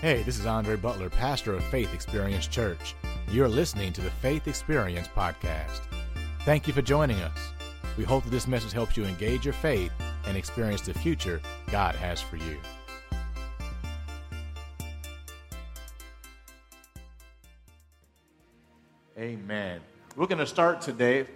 Hey, 0.00 0.22
this 0.22 0.38
is 0.38 0.46
Andre 0.46 0.76
Butler, 0.76 1.10
pastor 1.10 1.54
of 1.54 1.64
Faith 1.64 1.92
Experience 1.92 2.46
Church. 2.46 2.94
You're 3.32 3.48
listening 3.48 3.92
to 3.94 4.00
the 4.00 4.12
Faith 4.12 4.46
Experience 4.46 5.08
Podcast. 5.08 5.80
Thank 6.44 6.68
you 6.68 6.72
for 6.72 6.82
joining 6.82 7.16
us. 7.20 7.36
We 7.96 8.04
hope 8.04 8.22
that 8.22 8.30
this 8.30 8.46
message 8.46 8.70
helps 8.70 8.96
you 8.96 9.04
engage 9.04 9.44
your 9.44 9.54
faith 9.54 9.90
and 10.24 10.36
experience 10.36 10.82
the 10.82 10.94
future 10.94 11.40
God 11.72 11.96
has 11.96 12.22
for 12.22 12.36
you. 12.36 12.60
Amen. 19.18 19.80
We're 20.14 20.28
going 20.28 20.38
to 20.38 20.46
start 20.46 20.80
today 20.80 21.26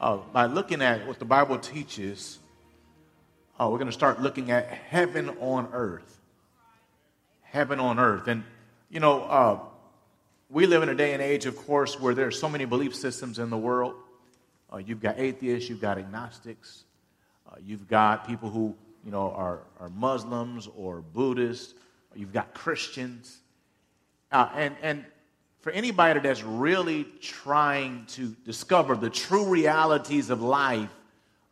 uh, 0.00 0.18
by 0.32 0.46
looking 0.46 0.82
at 0.82 1.04
what 1.04 1.18
the 1.18 1.24
Bible 1.24 1.58
teaches. 1.58 2.38
Uh, 3.58 3.68
we're 3.68 3.78
going 3.78 3.86
to 3.86 3.92
start 3.92 4.22
looking 4.22 4.52
at 4.52 4.68
heaven 4.68 5.30
on 5.40 5.68
earth. 5.72 6.17
Heaven 7.50 7.80
on 7.80 7.98
earth. 7.98 8.28
And, 8.28 8.44
you 8.90 9.00
know, 9.00 9.22
uh, 9.22 9.58
we 10.50 10.66
live 10.66 10.82
in 10.82 10.88
a 10.88 10.94
day 10.94 11.12
and 11.12 11.22
age, 11.22 11.46
of 11.46 11.56
course, 11.56 11.98
where 12.00 12.14
there 12.14 12.26
are 12.26 12.30
so 12.30 12.48
many 12.48 12.64
belief 12.64 12.94
systems 12.94 13.38
in 13.38 13.50
the 13.50 13.56
world. 13.56 13.94
Uh, 14.72 14.78
you've 14.78 15.00
got 15.00 15.18
atheists, 15.18 15.68
you've 15.68 15.80
got 15.80 15.98
agnostics, 15.98 16.84
uh, 17.50 17.56
you've 17.64 17.88
got 17.88 18.26
people 18.26 18.50
who, 18.50 18.74
you 19.04 19.10
know, 19.10 19.30
are, 19.32 19.60
are 19.80 19.88
Muslims 19.90 20.68
or 20.76 21.00
Buddhists, 21.00 21.74
you've 22.14 22.32
got 22.32 22.52
Christians. 22.54 23.38
Uh, 24.30 24.48
and, 24.54 24.76
and 24.82 25.04
for 25.60 25.70
anybody 25.72 26.20
that's 26.20 26.42
really 26.42 27.04
trying 27.20 28.04
to 28.06 28.34
discover 28.44 28.94
the 28.94 29.10
true 29.10 29.46
realities 29.46 30.30
of 30.30 30.42
life, 30.42 30.90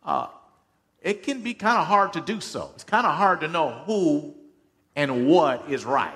uh, 0.03 0.27
it 1.01 1.23
can 1.23 1.41
be 1.41 1.53
kind 1.53 1.77
of 1.77 1.87
hard 1.87 2.13
to 2.13 2.21
do 2.21 2.39
so. 2.39 2.71
It's 2.75 2.83
kind 2.83 3.05
of 3.05 3.15
hard 3.15 3.41
to 3.41 3.47
know 3.47 3.69
who 3.85 4.35
and 4.97 5.27
what 5.27 5.69
is 5.69 5.85
right. 5.85 6.13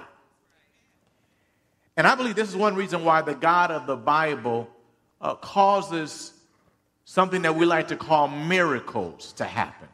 And 1.95 2.08
I 2.08 2.16
believe 2.16 2.35
this 2.35 2.49
is 2.49 2.55
one 2.55 2.76
reason 2.76 3.05
why 3.05 3.21
the 3.21 3.35
God 3.35 3.70
of 3.70 3.85
the 3.85 3.96
Bible 3.96 4.68
uh, 5.21 5.35
causes 5.35 6.34
something 7.05 7.43
that 7.43 7.55
we 7.55 7.65
like 7.65 7.90
to 7.90 7.96
call 7.96 8.27
miracles 8.27 9.34
to 9.34 9.46
happen. 9.46 9.87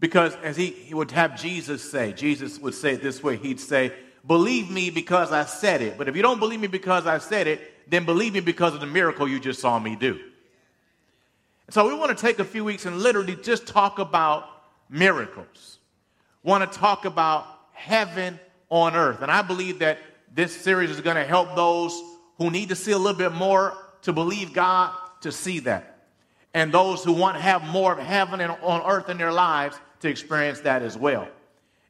Because 0.00 0.34
as 0.42 0.56
he, 0.56 0.66
he 0.66 0.94
would 0.94 1.12
have 1.12 1.40
Jesus 1.40 1.88
say, 1.88 2.12
Jesus 2.12 2.58
would 2.58 2.74
say 2.74 2.94
it 2.94 3.02
this 3.02 3.22
way 3.22 3.36
He'd 3.36 3.60
say, 3.60 3.92
Believe 4.26 4.68
me 4.68 4.90
because 4.90 5.30
I 5.30 5.44
said 5.44 5.80
it. 5.82 5.96
But 5.96 6.08
if 6.08 6.16
you 6.16 6.22
don't 6.22 6.40
believe 6.40 6.58
me 6.58 6.66
because 6.66 7.06
I 7.06 7.18
said 7.18 7.46
it, 7.46 7.88
then 7.88 8.04
believe 8.04 8.32
me 8.32 8.40
because 8.40 8.74
of 8.74 8.80
the 8.80 8.86
miracle 8.86 9.28
you 9.28 9.38
just 9.38 9.60
saw 9.60 9.78
me 9.78 9.94
do. 9.94 10.18
So 11.70 11.86
we 11.86 11.94
want 11.94 12.16
to 12.16 12.20
take 12.20 12.40
a 12.40 12.44
few 12.44 12.64
weeks 12.64 12.86
and 12.86 12.98
literally 12.98 13.36
just 13.36 13.68
talk 13.68 14.00
about 14.00 14.48
miracles. 14.90 15.75
Want 16.46 16.72
to 16.72 16.78
talk 16.78 17.06
about 17.06 17.44
heaven 17.72 18.38
on 18.70 18.94
earth. 18.94 19.20
And 19.20 19.32
I 19.32 19.42
believe 19.42 19.80
that 19.80 19.98
this 20.32 20.54
series 20.54 20.90
is 20.90 21.00
going 21.00 21.16
to 21.16 21.24
help 21.24 21.56
those 21.56 22.00
who 22.38 22.52
need 22.52 22.68
to 22.68 22.76
see 22.76 22.92
a 22.92 22.98
little 22.98 23.18
bit 23.18 23.32
more 23.32 23.76
to 24.02 24.12
believe 24.12 24.52
God 24.52 24.92
to 25.22 25.32
see 25.32 25.58
that. 25.60 26.04
And 26.54 26.72
those 26.72 27.02
who 27.02 27.12
want 27.12 27.36
to 27.36 27.42
have 27.42 27.64
more 27.64 27.92
of 27.92 27.98
heaven 27.98 28.40
and 28.40 28.52
on 28.62 28.80
earth 28.88 29.08
in 29.08 29.18
their 29.18 29.32
lives 29.32 29.76
to 30.02 30.08
experience 30.08 30.60
that 30.60 30.82
as 30.82 30.96
well. 30.96 31.26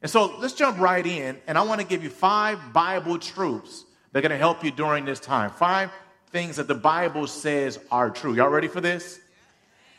And 0.01 0.09
so 0.09 0.35
let's 0.39 0.55
jump 0.55 0.79
right 0.79 1.05
in, 1.05 1.37
and 1.45 1.55
I 1.55 1.61
want 1.61 1.79
to 1.79 1.85
give 1.85 2.03
you 2.03 2.09
five 2.09 2.73
Bible 2.73 3.19
truths 3.19 3.85
that 4.11 4.19
are 4.19 4.21
going 4.23 4.31
to 4.31 4.37
help 4.37 4.63
you 4.63 4.71
during 4.71 5.05
this 5.05 5.19
time. 5.19 5.51
Five 5.51 5.91
things 6.31 6.55
that 6.55 6.67
the 6.67 6.73
Bible 6.73 7.27
says 7.27 7.79
are 7.91 8.09
true. 8.09 8.33
Y'all 8.33 8.49
ready 8.49 8.67
for 8.67 8.81
this? 8.81 9.19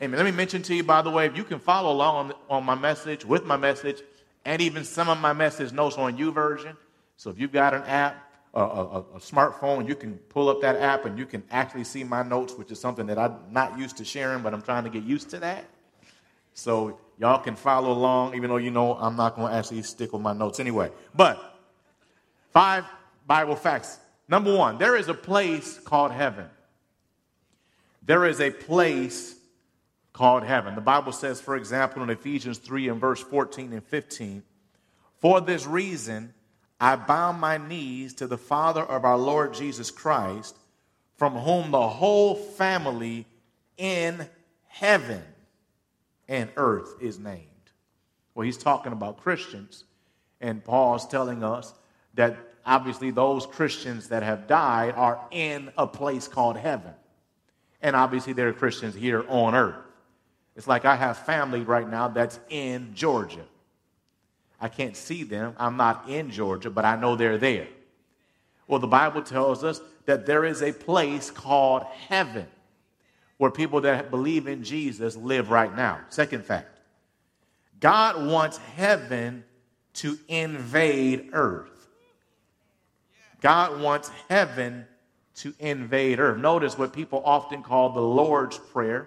Amen. 0.03 0.19
Let 0.19 0.25
me 0.25 0.33
mention 0.33 0.63
to 0.63 0.75
you, 0.75 0.83
by 0.83 1.03
the 1.03 1.11
way, 1.11 1.27
if 1.27 1.37
you 1.37 1.45
can 1.45 1.61
follow 1.61 1.93
along 1.93 2.33
on, 2.33 2.35
on 2.51 2.65
my 2.65 2.75
message, 2.75 3.25
with 3.25 3.45
my 3.45 3.57
message, 3.57 4.03
and 4.49 4.63
even 4.63 4.83
some 4.83 5.11
of 5.11 5.21
my 5.21 5.35
message 5.35 5.73
notes 5.73 5.99
on 5.99 6.17
YouVersion. 6.17 6.75
So 7.19 7.29
if 7.29 7.39
you've 7.39 7.53
got 7.53 7.75
an 7.75 7.83
app, 7.83 8.33
a, 8.55 8.61
a, 8.63 8.99
a, 9.01 9.19
smartphone, 9.19 9.87
you 9.87 9.95
can 9.95 10.15
pull 10.31 10.49
up 10.49 10.63
that 10.63 10.77
app 10.77 11.05
and 11.05 11.19
you 11.19 11.27
can 11.27 11.43
actually 11.51 11.85
see 11.85 12.03
my 12.03 12.23
notes, 12.23 12.55
which 12.55 12.73
is 12.73 12.81
something 12.81 13.07
that 13.09 13.19
I'm 13.19 13.37
not 13.51 13.79
used 13.79 13.99
to 13.99 14.07
sharing, 14.07 14.43
but 14.43 14.55
I'm 14.55 14.63
trying 14.63 14.85
to 14.85 14.91
get 14.91 15.05
used 15.05 15.29
to 15.31 15.39
that. 15.41 15.67
So 16.55 16.99
y'all 17.19 17.43
can 17.43 17.57
follow 17.57 17.93
along, 17.93 18.37
even 18.37 18.49
though 18.49 18.57
you 18.57 18.71
know 18.71 18.95
I'm 18.95 19.17
not 19.17 19.37
going 19.37 19.53
to 19.53 19.55
actually 19.55 19.83
stick 19.83 20.15
with 20.15 20.23
my 20.23 20.33
notes 20.33 20.61
anyway. 20.61 20.93
But 21.15 21.61
five 22.51 22.87
Bible 23.27 23.55
facts. 23.55 23.99
Number 24.29 24.57
one, 24.57 24.79
there 24.79 24.97
is 24.97 25.09
a 25.09 25.15
place 25.15 25.79
called 25.79 26.11
heaven. 26.11 26.47
There 28.03 28.25
is 28.25 28.41
a 28.41 28.51
place 28.51 29.38
called 30.19 30.43
heaven. 30.43 30.75
The 30.75 30.81
Bible 30.81 31.13
says, 31.13 31.41
for 31.41 31.55
example, 31.55 32.03
in 32.03 32.11
Ephesians 32.11 32.59
3 32.59 32.89
and 32.89 33.01
verse 33.01 33.21
14 33.21 33.73
and 33.73 33.85
15, 33.85 34.43
For 35.21 35.41
this 35.41 35.65
reason 35.65 36.35
I 36.81 36.97
bow 36.97 37.31
my 37.31 37.57
knees 37.57 38.15
to 38.15 38.27
the 38.27 38.37
Father 38.37 38.83
of 38.83 39.05
our 39.05 39.17
Lord 39.17 39.55
Jesus 39.55 39.93
Christ, 39.93 40.57
from 41.17 41.35
whom 41.35 41.71
the 41.71 41.89
whole 41.89 42.35
family 42.35 43.27
in 43.77 44.29
heaven 44.67 45.23
and 46.27 46.51
earth 46.57 46.97
is 47.01 47.21
named. 47.21 47.45
Well, 48.35 48.45
he's 48.45 48.59
talking 48.59 48.93
about 48.93 49.19
Christians, 49.19 49.85
and 50.41 50.65
Paul's 50.65 51.07
telling 51.07 51.45
us 51.45 51.73
that 52.15 52.37
obviously 52.67 53.13
those 53.13 53.47
Christians 53.47 54.09
that 54.09 54.25
have 54.25 54.49
died 54.49 54.95
are 54.97 55.21
in 55.31 55.71
a 55.79 55.87
place 55.87 56.27
called 56.27 56.57
heaven. 56.57 56.95
And 57.81 57.95
obviously 57.95 58.33
there 58.33 58.49
are 58.49 58.53
Christians 58.53 58.97
here 58.97 59.25
on 59.29 59.55
earth. 59.55 59.88
It's 60.59 60.67
like 60.67 60.85
I 60.85 60.97
have 60.97 61.19
family 61.19 61.61
right 61.61 61.89
now 61.89 62.09
that's 62.09 62.41
in 62.49 62.93
Georgia. 62.93 63.45
I 64.61 64.69
can't 64.69 64.97
see 64.97 65.23
them. 65.23 65.55
I'm 65.57 65.77
not 65.77 66.09
in 66.09 66.33
Georgia, 66.33 66.69
but 66.69 66.85
I 66.85 66.97
know 66.97 67.15
they're 67.15 67.39
there. 67.39 67.69
Well, 68.67 68.81
the 68.81 68.89
Bible 68.89 69.23
tells 69.23 69.63
us 69.63 69.81
that 70.07 70.27
there 70.27 70.45
is 70.45 70.61
a 70.61 70.73
place 70.73 71.31
called 71.31 71.85
heaven 72.09 72.49
where 73.37 73.53
people 73.53 73.83
that 73.83 74.11
believe 74.11 74.49
in 74.49 74.65
Jesus 74.65 75.15
live 75.15 75.51
right 75.53 75.75
now. 75.77 76.01
Second 76.09 76.45
fact 76.45 76.67
God 77.79 78.27
wants 78.27 78.59
heaven 78.59 79.45
to 79.95 80.19
invade 80.27 81.31
earth. 81.35 81.87
God 83.41 83.81
wants 83.81 84.11
heaven 84.29 84.87
to 85.37 85.55
invade 85.61 86.19
earth. 86.19 86.39
Notice 86.39 86.77
what 86.77 86.93
people 86.93 87.23
often 87.25 87.63
call 87.63 87.91
the 87.91 88.01
Lord's 88.01 88.59
Prayer. 88.59 89.07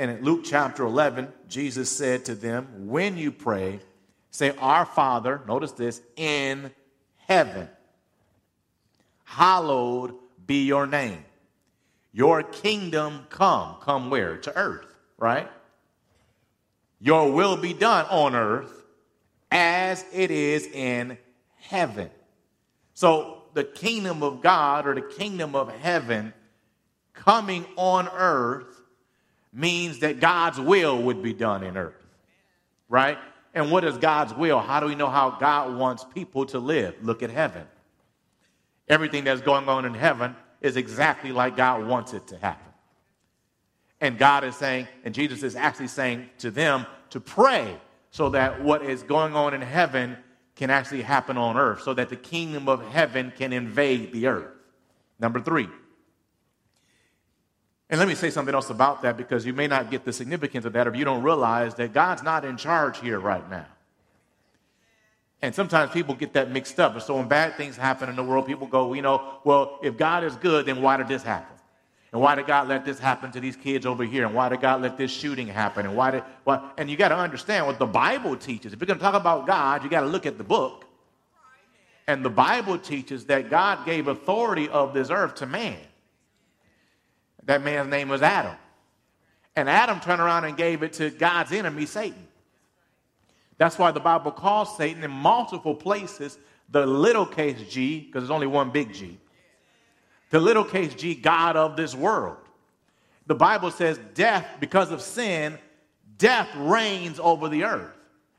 And 0.00 0.10
in 0.10 0.24
Luke 0.24 0.44
chapter 0.44 0.82
11, 0.82 1.30
Jesus 1.46 1.94
said 1.94 2.24
to 2.24 2.34
them, 2.34 2.88
When 2.88 3.18
you 3.18 3.30
pray, 3.30 3.80
say, 4.30 4.56
Our 4.56 4.86
Father, 4.86 5.42
notice 5.46 5.72
this, 5.72 6.00
in 6.16 6.70
heaven, 7.18 7.68
hallowed 9.24 10.14
be 10.46 10.64
your 10.64 10.86
name. 10.86 11.22
Your 12.12 12.42
kingdom 12.42 13.26
come. 13.28 13.76
Come 13.82 14.08
where? 14.08 14.38
To 14.38 14.56
earth, 14.56 14.86
right? 15.18 15.50
Your 16.98 17.30
will 17.30 17.58
be 17.58 17.74
done 17.74 18.06
on 18.06 18.34
earth 18.34 18.72
as 19.50 20.02
it 20.14 20.30
is 20.30 20.66
in 20.66 21.18
heaven. 21.56 22.08
So 22.94 23.42
the 23.52 23.64
kingdom 23.64 24.22
of 24.22 24.40
God 24.40 24.86
or 24.86 24.94
the 24.94 25.02
kingdom 25.02 25.54
of 25.54 25.70
heaven 25.70 26.32
coming 27.12 27.66
on 27.76 28.08
earth 28.08 28.79
means 29.52 30.00
that 30.00 30.20
God's 30.20 30.60
will 30.60 31.02
would 31.02 31.22
be 31.22 31.32
done 31.32 31.62
in 31.62 31.76
earth, 31.76 31.94
right? 32.88 33.18
And 33.54 33.70
what 33.70 33.84
is 33.84 33.98
God's 33.98 34.32
will? 34.34 34.60
How 34.60 34.80
do 34.80 34.86
we 34.86 34.94
know 34.94 35.08
how 35.08 35.30
God 35.30 35.76
wants 35.76 36.04
people 36.14 36.46
to 36.46 36.58
live? 36.58 36.94
Look 37.02 37.22
at 37.22 37.30
heaven. 37.30 37.66
Everything 38.88 39.24
that's 39.24 39.40
going 39.40 39.68
on 39.68 39.84
in 39.84 39.94
heaven 39.94 40.36
is 40.60 40.76
exactly 40.76 41.32
like 41.32 41.56
God 41.56 41.86
wants 41.86 42.12
it 42.12 42.26
to 42.28 42.36
happen. 42.36 42.72
And 44.00 44.18
God 44.18 44.44
is 44.44 44.56
saying, 44.56 44.88
and 45.04 45.14
Jesus 45.14 45.42
is 45.42 45.56
actually 45.56 45.88
saying 45.88 46.30
to 46.38 46.50
them 46.50 46.86
to 47.10 47.20
pray 47.20 47.78
so 48.10 48.30
that 48.30 48.62
what 48.62 48.82
is 48.82 49.02
going 49.02 49.34
on 49.34 49.54
in 49.54 49.60
heaven 49.60 50.16
can 50.56 50.70
actually 50.70 51.02
happen 51.02 51.36
on 51.36 51.56
earth, 51.56 51.82
so 51.82 51.94
that 51.94 52.08
the 52.08 52.16
kingdom 52.16 52.68
of 52.68 52.86
heaven 52.88 53.32
can 53.36 53.52
invade 53.52 54.12
the 54.12 54.26
earth. 54.26 54.52
Number 55.18 55.40
three. 55.40 55.68
And 57.90 57.98
let 57.98 58.06
me 58.06 58.14
say 58.14 58.30
something 58.30 58.54
else 58.54 58.70
about 58.70 59.02
that 59.02 59.16
because 59.16 59.44
you 59.44 59.52
may 59.52 59.66
not 59.66 59.90
get 59.90 60.04
the 60.04 60.12
significance 60.12 60.64
of 60.64 60.72
that 60.74 60.86
if 60.86 60.94
you 60.94 61.04
don't 61.04 61.22
realize 61.22 61.74
that 61.74 61.92
God's 61.92 62.22
not 62.22 62.44
in 62.44 62.56
charge 62.56 63.00
here 63.00 63.18
right 63.18 63.48
now. 63.50 63.66
And 65.42 65.52
sometimes 65.54 65.90
people 65.90 66.14
get 66.14 66.34
that 66.34 66.50
mixed 66.50 66.78
up. 66.78 66.92
And 66.92 67.02
so 67.02 67.16
when 67.16 67.26
bad 67.26 67.56
things 67.56 67.76
happen 67.76 68.08
in 68.08 68.14
the 68.14 68.22
world, 68.22 68.46
people 68.46 68.68
go, 68.68 68.92
you 68.92 69.02
know, 69.02 69.38
well, 69.42 69.80
if 69.82 69.96
God 69.96 70.22
is 70.22 70.36
good, 70.36 70.66
then 70.66 70.82
why 70.82 70.98
did 70.98 71.08
this 71.08 71.22
happen? 71.22 71.56
And 72.12 72.20
why 72.20 72.34
did 72.34 72.46
God 72.46 72.68
let 72.68 72.84
this 72.84 72.98
happen 72.98 73.32
to 73.32 73.40
these 73.40 73.56
kids 73.56 73.86
over 73.86 74.04
here? 74.04 74.24
And 74.26 74.34
why 74.34 74.48
did 74.48 74.60
God 74.60 74.82
let 74.82 74.96
this 74.96 75.10
shooting 75.10 75.48
happen? 75.48 75.86
And 75.86 75.96
why 75.96 76.10
did 76.10 76.24
what 76.44 76.74
and 76.76 76.90
you 76.90 76.96
got 76.96 77.08
to 77.08 77.16
understand 77.16 77.66
what 77.66 77.78
the 77.78 77.86
Bible 77.86 78.36
teaches. 78.36 78.72
If 78.72 78.80
you're 78.80 78.86
going 78.86 78.98
to 78.98 79.04
talk 79.04 79.14
about 79.14 79.46
God, 79.46 79.82
you 79.82 79.90
got 79.90 80.00
to 80.00 80.08
look 80.08 80.26
at 80.26 80.36
the 80.36 80.44
book. 80.44 80.84
And 82.06 82.24
the 82.24 82.30
Bible 82.30 82.78
teaches 82.78 83.26
that 83.26 83.50
God 83.50 83.86
gave 83.86 84.08
authority 84.08 84.68
of 84.68 84.92
this 84.92 85.10
earth 85.10 85.36
to 85.36 85.46
man. 85.46 85.78
That 87.44 87.62
man's 87.62 87.90
name 87.90 88.08
was 88.08 88.22
Adam. 88.22 88.56
And 89.56 89.68
Adam 89.68 90.00
turned 90.00 90.20
around 90.20 90.44
and 90.44 90.56
gave 90.56 90.82
it 90.82 90.92
to 90.94 91.10
God's 91.10 91.52
enemy, 91.52 91.86
Satan. 91.86 92.26
That's 93.58 93.78
why 93.78 93.90
the 93.90 94.00
Bible 94.00 94.30
calls 94.30 94.76
Satan 94.76 95.04
in 95.04 95.10
multiple 95.10 95.74
places 95.74 96.38
the 96.70 96.86
little 96.86 97.26
case 97.26 97.60
G, 97.68 98.00
because 98.00 98.22
there's 98.22 98.30
only 98.30 98.46
one 98.46 98.70
big 98.70 98.92
G. 98.92 99.18
The 100.30 100.40
little 100.40 100.64
case 100.64 100.94
G, 100.94 101.14
God 101.14 101.56
of 101.56 101.76
this 101.76 101.94
world. 101.94 102.36
The 103.26 103.34
Bible 103.34 103.70
says 103.70 103.98
death, 104.14 104.46
because 104.60 104.90
of 104.92 105.02
sin, 105.02 105.58
death 106.16 106.48
reigns 106.56 107.18
over 107.20 107.48
the 107.48 107.64
earth. 107.64 107.96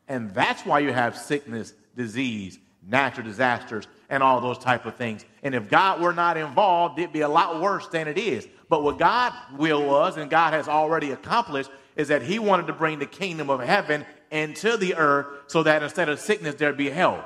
And 0.08 0.34
that's 0.34 0.66
why 0.66 0.80
you 0.80 0.92
have 0.92 1.18
sickness, 1.18 1.74
disease, 1.96 2.60
natural 2.88 3.26
disasters, 3.26 3.88
and 4.10 4.24
all 4.24 4.42
those 4.42 4.58
type 4.58 4.86
of 4.86 4.96
things. 4.96 5.26
And 5.44 5.54
if 5.54 5.70
God 5.70 6.02
were 6.02 6.14
not 6.14 6.38
involved, 6.38 7.00
it'd 7.00 7.14
be 7.14 7.22
a 7.22 7.30
lot 7.30 7.62
worse 7.62 7.88
than 7.88 8.08
it 8.08 8.18
is. 8.18 8.48
But 8.72 8.84
what 8.84 8.98
God 8.98 9.34
will 9.58 9.86
was, 9.86 10.16
and 10.16 10.30
God 10.30 10.54
has 10.54 10.70
already 10.70 11.12
accomplished, 11.12 11.70
is 11.98 12.08
that 12.08 12.22
He 12.22 12.40
wanted 12.40 12.68
to 12.68 12.74
bring 12.74 13.00
the 13.00 13.06
kingdom 13.06 13.50
of 13.50 13.60
heaven 13.60 14.06
into 14.32 14.78
the 14.78 14.96
earth 14.96 15.28
so 15.48 15.62
that 15.64 15.84
instead 15.84 16.08
of 16.08 16.22
sickness, 16.22 16.56
there'd 16.56 16.78
be 16.78 16.90
health. 16.90 17.26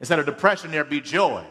Instead 0.00 0.18
of 0.18 0.26
depression, 0.26 0.70
there'd 0.70 0.90
be 0.90 1.00
joy. 1.00 1.42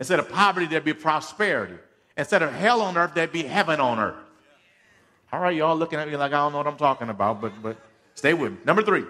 Instead 0.00 0.18
of 0.18 0.28
poverty, 0.28 0.66
there'd 0.66 0.84
be 0.84 0.92
prosperity. 0.92 1.76
Instead 2.16 2.42
of 2.42 2.52
hell 2.52 2.82
on 2.82 2.96
earth, 2.96 3.12
there'd 3.14 3.30
be 3.30 3.44
heaven 3.44 3.78
on 3.78 4.00
earth. 4.00 4.16
All 5.32 5.38
right, 5.38 5.54
y'all 5.54 5.76
looking 5.76 6.00
at 6.00 6.08
me 6.08 6.16
like 6.16 6.32
I 6.32 6.38
don't 6.38 6.50
know 6.50 6.58
what 6.58 6.66
I'm 6.66 6.76
talking 6.76 7.10
about, 7.10 7.40
but, 7.40 7.52
but 7.62 7.76
stay 8.16 8.34
with 8.34 8.50
me. 8.50 8.58
Number 8.64 8.82
three, 8.82 9.04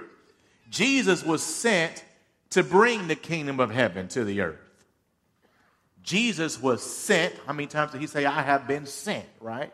Jesus 0.69 1.25
was 1.25 1.43
sent 1.43 2.05
to 2.51 2.63
bring 2.63 3.09
the 3.09 3.17
kingdom 3.17 3.61
of 3.61 3.71
heaven 3.71 4.09
to 4.09 4.25
the 4.25 4.43
earth. 4.43 4.64
Jesus 6.05 6.63
was 6.63 6.83
sent. 6.83 7.35
How 7.47 7.53
many 7.53 7.67
times 7.67 7.91
did 7.91 8.01
he 8.01 8.07
say, 8.07 8.25
I 8.25 8.43
have 8.43 8.69
been 8.69 8.87
sent, 8.87 9.27
right? 9.41 9.73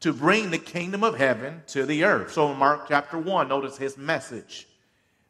to 0.00 0.12
bring 0.14 0.50
the 0.50 0.58
kingdom 0.58 1.04
of 1.04 1.16
heaven 1.16 1.62
to 1.68 1.86
the 1.86 2.04
earth. 2.04 2.32
So, 2.32 2.50
in 2.50 2.58
Mark 2.58 2.88
chapter 2.88 3.18
1, 3.18 3.48
notice 3.48 3.76
his 3.76 3.96
message. 3.96 4.66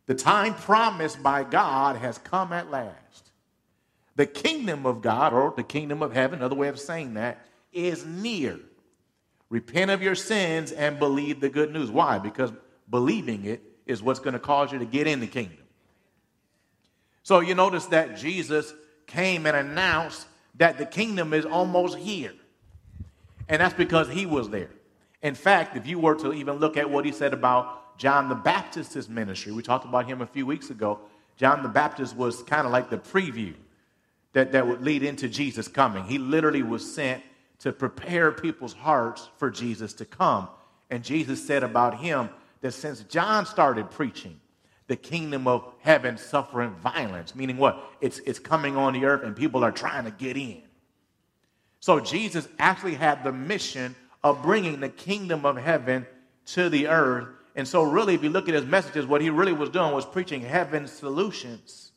The 0.06 0.14
time 0.14 0.54
promised 0.54 1.22
by 1.22 1.44
God 1.44 1.96
has 1.96 2.18
come 2.18 2.52
at 2.52 2.70
last. 2.70 3.30
The 4.16 4.26
kingdom 4.26 4.86
of 4.86 5.02
God, 5.02 5.32
or 5.32 5.52
the 5.56 5.62
kingdom 5.62 6.02
of 6.02 6.12
heaven, 6.12 6.38
another 6.38 6.54
way 6.54 6.68
of 6.68 6.80
saying 6.80 7.14
that, 7.14 7.44
is 7.72 8.04
near. 8.04 8.58
Repent 9.48 9.90
of 9.90 10.02
your 10.02 10.14
sins 10.14 10.72
and 10.72 10.98
believe 10.98 11.40
the 11.40 11.48
good 11.48 11.72
news. 11.72 11.90
Why? 11.90 12.18
Because 12.18 12.52
believing 12.88 13.44
it 13.44 13.62
is 13.86 14.02
what's 14.02 14.20
going 14.20 14.34
to 14.34 14.40
cause 14.40 14.72
you 14.72 14.78
to 14.78 14.84
get 14.84 15.06
in 15.06 15.20
the 15.20 15.26
kingdom. 15.26 15.58
So 17.22 17.40
you 17.40 17.54
notice 17.54 17.86
that 17.86 18.16
Jesus 18.16 18.72
came 19.10 19.46
and 19.46 19.56
announced 19.56 20.26
that 20.56 20.78
the 20.78 20.86
kingdom 20.86 21.32
is 21.34 21.44
almost 21.44 21.96
here. 21.96 22.32
And 23.48 23.60
that's 23.60 23.74
because 23.74 24.08
he 24.08 24.26
was 24.26 24.48
there. 24.50 24.70
In 25.22 25.34
fact, 25.34 25.76
if 25.76 25.86
you 25.86 25.98
were 25.98 26.14
to 26.16 26.32
even 26.32 26.56
look 26.56 26.76
at 26.76 26.88
what 26.88 27.04
he 27.04 27.12
said 27.12 27.34
about 27.34 27.98
John 27.98 28.28
the 28.28 28.34
Baptist's 28.34 29.08
ministry, 29.08 29.52
we 29.52 29.62
talked 29.62 29.84
about 29.84 30.06
him 30.06 30.22
a 30.22 30.26
few 30.26 30.46
weeks 30.46 30.70
ago. 30.70 31.00
John 31.36 31.62
the 31.62 31.68
Baptist 31.68 32.16
was 32.16 32.42
kind 32.44 32.66
of 32.66 32.72
like 32.72 32.88
the 32.90 32.98
preview 32.98 33.54
that, 34.32 34.52
that 34.52 34.66
would 34.66 34.82
lead 34.82 35.02
into 35.02 35.28
Jesus 35.28 35.68
coming. 35.68 36.04
He 36.04 36.18
literally 36.18 36.62
was 36.62 36.90
sent 36.94 37.22
to 37.60 37.72
prepare 37.72 38.32
people's 38.32 38.72
hearts 38.72 39.28
for 39.36 39.50
Jesus 39.50 39.92
to 39.94 40.04
come. 40.04 40.48
And 40.90 41.04
Jesus 41.04 41.44
said 41.44 41.62
about 41.62 41.98
him 41.98 42.30
that 42.60 42.72
since 42.72 43.02
John 43.04 43.46
started 43.46 43.90
preaching, 43.90 44.40
the 44.90 44.96
kingdom 44.96 45.46
of 45.46 45.72
heaven 45.82 46.18
suffering 46.18 46.72
violence, 46.82 47.36
meaning 47.36 47.56
what? 47.56 47.80
It's, 48.00 48.18
it's 48.26 48.40
coming 48.40 48.76
on 48.76 48.92
the 48.92 49.04
earth 49.04 49.22
and 49.22 49.36
people 49.36 49.62
are 49.62 49.70
trying 49.70 50.04
to 50.04 50.10
get 50.10 50.36
in. 50.36 50.62
So 51.78 52.00
Jesus 52.00 52.48
actually 52.58 52.96
had 52.96 53.22
the 53.22 53.30
mission 53.30 53.94
of 54.24 54.42
bringing 54.42 54.80
the 54.80 54.88
kingdom 54.88 55.46
of 55.46 55.56
heaven 55.56 56.08
to 56.46 56.68
the 56.68 56.88
earth. 56.88 57.28
And 57.54 57.68
so, 57.68 57.84
really, 57.84 58.14
if 58.14 58.24
you 58.24 58.30
look 58.30 58.48
at 58.48 58.54
his 58.54 58.64
messages, 58.64 59.06
what 59.06 59.20
he 59.20 59.30
really 59.30 59.52
was 59.52 59.68
doing 59.68 59.92
was 59.92 60.04
preaching 60.04 60.40
heaven's 60.40 60.90
solutions 60.90 61.92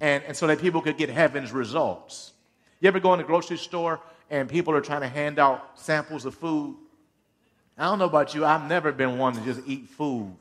and, 0.00 0.22
and 0.22 0.36
so 0.36 0.46
that 0.46 0.60
people 0.60 0.82
could 0.82 0.96
get 0.96 1.08
heaven's 1.08 1.50
results. 1.50 2.32
You 2.78 2.86
ever 2.86 3.00
go 3.00 3.12
in 3.12 3.18
the 3.18 3.24
grocery 3.24 3.58
store 3.58 4.00
and 4.30 4.48
people 4.48 4.72
are 4.72 4.80
trying 4.80 5.00
to 5.00 5.08
hand 5.08 5.40
out 5.40 5.80
samples 5.80 6.26
of 6.26 6.36
food? 6.36 6.76
I 7.76 7.86
don't 7.86 7.98
know 7.98 8.04
about 8.04 8.36
you, 8.36 8.44
I've 8.44 8.68
never 8.68 8.92
been 8.92 9.18
one 9.18 9.34
to 9.34 9.40
just 9.40 9.62
eat 9.66 9.88
food 9.88 10.32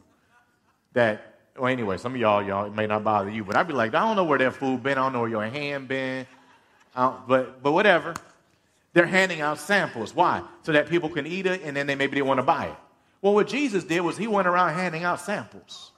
that, 0.94 1.33
well, 1.58 1.72
anyway, 1.72 1.98
some 1.98 2.16
of 2.16 2.20
y'all, 2.20 2.44
y'all, 2.44 2.66
it 2.66 2.74
may 2.74 2.88
not 2.88 3.04
bother 3.04 3.30
you, 3.30 3.44
but 3.44 3.56
I'd 3.56 3.68
be 3.68 3.74
like, 3.74 3.94
I 3.94 4.00
don't 4.00 4.16
know 4.16 4.24
where 4.24 4.40
that 4.40 4.56
food 4.56 4.82
been, 4.82 4.98
I 4.98 5.04
don't 5.04 5.14
know 5.14 5.22
where 5.22 5.30
your 5.30 5.46
hand 5.46 5.88
been, 5.88 6.26
but, 6.96 7.62
but 7.62 7.72
whatever. 7.72 8.16
They're 8.94 9.08
handing 9.08 9.42
out 9.42 9.58
samples. 9.58 10.14
Why? 10.14 10.44
So 10.62 10.72
that 10.72 10.88
people 10.88 11.10
can 11.10 11.26
eat 11.26 11.48
it 11.48 11.62
and 11.64 11.76
then 11.76 11.88
they 11.88 11.96
maybe 11.96 12.16
they 12.16 12.22
want 12.22 12.38
to 12.38 12.44
buy 12.44 12.68
it. 12.68 12.76
Well, 13.22 13.34
what 13.34 13.48
Jesus 13.48 13.84
did 13.84 14.02
was 14.02 14.18
he 14.18 14.28
went 14.28 14.48
around 14.48 14.74
handing 14.74 15.04
out 15.04 15.20
samples. 15.20 15.92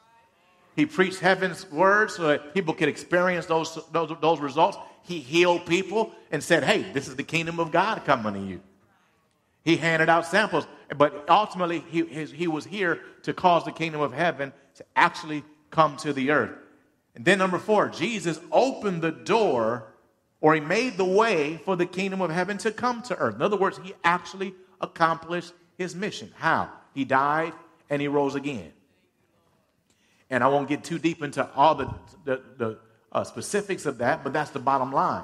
He 0.75 0.85
preached 0.85 1.19
heaven's 1.19 1.69
words 1.71 2.15
so 2.15 2.27
that 2.27 2.53
people 2.53 2.73
could 2.73 2.87
experience 2.87 3.45
those, 3.47 3.79
those, 3.91 4.11
those 4.21 4.39
results. 4.39 4.77
He 5.03 5.19
healed 5.19 5.65
people 5.65 6.11
and 6.31 6.43
said, 6.43 6.63
hey, 6.63 6.83
this 6.93 7.07
is 7.07 7.15
the 7.15 7.23
kingdom 7.23 7.59
of 7.59 7.71
God 7.71 8.05
coming 8.05 8.33
to 8.33 8.39
you. 8.39 8.61
He 9.65 9.77
handed 9.77 10.09
out 10.09 10.27
samples, 10.27 10.67
but 10.95 11.25
ultimately 11.27 11.83
he, 11.89 12.05
his, 12.05 12.31
he 12.31 12.47
was 12.47 12.63
here 12.63 13.01
to 13.23 13.33
cause 13.33 13.65
the 13.65 13.71
kingdom 13.71 13.99
of 13.99 14.13
heaven 14.13 14.53
to 14.75 14.85
actually 14.95 15.43
come 15.71 15.97
to 15.97 16.13
the 16.13 16.29
earth. 16.29 16.55
And 17.15 17.25
then 17.25 17.39
number 17.39 17.57
four, 17.57 17.89
Jesus 17.89 18.39
opened 18.51 19.01
the 19.01 19.11
door 19.11 19.87
or 20.39 20.53
he 20.53 20.61
made 20.61 20.97
the 20.97 21.05
way 21.05 21.57
for 21.65 21.75
the 21.75 21.87
kingdom 21.87 22.21
of 22.21 22.29
heaven 22.29 22.59
to 22.59 22.71
come 22.71 23.01
to 23.03 23.17
earth. 23.17 23.35
In 23.35 23.41
other 23.41 23.57
words, 23.57 23.79
he 23.83 23.95
actually 24.03 24.53
accomplished 24.79 25.53
his 25.79 25.95
mission. 25.95 26.31
How? 26.35 26.69
He 26.93 27.03
died 27.03 27.53
and 27.89 27.99
he 27.99 28.07
rose 28.07 28.35
again. 28.35 28.71
And 30.29 30.43
I 30.43 30.47
won't 30.47 30.69
get 30.69 30.83
too 30.83 30.99
deep 30.99 31.23
into 31.23 31.49
all 31.55 31.73
the, 31.73 31.91
the, 32.23 32.41
the 32.57 32.79
uh, 33.11 33.23
specifics 33.23 33.87
of 33.87 33.97
that, 33.97 34.23
but 34.23 34.31
that's 34.31 34.51
the 34.51 34.59
bottom 34.59 34.91
line. 34.91 35.23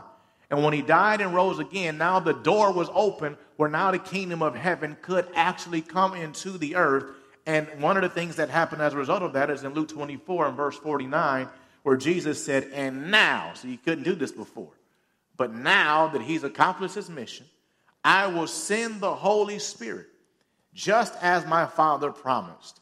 And 0.51 0.61
when 0.65 0.73
he 0.73 0.81
died 0.81 1.21
and 1.21 1.33
rose 1.33 1.59
again, 1.59 1.97
now 1.97 2.19
the 2.19 2.33
door 2.33 2.73
was 2.73 2.89
open 2.93 3.37
where 3.55 3.69
now 3.69 3.89
the 3.89 3.99
kingdom 3.99 4.43
of 4.43 4.53
heaven 4.53 4.97
could 5.01 5.25
actually 5.33 5.81
come 5.81 6.13
into 6.13 6.57
the 6.57 6.75
earth. 6.75 7.05
And 7.45 7.67
one 7.79 7.95
of 7.95 8.03
the 8.03 8.09
things 8.09 8.35
that 8.35 8.49
happened 8.49 8.81
as 8.81 8.93
a 8.93 8.97
result 8.97 9.23
of 9.23 9.33
that 9.33 9.49
is 9.49 9.63
in 9.63 9.73
Luke 9.73 9.87
24 9.87 10.47
and 10.47 10.57
verse 10.57 10.77
49, 10.77 11.47
where 11.83 11.95
Jesus 11.95 12.43
said, 12.43 12.69
And 12.73 13.09
now, 13.09 13.53
so 13.55 13.69
he 13.69 13.77
couldn't 13.77 14.03
do 14.03 14.13
this 14.13 14.33
before. 14.33 14.73
But 15.37 15.53
now 15.53 16.07
that 16.09 16.21
he's 16.21 16.43
accomplished 16.43 16.95
his 16.95 17.09
mission, 17.09 17.45
I 18.03 18.27
will 18.27 18.47
send 18.47 18.99
the 18.99 19.15
Holy 19.15 19.57
Spirit, 19.57 20.07
just 20.73 21.13
as 21.21 21.45
my 21.45 21.65
Father 21.65 22.11
promised. 22.11 22.81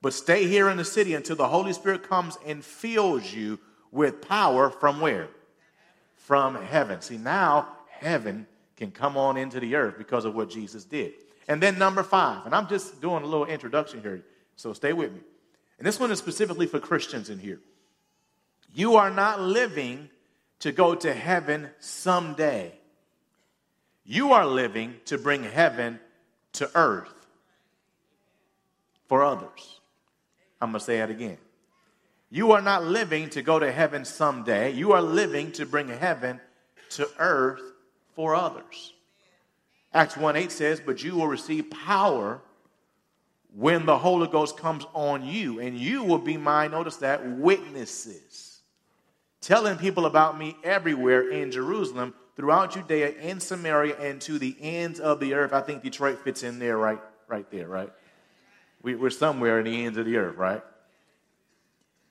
But 0.00 0.14
stay 0.14 0.46
here 0.46 0.68
in 0.68 0.76
the 0.76 0.84
city 0.84 1.14
until 1.14 1.36
the 1.36 1.48
Holy 1.48 1.72
Spirit 1.72 2.08
comes 2.08 2.38
and 2.46 2.64
fills 2.64 3.32
you 3.32 3.58
with 3.90 4.22
power 4.22 4.70
from 4.70 5.00
where? 5.00 5.28
From 6.28 6.56
heaven. 6.56 7.00
See, 7.00 7.16
now 7.16 7.68
heaven 7.88 8.46
can 8.76 8.90
come 8.90 9.16
on 9.16 9.38
into 9.38 9.60
the 9.60 9.76
earth 9.76 9.94
because 9.96 10.26
of 10.26 10.34
what 10.34 10.50
Jesus 10.50 10.84
did. 10.84 11.14
And 11.48 11.58
then 11.62 11.78
number 11.78 12.02
five, 12.02 12.44
and 12.44 12.54
I'm 12.54 12.68
just 12.68 13.00
doing 13.00 13.22
a 13.22 13.26
little 13.26 13.46
introduction 13.46 14.02
here, 14.02 14.22
so 14.54 14.74
stay 14.74 14.92
with 14.92 15.10
me. 15.10 15.20
And 15.78 15.86
this 15.86 15.98
one 15.98 16.10
is 16.10 16.18
specifically 16.18 16.66
for 16.66 16.80
Christians 16.80 17.30
in 17.30 17.38
here. 17.38 17.60
You 18.74 18.96
are 18.96 19.08
not 19.08 19.40
living 19.40 20.10
to 20.58 20.70
go 20.70 20.94
to 20.96 21.14
heaven 21.14 21.70
someday. 21.78 22.78
You 24.04 24.34
are 24.34 24.44
living 24.44 24.96
to 25.06 25.16
bring 25.16 25.44
heaven 25.44 25.98
to 26.52 26.70
earth 26.74 27.26
for 29.08 29.24
others. 29.24 29.80
I'm 30.60 30.72
going 30.72 30.80
to 30.80 30.84
say 30.84 30.98
it 30.98 31.08
again. 31.08 31.38
You 32.30 32.52
are 32.52 32.60
not 32.60 32.84
living 32.84 33.30
to 33.30 33.42
go 33.42 33.58
to 33.58 33.72
heaven 33.72 34.04
someday. 34.04 34.72
You 34.72 34.92
are 34.92 35.00
living 35.00 35.52
to 35.52 35.66
bring 35.66 35.88
heaven 35.88 36.40
to 36.90 37.08
earth 37.18 37.62
for 38.14 38.34
others. 38.34 38.92
Acts 39.94 40.16
1 40.16 40.36
8 40.36 40.52
says, 40.52 40.80
But 40.84 41.02
you 41.02 41.16
will 41.16 41.26
receive 41.26 41.70
power 41.70 42.40
when 43.54 43.86
the 43.86 43.98
Holy 43.98 44.28
Ghost 44.28 44.58
comes 44.58 44.84
on 44.92 45.24
you, 45.24 45.58
and 45.58 45.76
you 45.78 46.04
will 46.04 46.18
be 46.18 46.36
my, 46.36 46.68
notice 46.68 46.96
that, 46.96 47.26
witnesses 47.26 48.48
telling 49.40 49.76
people 49.76 50.06
about 50.06 50.38
me 50.38 50.56
everywhere 50.62 51.30
in 51.30 51.50
Jerusalem, 51.50 52.14
throughout 52.36 52.72
Judea, 52.72 53.10
in 53.20 53.40
Samaria, 53.40 53.96
and 53.98 54.20
to 54.22 54.38
the 54.38 54.56
ends 54.60 55.00
of 55.00 55.20
the 55.20 55.34
earth. 55.34 55.52
I 55.52 55.60
think 55.60 55.82
Detroit 55.82 56.22
fits 56.22 56.42
in 56.42 56.58
there 56.58 56.76
right, 56.76 57.00
right 57.26 57.50
there, 57.50 57.66
right? 57.66 57.90
We, 58.82 58.94
we're 58.94 59.10
somewhere 59.10 59.58
in 59.58 59.64
the 59.64 59.84
ends 59.86 59.98
of 59.98 60.06
the 60.06 60.16
earth, 60.16 60.36
right? 60.36 60.62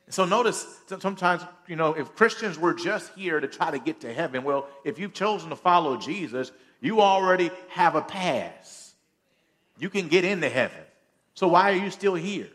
So 0.09 0.25
notice 0.25 0.65
sometimes, 0.99 1.43
you 1.67 1.75
know, 1.75 1.93
if 1.93 2.15
Christians 2.15 2.57
were 2.57 2.73
just 2.73 3.11
here 3.13 3.39
to 3.39 3.47
try 3.47 3.71
to 3.71 3.79
get 3.79 4.01
to 4.01 4.13
heaven, 4.13 4.43
well, 4.43 4.67
if 4.85 4.99
you've 4.99 5.13
chosen 5.13 5.49
to 5.49 5.55
follow 5.55 5.97
Jesus, 5.97 6.51
you 6.79 7.01
already 7.01 7.51
have 7.69 7.95
a 7.95 8.01
pass. 8.01 8.93
You 9.77 9.89
can 9.89 10.07
get 10.07 10.23
into 10.23 10.47
heaven. 10.47 10.79
So 11.33 11.49
why 11.49 11.71
are 11.71 11.75
you 11.75 11.91
still 11.91 12.15
here? 12.15 12.49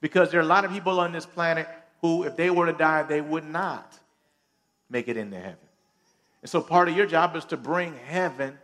Because 0.00 0.30
there 0.30 0.40
are 0.40 0.42
a 0.42 0.46
lot 0.46 0.64
of 0.64 0.72
people 0.72 0.98
on 0.98 1.12
this 1.12 1.24
planet 1.24 1.68
who, 2.00 2.24
if 2.24 2.36
they 2.36 2.50
were 2.50 2.66
to 2.66 2.72
die, 2.72 3.04
they 3.04 3.20
would 3.20 3.44
not 3.44 3.96
make 4.90 5.06
it 5.06 5.16
into 5.16 5.36
heaven. 5.36 5.56
And 6.42 6.50
so 6.50 6.60
part 6.60 6.88
of 6.88 6.96
your 6.96 7.06
job 7.06 7.36
is 7.36 7.44
to 7.46 7.56
bring 7.56 7.94
heaven 8.06 8.58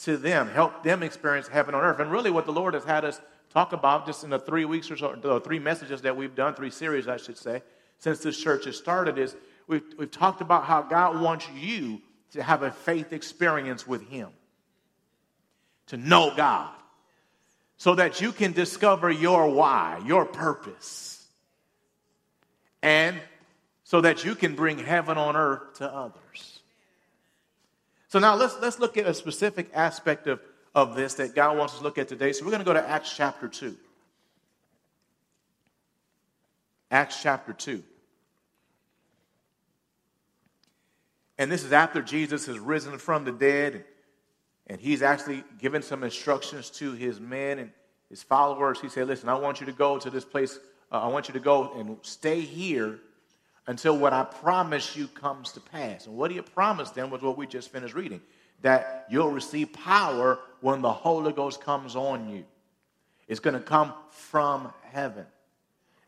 to 0.00 0.16
them, 0.16 0.48
help 0.48 0.84
them 0.84 1.02
experience 1.02 1.48
heaven 1.48 1.74
on 1.74 1.82
earth. 1.82 1.98
And 1.98 2.12
really, 2.12 2.30
what 2.30 2.44
the 2.44 2.52
Lord 2.52 2.74
has 2.74 2.84
had 2.84 3.04
us 3.04 3.20
talk 3.50 3.72
about 3.72 4.06
just 4.06 4.24
in 4.24 4.30
the 4.30 4.38
three 4.38 4.64
weeks 4.64 4.90
or 4.90 4.96
so, 4.96 5.14
the 5.20 5.40
three 5.40 5.58
messages 5.58 6.02
that 6.02 6.16
we've 6.16 6.34
done, 6.34 6.54
three 6.54 6.70
series, 6.70 7.08
I 7.08 7.16
should 7.16 7.38
say, 7.38 7.62
since 7.98 8.20
this 8.20 8.38
church 8.38 8.66
has 8.66 8.76
started, 8.76 9.18
is 9.18 9.34
we've, 9.66 9.82
we've 9.98 10.10
talked 10.10 10.40
about 10.40 10.64
how 10.64 10.82
God 10.82 11.20
wants 11.20 11.46
you 11.56 12.00
to 12.32 12.42
have 12.42 12.62
a 12.62 12.70
faith 12.70 13.12
experience 13.12 13.86
with 13.86 14.06
Him, 14.08 14.28
to 15.86 15.96
know 15.96 16.32
God, 16.36 16.74
so 17.76 17.94
that 17.94 18.20
you 18.20 18.32
can 18.32 18.52
discover 18.52 19.10
your 19.10 19.48
why, 19.48 20.00
your 20.04 20.24
purpose, 20.24 21.26
and 22.82 23.18
so 23.84 24.02
that 24.02 24.24
you 24.24 24.34
can 24.34 24.54
bring 24.54 24.78
heaven 24.78 25.16
on 25.16 25.34
earth 25.34 25.78
to 25.78 25.92
others. 25.92 26.60
So 28.08 28.18
now 28.18 28.36
let's, 28.36 28.56
let's 28.60 28.78
look 28.78 28.96
at 28.96 29.06
a 29.06 29.14
specific 29.14 29.70
aspect 29.74 30.26
of, 30.26 30.40
of 30.78 30.94
this 30.94 31.14
that 31.14 31.34
God 31.34 31.58
wants 31.58 31.74
us 31.74 31.78
to 31.80 31.84
look 31.84 31.98
at 31.98 32.06
today. 32.06 32.32
So 32.32 32.44
we're 32.44 32.52
going 32.52 32.60
to 32.60 32.64
go 32.64 32.72
to 32.72 32.88
Acts 32.88 33.12
chapter 33.14 33.48
2. 33.48 33.76
Acts 36.90 37.20
chapter 37.20 37.52
2. 37.52 37.82
And 41.36 41.50
this 41.50 41.64
is 41.64 41.72
after 41.72 42.00
Jesus 42.00 42.46
has 42.46 42.58
risen 42.58 42.98
from 42.98 43.24
the 43.24 43.32
dead, 43.32 43.84
and, 44.66 44.80
he's 44.80 45.02
actually 45.02 45.42
given 45.58 45.82
some 45.82 46.04
instructions 46.04 46.70
to 46.70 46.92
his 46.92 47.18
men 47.18 47.58
and 47.58 47.70
his 48.08 48.22
followers. 48.22 48.80
He 48.80 48.88
said, 48.88 49.06
Listen, 49.06 49.28
I 49.28 49.34
want 49.34 49.60
you 49.60 49.66
to 49.66 49.72
go 49.72 49.98
to 49.98 50.10
this 50.10 50.24
place. 50.24 50.58
Uh, 50.92 51.00
I 51.00 51.08
want 51.08 51.28
you 51.28 51.34
to 51.34 51.40
go 51.40 51.72
and 51.74 51.96
stay 52.02 52.40
here 52.40 53.00
until 53.66 53.96
what 53.98 54.12
I 54.12 54.24
promise 54.24 54.94
you 54.94 55.08
comes 55.08 55.52
to 55.52 55.60
pass. 55.60 56.06
And 56.06 56.16
what 56.16 56.30
he 56.30 56.40
promised 56.40 56.94
them 56.94 57.10
was 57.10 57.22
what 57.22 57.36
we 57.36 57.46
just 57.46 57.72
finished 57.72 57.94
reading 57.94 58.20
that 58.62 59.06
you'll 59.10 59.30
receive 59.30 59.72
power 59.72 60.38
when 60.60 60.82
the 60.82 60.92
Holy 60.92 61.32
Ghost 61.32 61.60
comes 61.60 61.96
on 61.96 62.28
you. 62.28 62.44
It's 63.28 63.40
going 63.40 63.54
to 63.54 63.60
come 63.60 63.92
from 64.10 64.72
heaven. 64.90 65.26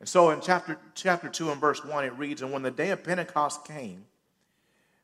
And 0.00 0.08
so 0.08 0.30
in 0.30 0.40
chapter, 0.40 0.78
chapter 0.94 1.28
2 1.28 1.50
and 1.50 1.60
verse 1.60 1.84
1, 1.84 2.04
it 2.04 2.12
reads, 2.14 2.42
And 2.42 2.52
when 2.52 2.62
the 2.62 2.70
day 2.70 2.90
of 2.90 3.04
Pentecost 3.04 3.66
came, 3.66 4.06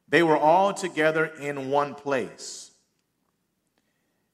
they 0.08 0.22
were 0.22 0.36
all 0.36 0.72
together 0.72 1.26
in 1.40 1.70
one 1.70 1.94
place. 1.94 2.70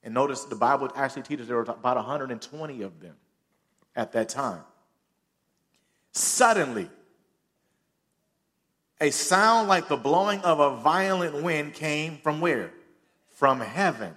And 0.04 0.14
notice 0.14 0.45
the 0.45 0.57
Bible 0.57 0.90
actually 0.95 1.23
teaches 1.23 1.49
there 1.49 1.57
were 1.57 1.62
about 1.62 1.97
120 1.97 2.83
of 2.83 3.00
them 3.00 3.16
at 3.97 4.12
that 4.12 4.28
time. 4.28 4.62
Suddenly, 6.12 6.90
a 9.00 9.11
sound 9.11 9.69
like 9.69 9.88
the 9.88 9.97
blowing 9.97 10.40
of 10.40 10.61
a 10.61 10.76
violent 10.76 11.42
wind 11.42 11.75
came 11.75 12.19
from 12.19 12.40
where? 12.40 12.73
From 13.43 13.59
heaven 13.59 14.15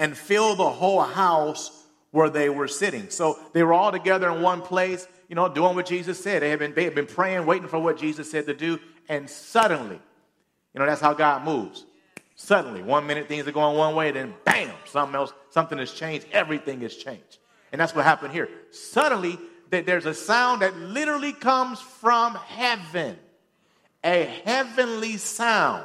and 0.00 0.18
filled 0.18 0.58
the 0.58 0.68
whole 0.68 1.00
house 1.00 1.84
where 2.10 2.28
they 2.28 2.48
were 2.48 2.66
sitting. 2.66 3.08
So 3.08 3.38
they 3.52 3.62
were 3.62 3.72
all 3.72 3.92
together 3.92 4.28
in 4.28 4.42
one 4.42 4.62
place, 4.62 5.06
you 5.28 5.36
know, 5.36 5.48
doing 5.48 5.76
what 5.76 5.86
Jesus 5.86 6.20
said. 6.20 6.42
They 6.42 6.50
had 6.50 6.58
been, 6.58 6.74
they 6.74 6.82
had 6.82 6.96
been 6.96 7.06
praying, 7.06 7.46
waiting 7.46 7.68
for 7.68 7.78
what 7.78 8.00
Jesus 8.00 8.28
said 8.28 8.46
to 8.46 8.52
do, 8.52 8.80
and 9.08 9.30
suddenly, 9.30 10.00
you 10.74 10.80
know, 10.80 10.86
that's 10.86 11.00
how 11.00 11.14
God 11.14 11.44
moves. 11.44 11.84
Suddenly, 12.34 12.82
one 12.82 13.06
minute 13.06 13.28
things 13.28 13.46
are 13.46 13.52
going 13.52 13.78
one 13.78 13.94
way, 13.94 14.10
then 14.10 14.34
bam, 14.44 14.74
something 14.86 15.14
else, 15.14 15.32
something 15.50 15.78
has 15.78 15.92
changed. 15.92 16.26
Everything 16.32 16.80
has 16.80 16.96
changed. 16.96 17.38
And 17.70 17.80
that's 17.80 17.94
what 17.94 18.04
happened 18.04 18.32
here. 18.32 18.48
Suddenly, 18.72 19.38
there's 19.70 20.06
a 20.06 20.14
sound 20.14 20.62
that 20.62 20.76
literally 20.76 21.32
comes 21.32 21.80
from 21.80 22.34
heaven. 22.34 23.18
A 24.02 24.24
heavenly 24.44 25.16
sound. 25.16 25.84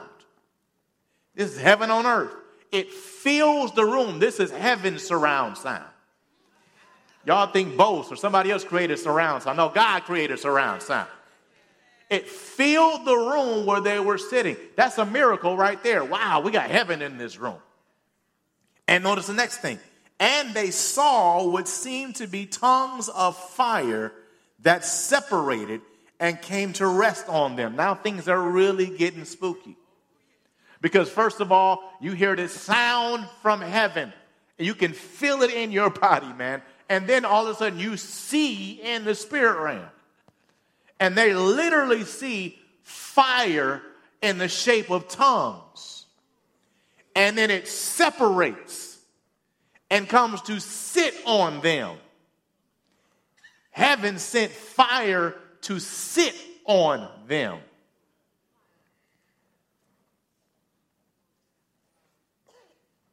This 1.36 1.54
is 1.54 1.60
heaven 1.60 1.90
on 1.90 2.06
earth. 2.06 2.34
It 2.72 2.92
fills 2.92 3.74
the 3.74 3.86
room. 3.86 4.20
This 4.20 4.40
is 4.40 4.52
heaven 4.52 5.00
surround 5.00 5.58
sound. 5.58 5.86
Y'all 7.26 7.52
think 7.52 7.78
Bose 7.78 8.12
or 8.12 8.16
somebody 8.16 8.52
else 8.52 8.64
created 8.64 8.98
surround 8.98 9.44
sound. 9.44 9.58
No, 9.58 9.70
God 9.70 10.04
created 10.04 10.40
surround 10.40 10.82
sound. 10.82 11.10
It 12.10 12.28
filled 12.28 13.06
the 13.06 13.16
room 13.16 13.66
where 13.66 13.80
they 13.80 14.00
were 14.00 14.18
sitting. 14.18 14.58
That's 14.76 14.98
a 14.98 15.06
miracle 15.06 15.56
right 15.56 15.82
there. 15.84 16.04
Wow, 16.04 16.42
we 16.42 16.52
got 16.52 16.70
heaven 16.70 17.02
in 17.02 17.18
this 17.18 17.38
room. 17.38 17.60
And 18.88 19.04
notice 19.04 19.28
the 19.28 19.34
next 19.34 19.60
thing. 19.60 19.80
And 20.20 20.54
they 20.54 20.72
saw 20.72 21.48
what 21.48 21.68
seemed 21.68 22.18
to 22.18 22.28
be 22.28 22.46
tongues 22.46 23.08
of 23.08 23.38
fire 23.38 24.12
that 24.60 24.84
separated 24.84 25.82
and 26.20 26.40
came 26.42 26.74
to 26.74 26.86
rest 26.86 27.30
on 27.30 27.56
them. 27.56 27.76
Now 27.76 27.96
things 27.96 28.28
are 28.28 28.42
really 28.42 28.88
getting 28.98 29.26
spooky. 29.26 29.78
Because, 30.82 31.10
first 31.10 31.40
of 31.40 31.52
all, 31.52 31.84
you 32.02 32.12
hear 32.14 32.36
this 32.36 32.52
sound 32.52 33.28
from 33.42 33.62
heaven, 33.62 34.12
and 34.58 34.68
you 34.68 34.74
can 34.74 34.94
feel 34.94 35.44
it 35.44 35.54
in 35.54 35.72
your 35.72 35.90
body, 35.90 36.34
man. 36.34 36.62
And 36.90 37.08
then 37.08 37.24
all 37.24 37.48
of 37.48 37.56
a 37.56 37.58
sudden, 37.58 37.80
you 37.80 37.96
see 37.98 38.74
in 38.82 39.06
the 39.06 39.16
spirit 39.16 39.62
realm 39.62 39.88
and 41.02 41.18
they 41.18 41.34
literally 41.34 42.04
see 42.04 42.60
fire 42.84 43.82
in 44.22 44.38
the 44.38 44.48
shape 44.48 44.92
of 44.92 45.10
tongues. 45.10 46.06
And 47.16 47.36
then 47.36 47.50
it 47.50 47.68
separates 47.68 49.00
and 49.90 50.08
comes 50.08 50.44
to 50.44 50.60
sit 50.60 51.16
on 51.26 51.60
them. 51.62 51.98
Heaven 53.72 54.20
sent 54.20 54.52
fire 54.52 55.36
to 55.62 55.80
sit 55.80 56.36
on 56.66 57.10
them. 57.28 57.58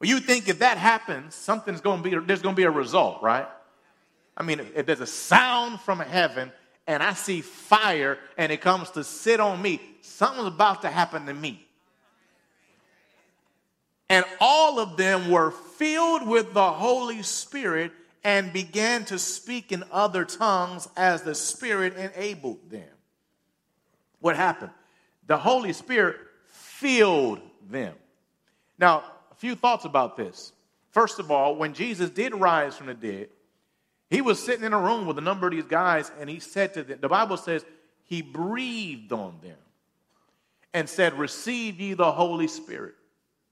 Well, 0.00 0.08
you 0.08 0.20
think 0.20 0.48
if 0.48 0.60
that 0.60 0.78
happens, 0.78 1.34
something's 1.34 1.80
going 1.80 2.02
to 2.02 2.10
be, 2.10 2.26
there's 2.26 2.42
going 2.42 2.54
to 2.54 2.56
be 2.56 2.64
a 2.64 2.70
result, 2.70 3.22
right? 3.22 3.48
I 4.36 4.44
mean, 4.44 4.60
if 4.74 4.86
there's 4.86 5.00
a 5.00 5.06
sound 5.06 5.80
from 5.80 5.98
heaven 5.98 6.52
and 6.86 7.02
I 7.02 7.14
see 7.14 7.40
fire 7.40 8.18
and 8.36 8.52
it 8.52 8.60
comes 8.60 8.90
to 8.92 9.02
sit 9.02 9.40
on 9.40 9.60
me, 9.60 9.80
something's 10.02 10.46
about 10.46 10.82
to 10.82 10.88
happen 10.88 11.26
to 11.26 11.34
me. 11.34 11.64
And 14.08 14.24
all 14.40 14.78
of 14.78 14.96
them 14.96 15.30
were 15.30 15.50
filled 15.50 16.26
with 16.26 16.54
the 16.54 16.70
Holy 16.70 17.22
Spirit 17.22 17.92
and 18.24 18.52
began 18.52 19.04
to 19.06 19.18
speak 19.18 19.72
in 19.72 19.84
other 19.92 20.24
tongues 20.24 20.88
as 20.96 21.22
the 21.22 21.34
Spirit 21.34 21.96
enabled 21.96 22.70
them. 22.70 22.88
What 24.20 24.36
happened? 24.36 24.70
The 25.26 25.36
Holy 25.36 25.72
Spirit 25.72 26.16
filled 26.46 27.40
them. 27.68 27.94
Now, 28.78 29.04
few 29.38 29.54
thoughts 29.54 29.84
about 29.84 30.16
this. 30.16 30.52
First 30.90 31.18
of 31.18 31.30
all, 31.30 31.56
when 31.56 31.74
Jesus 31.74 32.10
did 32.10 32.34
rise 32.34 32.76
from 32.76 32.88
the 32.88 32.94
dead, 32.94 33.28
he 34.10 34.20
was 34.20 34.42
sitting 34.42 34.64
in 34.64 34.72
a 34.72 34.80
room 34.80 35.06
with 35.06 35.18
a 35.18 35.22
number 35.22 35.46
of 35.46 35.52
these 35.52 35.64
guys, 35.64 36.10
and 36.18 36.28
he 36.28 36.40
said 36.40 36.74
to 36.74 36.82
them, 36.82 36.98
the 37.00 37.08
Bible 37.08 37.36
says, 37.36 37.64
he 38.04 38.22
breathed 38.22 39.12
on 39.12 39.38
them 39.42 39.58
and 40.72 40.88
said, 40.88 41.18
Receive 41.18 41.78
ye 41.78 41.94
the 41.94 42.10
Holy 42.10 42.48
Spirit. 42.48 42.94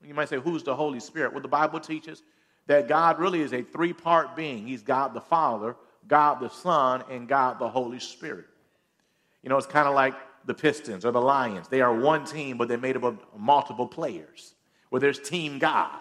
You 0.03 0.15
might 0.15 0.29
say, 0.29 0.39
Who's 0.39 0.63
the 0.63 0.75
Holy 0.75 1.01
Spirit? 1.01 1.33
Well, 1.33 1.43
the 1.43 1.49
Bible 1.49 1.79
teaches 1.79 2.23
that 2.67 2.89
God 2.89 3.19
really 3.19 3.43
is 3.43 3.53
a 3.53 3.63
three 3.63 3.93
part 3.93 4.35
being 4.35 4.67
He's 4.67 4.83
God 4.83 5.13
the 5.13 5.21
Father, 5.21 5.77
God 6.09 6.41
the 6.41 6.49
Son, 6.49 7.05
and 7.11 7.29
God 7.29 7.59
the 7.59 7.69
Holy 7.69 8.01
Spirit. 8.01 8.47
You 9.43 9.51
know, 9.51 9.59
it's 9.59 9.67
kind 9.67 9.87
of 9.87 9.95
like 9.95 10.15
the 10.47 10.55
Pistons 10.55 11.05
or 11.05 11.13
the 11.13 11.21
Lions. 11.21 11.69
They 11.69 11.83
are 11.83 11.95
one 11.95 12.25
team, 12.25 12.57
but 12.57 12.69
they're 12.69 12.79
made 12.79 12.97
up 12.97 13.05
of 13.05 13.19
multiple 13.37 13.87
players. 13.87 14.55
There's 14.99 15.19
Team 15.19 15.59
God, 15.59 15.99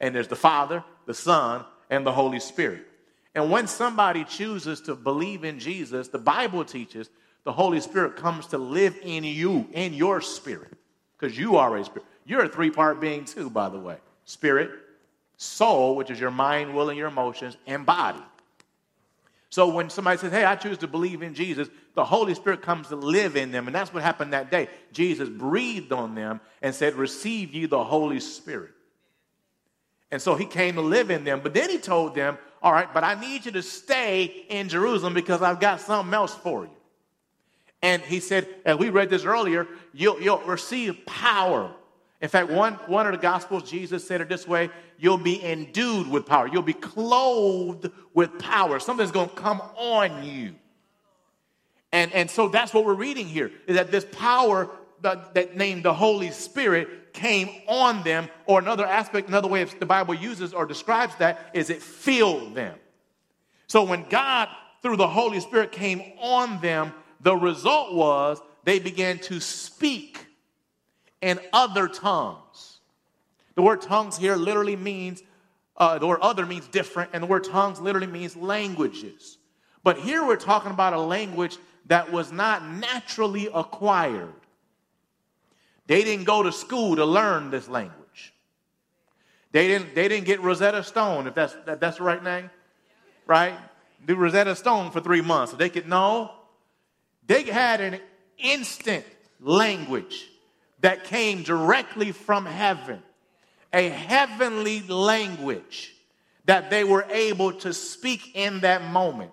and 0.00 0.14
there's 0.14 0.28
the 0.28 0.36
Father, 0.36 0.84
the 1.06 1.14
Son, 1.14 1.64
and 1.90 2.06
the 2.06 2.12
Holy 2.12 2.40
Spirit. 2.40 2.86
And 3.34 3.50
when 3.50 3.66
somebody 3.66 4.24
chooses 4.24 4.80
to 4.82 4.94
believe 4.94 5.44
in 5.44 5.58
Jesus, 5.58 6.08
the 6.08 6.18
Bible 6.18 6.64
teaches 6.64 7.08
the 7.44 7.52
Holy 7.52 7.80
Spirit 7.80 8.16
comes 8.16 8.48
to 8.48 8.58
live 8.58 8.98
in 9.02 9.24
you, 9.24 9.68
in 9.72 9.94
your 9.94 10.20
spirit, 10.20 10.72
because 11.18 11.38
you 11.38 11.56
are 11.56 11.76
a 11.76 11.84
spirit. 11.84 12.06
You're 12.26 12.44
a 12.44 12.48
three 12.48 12.70
part 12.70 13.00
being, 13.00 13.24
too, 13.24 13.48
by 13.48 13.68
the 13.68 13.78
way 13.78 13.96
spirit, 14.24 14.70
soul, 15.38 15.96
which 15.96 16.10
is 16.10 16.20
your 16.20 16.30
mind, 16.30 16.74
will, 16.74 16.90
and 16.90 16.98
your 16.98 17.08
emotions, 17.08 17.56
and 17.66 17.86
body. 17.86 18.22
So 19.50 19.68
when 19.68 19.88
somebody 19.90 20.18
says, 20.18 20.32
Hey, 20.32 20.44
I 20.44 20.56
choose 20.56 20.78
to 20.78 20.86
believe 20.86 21.22
in 21.22 21.34
Jesus, 21.34 21.68
the 21.94 22.04
Holy 22.04 22.34
Spirit 22.34 22.62
comes 22.62 22.88
to 22.88 22.96
live 22.96 23.36
in 23.36 23.50
them. 23.50 23.66
And 23.66 23.74
that's 23.74 23.92
what 23.92 24.02
happened 24.02 24.32
that 24.32 24.50
day. 24.50 24.68
Jesus 24.92 25.28
breathed 25.28 25.92
on 25.92 26.14
them 26.14 26.40
and 26.62 26.74
said, 26.74 26.94
Receive 26.94 27.54
ye 27.54 27.66
the 27.66 27.82
Holy 27.82 28.20
Spirit. 28.20 28.72
And 30.10 30.22
so 30.22 30.34
he 30.34 30.46
came 30.46 30.74
to 30.76 30.80
live 30.80 31.10
in 31.10 31.24
them. 31.24 31.40
But 31.42 31.54
then 31.54 31.68
he 31.70 31.78
told 31.78 32.14
them, 32.14 32.38
all 32.62 32.72
right, 32.72 32.92
but 32.92 33.04
I 33.04 33.18
need 33.20 33.46
you 33.46 33.52
to 33.52 33.62
stay 33.62 34.24
in 34.48 34.68
Jerusalem 34.68 35.14
because 35.14 35.42
I've 35.42 35.60
got 35.60 35.80
something 35.80 36.12
else 36.12 36.34
for 36.34 36.64
you. 36.64 36.70
And 37.82 38.02
he 38.02 38.18
said, 38.18 38.48
as 38.64 38.76
we 38.76 38.90
read 38.90 39.10
this 39.10 39.24
earlier, 39.24 39.68
you'll, 39.92 40.20
you'll 40.20 40.38
receive 40.38 41.06
power. 41.06 41.72
In 42.20 42.28
fact, 42.28 42.50
one, 42.50 42.74
one 42.86 43.06
of 43.06 43.12
the 43.12 43.18
Gospels, 43.18 43.70
Jesus 43.70 44.06
said 44.06 44.20
it 44.20 44.28
this 44.28 44.46
way 44.46 44.70
you'll 44.98 45.18
be 45.18 45.42
endued 45.44 46.08
with 46.08 46.26
power. 46.26 46.48
You'll 46.48 46.62
be 46.62 46.72
clothed 46.72 47.90
with 48.12 48.38
power. 48.38 48.80
Something's 48.80 49.12
going 49.12 49.28
to 49.28 49.34
come 49.36 49.60
on 49.76 50.24
you. 50.24 50.56
And, 51.92 52.12
and 52.12 52.28
so 52.28 52.48
that's 52.48 52.74
what 52.74 52.84
we're 52.84 52.94
reading 52.94 53.26
here 53.26 53.50
is 53.66 53.76
that 53.76 53.90
this 53.90 54.04
power 54.12 54.68
that, 55.02 55.34
that 55.34 55.56
named 55.56 55.84
the 55.84 55.94
Holy 55.94 56.30
Spirit 56.30 57.12
came 57.12 57.48
on 57.66 58.02
them, 58.02 58.28
or 58.46 58.58
another 58.58 58.84
aspect, 58.84 59.28
another 59.28 59.48
way 59.48 59.64
the 59.64 59.86
Bible 59.86 60.14
uses 60.14 60.52
or 60.52 60.66
describes 60.66 61.14
that 61.16 61.50
is 61.54 61.70
it 61.70 61.82
filled 61.82 62.54
them. 62.54 62.76
So 63.66 63.84
when 63.84 64.08
God, 64.08 64.48
through 64.82 64.96
the 64.96 65.08
Holy 65.08 65.40
Spirit, 65.40 65.72
came 65.72 66.02
on 66.20 66.60
them, 66.60 66.92
the 67.20 67.36
result 67.36 67.94
was 67.94 68.40
they 68.64 68.78
began 68.78 69.18
to 69.20 69.40
speak 69.40 70.27
in 71.20 71.40
other 71.52 71.88
tongues. 71.88 72.80
The 73.54 73.62
word 73.62 73.82
tongues 73.82 74.16
here 74.16 74.36
literally 74.36 74.76
means, 74.76 75.22
uh, 75.76 75.98
the 75.98 76.06
word 76.06 76.20
other 76.20 76.46
means 76.46 76.68
different, 76.68 77.10
and 77.12 77.22
the 77.22 77.26
word 77.26 77.44
tongues 77.44 77.80
literally 77.80 78.06
means 78.06 78.36
languages. 78.36 79.38
But 79.82 79.98
here 79.98 80.24
we're 80.26 80.36
talking 80.36 80.70
about 80.70 80.92
a 80.92 81.00
language 81.00 81.58
that 81.86 82.12
was 82.12 82.30
not 82.30 82.66
naturally 82.66 83.48
acquired. 83.52 84.32
They 85.86 86.04
didn't 86.04 86.24
go 86.24 86.42
to 86.42 86.52
school 86.52 86.96
to 86.96 87.04
learn 87.04 87.50
this 87.50 87.68
language. 87.68 88.34
They 89.52 89.66
didn't, 89.66 89.94
they 89.94 90.08
didn't 90.08 90.26
get 90.26 90.40
Rosetta 90.42 90.84
Stone, 90.84 91.26
if 91.26 91.34
that's, 91.34 91.56
that, 91.64 91.80
that's 91.80 91.96
the 91.96 92.04
right 92.04 92.22
name, 92.22 92.50
right? 93.26 93.54
Do 94.06 94.14
Rosetta 94.14 94.54
Stone 94.54 94.90
for 94.90 95.00
three 95.00 95.22
months. 95.22 95.52
So 95.52 95.56
they 95.56 95.70
could 95.70 95.88
know. 95.88 96.30
They 97.26 97.44
had 97.44 97.80
an 97.80 98.00
instant 98.36 99.04
language 99.40 100.28
that 100.80 101.04
came 101.04 101.42
directly 101.42 102.12
from 102.12 102.46
heaven, 102.46 103.02
a 103.72 103.88
heavenly 103.88 104.82
language 104.82 105.94
that 106.44 106.70
they 106.70 106.84
were 106.84 107.04
able 107.10 107.52
to 107.52 107.74
speak 107.74 108.34
in 108.34 108.60
that 108.60 108.82
moment. 108.84 109.32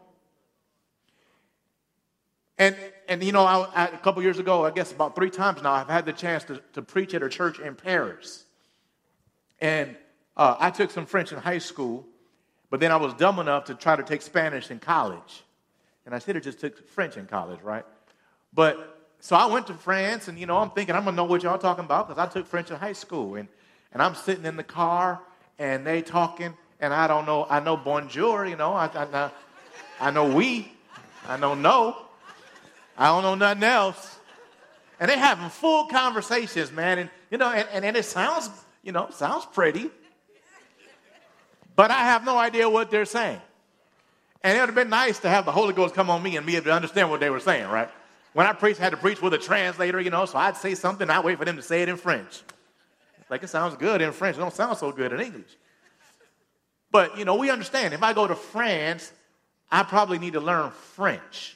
And, 2.58 2.76
and 3.08 3.24
you 3.24 3.32
know, 3.32 3.44
I, 3.44 3.68
I, 3.76 3.86
a 3.88 3.98
couple 3.98 4.22
years 4.24 4.40
ago, 4.40 4.66
I 4.66 4.72
guess 4.72 4.92
about 4.92 5.16
three 5.16 5.30
times 5.30 5.62
now, 5.62 5.74
I've 5.74 5.88
had 5.88 6.06
the 6.06 6.14
chance 6.14 6.44
to, 6.46 6.62
to 6.74 6.82
preach 6.82 7.14
at 7.14 7.22
a 7.22 7.30
church 7.30 7.60
in 7.60 7.76
Paris. 7.76 8.46
And 9.60 9.96
uh, 10.38 10.56
I 10.60 10.70
took 10.70 10.92
some 10.92 11.06
French 11.06 11.32
in 11.32 11.38
high 11.38 11.58
school, 11.60 12.06
but 12.70 12.80
then 12.80 12.92
I 12.92 12.98
was 12.98 13.14
dumb 13.14 13.40
enough 13.40 13.66
to 13.66 13.76
try 13.76 13.96
to 13.96 14.04
take 14.04 14.22
Spanish 14.22 14.72
in 14.72 14.80
college. 14.80 15.44
And 16.06 16.14
I 16.14 16.20
should 16.20 16.36
have 16.36 16.44
just 16.44 16.60
took 16.60 16.88
French 16.90 17.18
in 17.18 17.26
college, 17.26 17.62
right? 17.62 17.86
But 18.54 18.95
so 19.20 19.36
I 19.36 19.46
went 19.48 19.68
to 19.68 19.74
France, 19.74 20.28
and 20.28 20.38
you 20.40 20.46
know, 20.46 20.58
I'm 20.58 20.72
thinking 20.72 20.96
I'm 20.96 21.04
gonna 21.06 21.18
know 21.18 21.26
what 21.26 21.44
y'all 21.44 21.58
talking 21.58 21.86
about 21.86 22.08
because 22.08 22.22
I 22.22 22.32
took 22.32 22.46
French 22.46 22.72
in 22.72 22.78
high 22.78 22.94
school, 22.94 23.36
and 23.36 23.48
and 23.92 24.02
I'm 24.02 24.16
sitting 24.16 24.46
in 24.46 24.58
the 24.58 24.64
car, 24.64 25.22
and 25.58 25.86
they 25.86 26.02
talking, 26.02 26.54
and 26.80 26.94
I 26.94 27.08
don't 27.08 27.26
know. 27.26 27.48
I 27.50 27.60
know 27.60 27.78
bonjour, 27.78 28.46
you 28.46 28.56
know. 28.56 28.74
I 28.74 28.88
I, 28.88 29.32
I 30.00 30.12
know 30.12 30.34
we, 30.34 30.72
I 31.28 31.38
know 31.38 31.56
no. 31.56 31.98
I 32.98 33.08
don't 33.08 33.24
know 33.24 33.36
nothing 33.36 33.64
else. 33.64 34.20
And 35.00 35.10
they 35.10 35.18
having 35.18 35.50
full 35.50 35.88
conversations, 35.88 36.72
man. 36.72 37.00
And 37.00 37.10
you 37.30 37.38
know, 37.38 37.50
and, 37.50 37.68
and, 37.74 37.84
and 37.84 37.98
it 37.98 38.06
sounds, 38.06 38.50
you 38.84 38.92
know, 38.92 39.10
sounds 39.12 39.46
pretty. 39.46 39.90
But 41.76 41.92
I 41.92 42.06
have 42.06 42.24
no 42.24 42.38
idea 42.38 42.70
what 42.70 42.90
they're 42.90 43.06
saying. 43.06 43.42
And 44.44 44.56
it 44.56 44.62
would 44.62 44.70
have 44.70 44.76
been 44.76 44.90
nice 44.90 45.20
to 45.20 45.30
have 45.30 45.46
the 45.46 45.52
Holy 45.52 45.74
Ghost 45.74 45.96
come 45.96 46.10
on 46.10 46.22
me 46.22 46.38
and 46.38 46.48
able 46.50 46.66
to 46.66 46.72
understand 46.72 47.10
what 47.10 47.20
they 47.20 47.30
were 47.30 47.40
saying, 47.40 47.68
right? 47.68 47.90
When 48.36 48.46
I 48.46 48.52
preached, 48.52 48.82
I 48.82 48.84
had 48.84 48.90
to 48.90 48.98
preach 48.98 49.22
with 49.22 49.34
a 49.34 49.38
translator, 49.38 49.98
you 50.02 50.10
know, 50.10 50.26
so 50.26 50.38
I'd 50.38 50.58
say 50.58 50.76
something, 50.76 51.10
I'd 51.10 51.24
wait 51.24 51.38
for 51.38 51.46
them 51.46 51.56
to 51.56 51.62
say 51.62 51.84
it 51.84 51.88
in 51.88 51.96
French. 51.96 52.42
Like 53.30 53.44
it 53.44 53.48
sounds 53.48 53.78
good 53.78 54.02
in 54.02 54.12
French, 54.12 54.36
it 54.36 54.42
don't 54.42 54.54
sound 54.54 54.78
so 54.78 54.92
good 54.92 55.14
in 55.14 55.22
English. 55.22 55.58
But, 56.92 57.18
you 57.18 57.24
know, 57.24 57.36
we 57.36 57.50
understand 57.50 57.94
if 57.94 58.04
I 58.04 58.12
go 58.12 58.28
to 58.28 58.36
France, 58.36 59.14
I 59.72 59.84
probably 59.84 60.20
need 60.20 60.34
to 60.34 60.42
learn 60.42 60.72
French. 60.72 61.56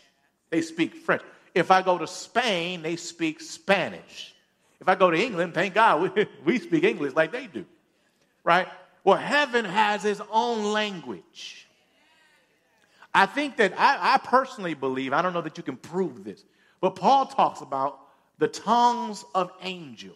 They 0.51 0.61
speak 0.61 0.95
French. 0.95 1.21
If 1.53 1.69
I 1.69 1.81
go 1.81 1.97
to 1.97 2.07
Spain, 2.07 2.81
they 2.81 2.95
speak 2.95 3.41
Spanish. 3.41 4.33
If 4.79 4.87
I 4.87 4.95
go 4.95 5.11
to 5.11 5.21
England, 5.21 5.55
thank 5.55 5.73
God, 5.73 6.15
we, 6.15 6.27
we 6.45 6.59
speak 6.59 6.85
English 6.85 7.13
like 7.13 7.33
they 7.33 7.47
do, 7.47 7.65
right? 8.45 8.69
Well, 9.03 9.17
heaven 9.17 9.65
has 9.65 10.05
its 10.05 10.21
own 10.31 10.71
language. 10.71 11.67
I 13.13 13.25
think 13.25 13.57
that 13.57 13.77
I, 13.77 14.13
I, 14.13 14.17
personally 14.19 14.75
believe, 14.75 15.11
I 15.11 15.21
don't 15.21 15.33
know 15.33 15.41
that 15.41 15.57
you 15.57 15.63
can 15.63 15.75
prove 15.75 16.23
this, 16.23 16.45
but 16.81 16.95
Paul 16.95 17.25
talks 17.25 17.61
about 17.61 17.99
the 18.37 18.47
tongues 18.47 19.25
of 19.35 19.51
angels. 19.61 20.15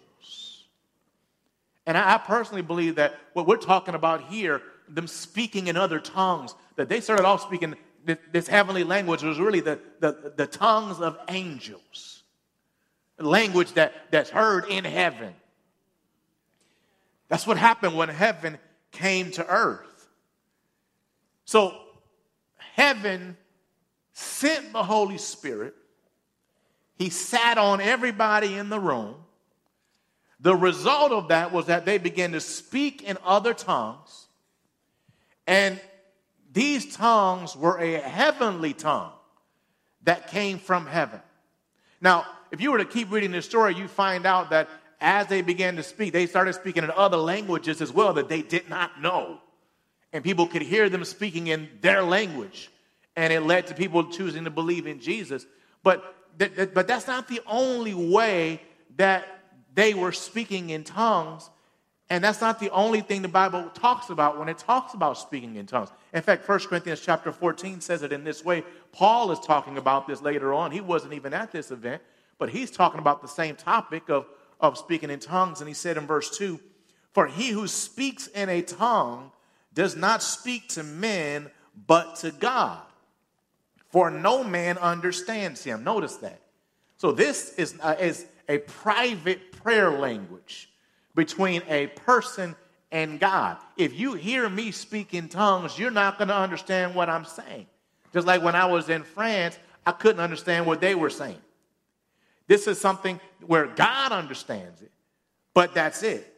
And 1.86 1.98
I, 1.98 2.17
personally 2.17 2.62
believe 2.62 2.95
that 2.95 3.19
what 3.34 3.45
we're 3.45 3.58
talking 3.58 3.93
about 3.93 4.23
here, 4.23 4.62
them 4.88 5.08
speaking 5.08 5.67
in 5.67 5.76
other 5.76 5.99
tongues, 5.99 6.56
that 6.78 6.88
they 6.88 7.02
started 7.02 7.26
off 7.26 7.41
speaking 7.41 7.76
this 8.32 8.47
heavenly 8.47 8.84
language 8.84 9.23
was 9.23 9.39
really 9.39 9.62
the, 9.62 9.80
the, 9.99 10.34
the 10.36 10.47
tongues 10.47 10.99
of 10.99 11.17
angels, 11.30 12.23
language 13.17 13.73
that, 13.73 13.93
that's 14.12 14.30
heard 14.30 14.65
in 14.69 14.84
heaven. 14.84 15.34
That's 17.30 17.47
what 17.47 17.58
happened 17.58 17.95
when 17.95 18.10
heaven 18.10 18.58
came 18.91 19.32
to 19.32 19.47
earth. 19.47 20.08
So, 21.45 21.73
heaven 22.58 23.38
sent 24.13 24.73
the 24.73 24.84
Holy 24.84 25.17
Spirit, 25.17 25.76
He 26.95 27.10
sat 27.10 27.58
on 27.58 27.82
everybody 27.82 28.56
in 28.56 28.69
the 28.69 28.79
room. 28.79 29.15
The 30.39 30.56
result 30.56 31.12
of 31.12 31.29
that 31.29 31.51
was 31.51 31.67
that 31.67 31.86
they 31.86 31.97
began 31.97 32.34
to 32.34 32.39
speak 32.39 33.01
in 33.01 33.17
other 33.23 33.53
tongues. 33.53 34.27
And 35.47 35.79
these 36.51 36.95
tongues 36.95 37.56
were 37.56 37.77
a 37.79 37.99
heavenly 37.99 38.73
tongue 38.73 39.12
that 40.03 40.27
came 40.27 40.60
from 40.60 40.86
heaven. 40.86 41.21
Now, 42.01 42.25
if 42.51 42.62
you 42.62 42.71
were 42.71 42.77
to 42.77 42.86
keep 42.86 43.12
reading 43.12 43.32
this 43.32 43.45
story, 43.45 43.73
you 43.73 43.88
find 43.88 44.25
out 44.25 44.51
that 44.51 44.69
as 44.99 45.27
they 45.27 45.41
began 45.41 45.75
to 45.77 45.84
speak, 45.84 46.13
they 46.13 46.27
started 46.27 46.53
speaking 46.53 46.84
in 46.84 46.91
other 46.91 47.17
languages 47.17 47.82
as 47.82 47.91
well 47.91 48.13
that 48.13 48.29
they 48.29 48.41
did 48.41 48.69
not 48.69 49.01
know. 49.01 49.39
And 50.13 50.23
people 50.23 50.47
could 50.47 50.62
hear 50.62 50.89
them 50.89 51.03
speaking 51.03 51.47
in 51.47 51.69
their 51.82 52.03
language. 52.03 52.69
And 53.15 53.34
it 53.34 53.41
led 53.41 53.67
to 53.67 53.73
people 53.73 54.12
choosing 54.12 54.43
to 54.43 54.49
believe 54.49 54.88
in 54.88 54.99
Jesus. 54.99 55.45
But, 55.84 56.03
but 56.38 56.88
that's 56.88 57.08
not 57.08 57.28
the 57.28 57.41
only 57.46 57.93
way 57.93 58.62
that 58.98 59.26
they 59.74 59.93
were 59.93 60.12
speaking 60.12 60.69
in 60.69 60.84
tongues 60.84 61.50
and 62.13 62.24
that's 62.24 62.41
not 62.41 62.60
the 62.60 62.69
only 62.69 63.02
thing 63.02 63.24
the 63.24 63.28
Bible 63.28 63.72
talks 63.74 64.12
about 64.12 64.38
when 64.38 64.48
it 64.48 64.60
talks 64.60 64.93
about 64.93 65.17
speaking 65.17 65.56
in 65.56 65.65
tongues. 65.65 65.89
In 66.13 66.22
fact, 66.22 66.48
1 66.48 66.60
Corinthians 66.60 67.00
chapter 67.00 67.32
14 67.32 67.82
says 67.82 68.04
it 68.04 68.13
in 68.13 68.24
this 68.24 68.46
way. 68.46 68.63
Paul 68.91 69.32
is 69.32 69.39
talking 69.39 69.80
about 69.80 70.08
this 70.08 70.22
later 70.22 70.54
on. 70.54 70.69
He 70.69 70.80
wasn't 70.80 71.13
even 71.13 71.34
at 71.34 71.52
this 71.52 71.72
event, 71.72 72.04
but 72.38 72.50
he's 72.50 72.69
talking 72.69 73.00
about 73.00 73.24
the 73.24 73.28
same 73.28 73.56
topic 73.56 74.10
of, 74.10 74.28
of 74.60 74.78
speaking 74.78 75.10
in 75.10 75.19
tongues. 75.19 75.60
And 75.60 75.67
he 75.67 75.74
said 75.74 75.98
in 75.98 76.06
verse 76.06 76.38
2 76.38 76.60
For 77.13 77.26
he 77.26 77.50
who 77.50 77.67
speaks 77.67 78.28
in 78.28 78.48
a 78.48 78.62
tongue 78.62 79.32
does 79.74 79.96
not 79.96 80.22
speak 80.22 80.69
to 80.69 80.84
men, 80.84 81.50
but 81.88 82.17
to 82.17 82.30
God. 82.30 82.84
For 83.93 84.10
no 84.10 84.43
man 84.43 84.79
understands 84.79 85.63
him. 85.63 85.84
Notice 85.84 86.15
that. 86.15 86.41
So 86.97 87.12
this 87.12 87.53
is, 87.60 87.75
uh, 87.79 87.95
is 87.99 88.25
a 88.49 88.58
private 88.58 89.51
prayer 89.51 89.91
language 89.91 90.71
between 91.13 91.62
a 91.69 91.86
person 91.88 92.56
and 92.91 93.19
God. 93.19 93.58
If 93.77 93.93
you 93.99 94.15
hear 94.15 94.49
me 94.49 94.71
speak 94.71 95.13
in 95.13 95.29
tongues, 95.29 95.77
you're 95.77 95.91
not 95.91 96.17
going 96.17 96.29
to 96.29 96.36
understand 96.36 96.95
what 96.95 97.08
I'm 97.08 97.23
saying. 97.23 97.67
Just 98.12 98.25
like 98.25 98.41
when 98.41 98.56
I 98.56 98.65
was 98.65 98.89
in 98.89 99.03
France, 99.03 99.60
I 99.86 99.91
couldn't 99.91 100.21
understand 100.21 100.65
what 100.65 100.82
they 100.82 100.95
were 100.95 101.12
saying. 101.12 101.41
This 102.47 102.65
is 102.65 102.82
something 102.82 103.19
where 103.45 103.67
God 103.67 104.12
understands 104.12 104.82
it, 104.82 104.91
but 105.53 105.75
that's 105.75 106.01
it. 106.01 106.36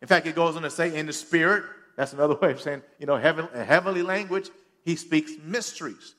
In 0.00 0.08
fact, 0.08 0.26
it 0.26 0.34
goes 0.34 0.56
on 0.56 0.62
to 0.62 0.70
say, 0.70 0.96
in 0.96 1.04
the 1.04 1.12
spirit, 1.12 1.64
that's 1.96 2.14
another 2.14 2.34
way 2.40 2.52
of 2.52 2.62
saying, 2.62 2.80
you 2.98 3.04
know, 3.04 3.18
heaven, 3.18 3.46
heavenly 3.54 4.00
language, 4.00 4.48
he 4.86 4.96
speaks 4.96 5.32
mysteries. 5.44 6.14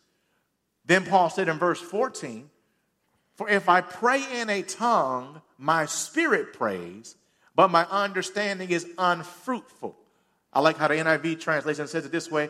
Then 0.89 1.05
Paul 1.05 1.29
said 1.29 1.47
in 1.49 1.59
verse 1.59 1.79
14, 1.79 2.49
For 3.35 3.47
if 3.47 3.69
I 3.69 3.79
pray 3.79 4.23
in 4.41 4.49
a 4.49 4.63
tongue, 4.63 5.39
my 5.59 5.85
spirit 5.85 6.53
prays, 6.53 7.15
but 7.53 7.69
my 7.69 7.85
understanding 7.91 8.71
is 8.71 8.87
unfruitful. 8.97 9.95
I 10.51 10.61
like 10.61 10.77
how 10.77 10.87
the 10.87 10.95
NIV 10.95 11.41
translation 11.41 11.87
says 11.87 12.07
it 12.07 12.11
this 12.11 12.31
way 12.31 12.49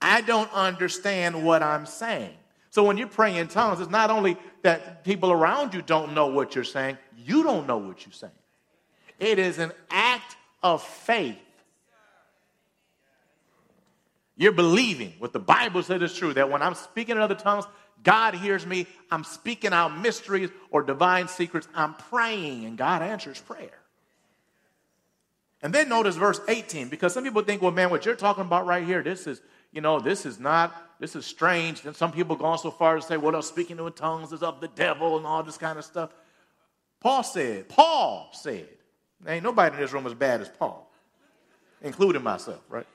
I 0.00 0.20
don't 0.20 0.50
understand 0.52 1.44
what 1.44 1.64
I'm 1.64 1.84
saying. 1.84 2.34
So 2.70 2.84
when 2.84 2.98
you 2.98 3.08
pray 3.08 3.36
in 3.36 3.48
tongues, 3.48 3.80
it's 3.80 3.90
not 3.90 4.10
only 4.10 4.36
that 4.62 5.02
people 5.02 5.32
around 5.32 5.74
you 5.74 5.82
don't 5.82 6.14
know 6.14 6.28
what 6.28 6.54
you're 6.54 6.62
saying, 6.62 6.98
you 7.16 7.42
don't 7.42 7.66
know 7.66 7.78
what 7.78 8.06
you're 8.06 8.12
saying. 8.12 8.32
It 9.18 9.40
is 9.40 9.58
an 9.58 9.72
act 9.90 10.36
of 10.62 10.84
faith. 10.84 11.36
You're 14.36 14.52
believing 14.52 15.14
what 15.18 15.32
the 15.32 15.38
Bible 15.38 15.82
says 15.82 16.00
is 16.02 16.14
true 16.14 16.32
that 16.34 16.50
when 16.50 16.62
I'm 16.62 16.74
speaking 16.74 17.16
in 17.16 17.22
other 17.22 17.34
tongues, 17.34 17.64
God 18.02 18.34
hears 18.34 18.66
me. 18.66 18.86
I'm 19.10 19.24
speaking 19.24 19.72
out 19.72 19.96
mysteries 19.98 20.50
or 20.70 20.82
divine 20.82 21.28
secrets. 21.28 21.68
I'm 21.74 21.94
praying, 21.94 22.64
and 22.64 22.76
God 22.76 23.02
answers 23.02 23.40
prayer. 23.40 23.78
And 25.62 25.72
then 25.72 25.88
notice 25.88 26.16
verse 26.16 26.40
18, 26.48 26.88
because 26.88 27.14
some 27.14 27.22
people 27.22 27.42
think, 27.42 27.62
well, 27.62 27.70
man, 27.70 27.90
what 27.90 28.04
you're 28.04 28.16
talking 28.16 28.42
about 28.42 28.66
right 28.66 28.84
here, 28.84 29.02
this 29.02 29.28
is, 29.28 29.40
you 29.70 29.80
know, 29.80 30.00
this 30.00 30.26
is 30.26 30.40
not, 30.40 30.74
this 30.98 31.14
is 31.14 31.24
strange. 31.24 31.84
And 31.84 31.94
some 31.94 32.10
people 32.10 32.34
go 32.34 32.46
on 32.46 32.58
so 32.58 32.72
far 32.72 32.96
as 32.96 33.04
to 33.04 33.08
say, 33.10 33.16
well, 33.16 33.40
speaking 33.42 33.78
in 33.78 33.92
tongues 33.92 34.32
is 34.32 34.42
of 34.42 34.60
the 34.60 34.68
devil 34.68 35.16
and 35.16 35.24
all 35.24 35.44
this 35.44 35.58
kind 35.58 35.78
of 35.78 35.84
stuff. 35.84 36.10
Paul 36.98 37.22
said, 37.22 37.68
Paul 37.68 38.30
said, 38.32 38.66
ain't 39.26 39.44
nobody 39.44 39.76
in 39.76 39.80
this 39.80 39.92
room 39.92 40.06
as 40.06 40.14
bad 40.14 40.40
as 40.40 40.48
Paul, 40.48 40.90
including 41.80 42.24
myself, 42.24 42.60
right? 42.68 42.86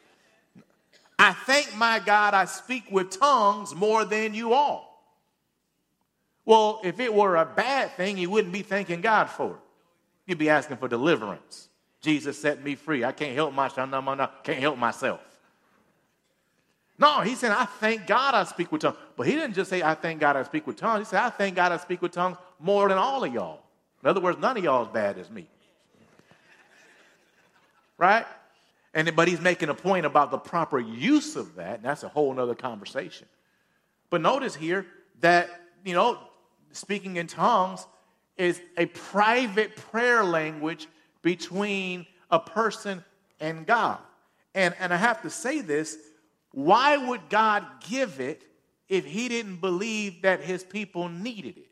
I 1.19 1.34
thank 1.34 1.75
my 1.75 1.99
God 1.99 2.34
I 2.34 2.45
speak 2.45 2.86
with 2.91 3.10
tongues 3.19 3.73
more 3.73 4.06
than 4.06 4.34
you 4.34 4.53
all. 4.53 4.88
Well, 6.45 6.80
if 6.84 6.99
it 6.99 7.13
were 7.13 7.36
a 7.36 7.45
bad 7.45 7.91
thing, 7.97 8.17
you 8.17 8.30
wouldn't 8.30 8.53
be 8.53 8.62
thanking 8.62 9.01
God 9.01 9.30
for 9.30 9.51
it. 9.51 9.60
You'd 10.25 10.38
be 10.38 10.49
asking 10.49 10.77
for 10.77 10.88
deliverance. 10.88 11.69
Jesus 12.01 12.39
set 12.39 12.63
me 12.63 12.75
free. 12.75 13.03
I 13.03 13.12
can't 13.12 13.34
help 13.34 13.53
myself. 13.53 13.89
Can't 14.43 14.60
help 14.60 14.77
myself. 14.77 15.19
No, 16.99 17.21
he 17.21 17.36
said, 17.36 17.51
I 17.51 17.65
thank 17.65 18.08
God 18.08 18.34
I 18.34 18.43
speak 18.43 18.71
with 18.71 18.82
tongues. 18.82 18.97
But 19.15 19.27
he 19.27 19.34
didn't 19.34 19.53
just 19.53 19.69
say, 19.69 19.84
I 19.84 19.93
thank 19.93 20.19
God 20.19 20.36
I 20.36 20.43
speak 20.43 20.65
with 20.65 20.77
tongues. 20.77 21.08
He 21.08 21.10
said, 21.10 21.21
I 21.21 21.30
thank 21.30 21.56
God 21.56 21.71
I 21.71 21.77
speak 21.77 22.01
with 22.01 22.12
tongues 22.12 22.38
more 22.60 22.89
than 22.89 22.97
all 22.97 23.23
of 23.23 23.34
y'all. 23.34 23.62
In 24.03 24.10
other 24.10 24.21
words, 24.21 24.39
none 24.39 24.58
of 24.58 24.63
y'all 24.63 24.86
as 24.86 24.91
bad 24.91 25.17
as 25.17 25.30
me. 25.30 25.47
Right? 27.97 28.25
And 28.93 29.15
but 29.15 29.28
he's 29.28 29.41
making 29.41 29.69
a 29.69 29.73
point 29.73 30.06
about 30.06 30.32
the 30.32 30.38
proper 30.38 30.80
use 30.80 31.36
of 31.36 31.56
that, 31.56 31.76
and 31.76 31.84
that's 31.84 32.04
a 32.04 32.10
whole 32.10 32.39
other 32.39 32.56
conversation. 32.56 33.28
But 34.10 34.21
notice 34.21 34.56
here 34.56 34.86
that, 35.19 35.50
you 35.84 35.93
know, 35.93 36.19
speaking 36.71 37.17
in 37.17 37.28
tongues 37.28 37.86
is 38.38 38.62
a 38.78 38.86
private 38.88 39.76
prayer 39.76 40.23
language 40.23 40.88
between 41.21 42.06
a 42.32 42.39
person 42.39 43.04
and 43.39 43.65
God. 43.65 44.00
And, 44.56 44.76
and 44.80 44.93
I 44.93 44.97
have 44.97 45.21
to 45.23 45.30
say 45.30 45.62
this 45.62 45.97
why 46.52 46.97
would 46.97 47.30
God 47.30 47.65
give 47.88 48.19
it 48.19 48.43
if 48.89 49.06
he 49.06 49.28
didn't 49.28 49.58
believe 49.58 50.21
that 50.23 50.41
his 50.41 50.63
people 50.63 51.10
needed 51.10 51.58
it? 51.58 51.67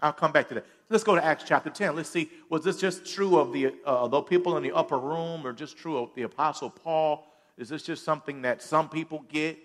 I'll 0.00 0.12
come 0.12 0.32
back 0.32 0.48
to 0.48 0.54
that. 0.54 0.66
Let's 0.90 1.04
go 1.04 1.14
to 1.14 1.24
Acts 1.24 1.44
chapter 1.46 1.70
10. 1.70 1.96
Let's 1.96 2.10
see, 2.10 2.30
was 2.50 2.62
this 2.62 2.78
just 2.78 3.06
true 3.06 3.38
of 3.38 3.52
the, 3.52 3.74
uh, 3.86 4.06
the 4.06 4.20
people 4.20 4.56
in 4.56 4.62
the 4.62 4.72
upper 4.72 4.98
room 4.98 5.46
or 5.46 5.52
just 5.52 5.78
true 5.78 5.96
of 5.96 6.14
the 6.14 6.22
Apostle 6.22 6.68
Paul? 6.68 7.26
Is 7.56 7.68
this 7.68 7.82
just 7.82 8.04
something 8.04 8.42
that 8.42 8.62
some 8.62 8.88
people 8.88 9.24
get? 9.28 9.58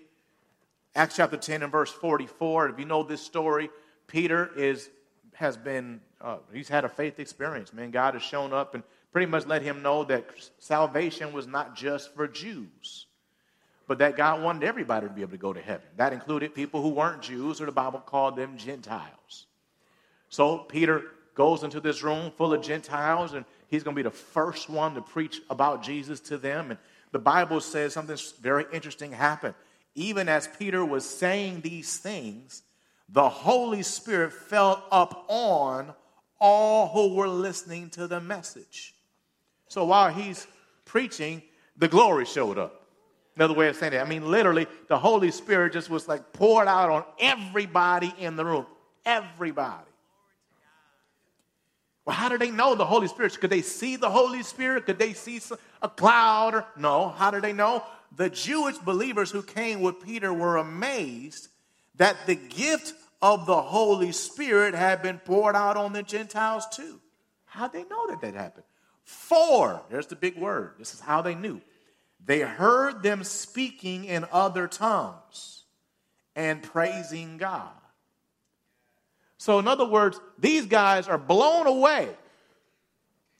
Acts 0.94 1.16
chapter 1.16 1.36
10 1.36 1.62
and 1.62 1.70
verse 1.70 1.90
44. 1.90 2.70
If 2.70 2.78
you 2.78 2.84
know 2.84 3.02
this 3.02 3.22
story, 3.22 3.70
Peter 4.06 4.50
is 4.56 4.90
has 5.34 5.56
been 5.56 6.00
uh, 6.20 6.36
he's 6.52 6.68
had 6.68 6.84
a 6.84 6.88
faith 6.88 7.18
experience. 7.18 7.72
Man, 7.72 7.90
God 7.90 8.14
has 8.14 8.22
shown 8.22 8.52
up 8.52 8.74
and 8.74 8.82
pretty 9.12 9.26
much 9.26 9.46
let 9.46 9.62
him 9.62 9.82
know 9.82 10.04
that 10.04 10.26
salvation 10.58 11.32
was 11.32 11.46
not 11.46 11.74
just 11.74 12.14
for 12.14 12.28
Jews, 12.28 13.06
but 13.86 13.98
that 13.98 14.16
God 14.16 14.42
wanted 14.42 14.64
everybody 14.64 15.06
to 15.06 15.12
be 15.12 15.22
able 15.22 15.32
to 15.32 15.38
go 15.38 15.52
to 15.52 15.60
heaven. 15.60 15.86
That 15.96 16.12
included 16.12 16.54
people 16.54 16.82
who 16.82 16.90
weren't 16.90 17.22
Jews, 17.22 17.60
or 17.60 17.66
the 17.66 17.72
Bible 17.72 18.00
called 18.00 18.36
them 18.36 18.56
Gentiles. 18.56 19.46
So 20.30 20.58
Peter 20.58 21.02
goes 21.34 21.62
into 21.62 21.80
this 21.80 22.02
room 22.02 22.32
full 22.36 22.54
of 22.54 22.62
Gentiles, 22.62 23.34
and 23.34 23.44
he's 23.68 23.82
going 23.82 23.94
to 23.94 24.02
be 24.02 24.08
the 24.08 24.14
first 24.14 24.70
one 24.70 24.94
to 24.94 25.02
preach 25.02 25.40
about 25.50 25.82
Jesus 25.82 26.20
to 26.20 26.38
them. 26.38 26.70
And 26.70 26.80
the 27.12 27.18
Bible 27.18 27.60
says 27.60 27.92
something 27.92 28.16
very 28.40 28.64
interesting 28.72 29.12
happened 29.12 29.54
even 29.94 30.28
as 30.28 30.48
Peter 30.58 30.84
was 30.84 31.04
saying 31.04 31.60
these 31.60 31.98
things, 31.98 32.62
the 33.08 33.28
Holy 33.28 33.82
Spirit 33.82 34.32
fell 34.32 34.84
up 34.90 35.24
on 35.28 35.92
all 36.40 36.88
who 36.88 37.14
were 37.14 37.28
listening 37.28 37.90
to 37.90 38.06
the 38.06 38.20
message. 38.20 38.94
So 39.68 39.84
while 39.84 40.12
he's 40.12 40.46
preaching, 40.84 41.42
the 41.76 41.88
glory 41.88 42.24
showed 42.24 42.58
up. 42.58 42.86
Another 43.36 43.54
way 43.54 43.68
of 43.68 43.76
saying 43.76 43.92
it. 43.92 43.98
I 43.98 44.04
mean, 44.04 44.30
literally, 44.30 44.66
the 44.88 44.98
Holy 44.98 45.30
Spirit 45.30 45.72
just 45.72 45.90
was 45.90 46.08
like 46.08 46.32
poured 46.32 46.68
out 46.68 46.90
on 46.90 47.04
everybody 47.18 48.12
in 48.18 48.36
the 48.36 48.44
room. 48.44 48.66
Everybody. 49.04 49.89
How 52.10 52.28
did 52.28 52.40
they 52.40 52.50
know 52.50 52.74
the 52.74 52.84
Holy 52.84 53.08
Spirit? 53.08 53.38
Could 53.40 53.50
they 53.50 53.62
see 53.62 53.96
the 53.96 54.10
Holy 54.10 54.42
Spirit? 54.42 54.86
Could 54.86 54.98
they 54.98 55.12
see 55.12 55.40
a 55.80 55.88
cloud? 55.88 56.64
No. 56.76 57.08
How 57.10 57.30
did 57.30 57.42
they 57.42 57.52
know? 57.52 57.82
the 58.14 58.30
Jewish 58.30 58.76
believers 58.78 59.30
who 59.30 59.42
came 59.42 59.80
with 59.80 60.04
Peter 60.04 60.32
were 60.32 60.56
amazed 60.56 61.48
that 61.96 62.26
the 62.26 62.34
gift 62.34 62.94
of 63.22 63.46
the 63.46 63.60
Holy 63.60 64.12
Spirit 64.12 64.74
had 64.74 65.02
been 65.02 65.18
poured 65.18 65.54
out 65.54 65.76
on 65.76 65.92
the 65.92 66.02
Gentiles 66.02 66.64
too. 66.72 67.00
How'd 67.44 67.72
they 67.72 67.84
know 67.84 68.06
that 68.08 68.20
that 68.22 68.34
happened? 68.34 68.64
For, 69.04 69.82
there's 69.90 70.06
the 70.06 70.16
big 70.16 70.36
word. 70.36 70.74
This 70.78 70.94
is 70.94 71.00
how 71.00 71.22
they 71.22 71.34
knew. 71.34 71.60
They 72.24 72.40
heard 72.40 73.02
them 73.02 73.24
speaking 73.24 74.04
in 74.04 74.26
other 74.30 74.68
tongues 74.68 75.64
and 76.36 76.62
praising 76.62 77.38
God. 77.38 77.70
So, 79.40 79.58
in 79.58 79.66
other 79.66 79.86
words, 79.86 80.20
these 80.38 80.66
guys 80.66 81.08
are 81.08 81.16
blown 81.16 81.66
away. 81.66 82.10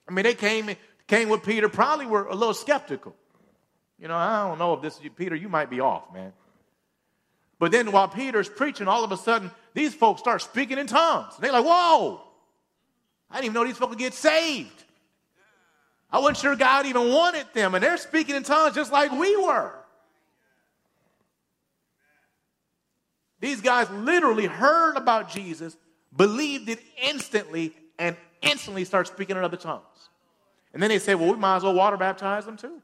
I 0.08 0.12
mean, 0.12 0.22
they 0.22 0.32
came, 0.32 0.70
came 1.06 1.28
with 1.28 1.42
Peter, 1.42 1.68
probably 1.68 2.06
were 2.06 2.24
a 2.24 2.34
little 2.34 2.54
skeptical. 2.54 3.14
You 3.98 4.08
know, 4.08 4.16
I 4.16 4.48
don't 4.48 4.58
know 4.58 4.72
if 4.72 4.80
this 4.80 4.96
is 4.96 5.04
you, 5.04 5.10
Peter, 5.10 5.36
you 5.36 5.50
might 5.50 5.68
be 5.68 5.80
off, 5.80 6.10
man. 6.14 6.32
But 7.58 7.70
then 7.70 7.92
while 7.92 8.08
Peter's 8.08 8.48
preaching, 8.48 8.88
all 8.88 9.04
of 9.04 9.12
a 9.12 9.18
sudden, 9.18 9.50
these 9.74 9.92
folks 9.92 10.22
start 10.22 10.40
speaking 10.40 10.78
in 10.78 10.86
tongues. 10.86 11.34
And 11.34 11.44
they're 11.44 11.52
like, 11.52 11.66
whoa, 11.66 12.22
I 13.30 13.34
didn't 13.34 13.44
even 13.44 13.54
know 13.56 13.66
these 13.66 13.76
folks 13.76 13.90
would 13.90 13.98
get 13.98 14.14
saved. 14.14 14.84
I 16.10 16.20
wasn't 16.20 16.38
sure 16.38 16.56
God 16.56 16.86
even 16.86 17.10
wanted 17.10 17.44
them. 17.52 17.74
And 17.74 17.84
they're 17.84 17.98
speaking 17.98 18.36
in 18.36 18.42
tongues 18.42 18.74
just 18.74 18.90
like 18.90 19.12
we 19.12 19.36
were. 19.36 19.74
These 23.40 23.60
guys 23.60 23.90
literally 23.90 24.46
heard 24.46 24.96
about 24.96 25.30
Jesus, 25.30 25.76
believed 26.16 26.68
it 26.68 26.80
instantly, 27.02 27.74
and 27.98 28.16
instantly 28.42 28.84
start 28.84 29.06
speaking 29.06 29.36
in 29.36 29.44
other 29.44 29.56
tongues. 29.56 29.84
And 30.72 30.82
then 30.82 30.90
they 30.90 30.98
said, 30.98 31.14
well, 31.14 31.32
we 31.32 31.38
might 31.38 31.56
as 31.56 31.62
well 31.62 31.74
water 31.74 31.96
baptize 31.96 32.44
them 32.44 32.56
too. 32.56 32.80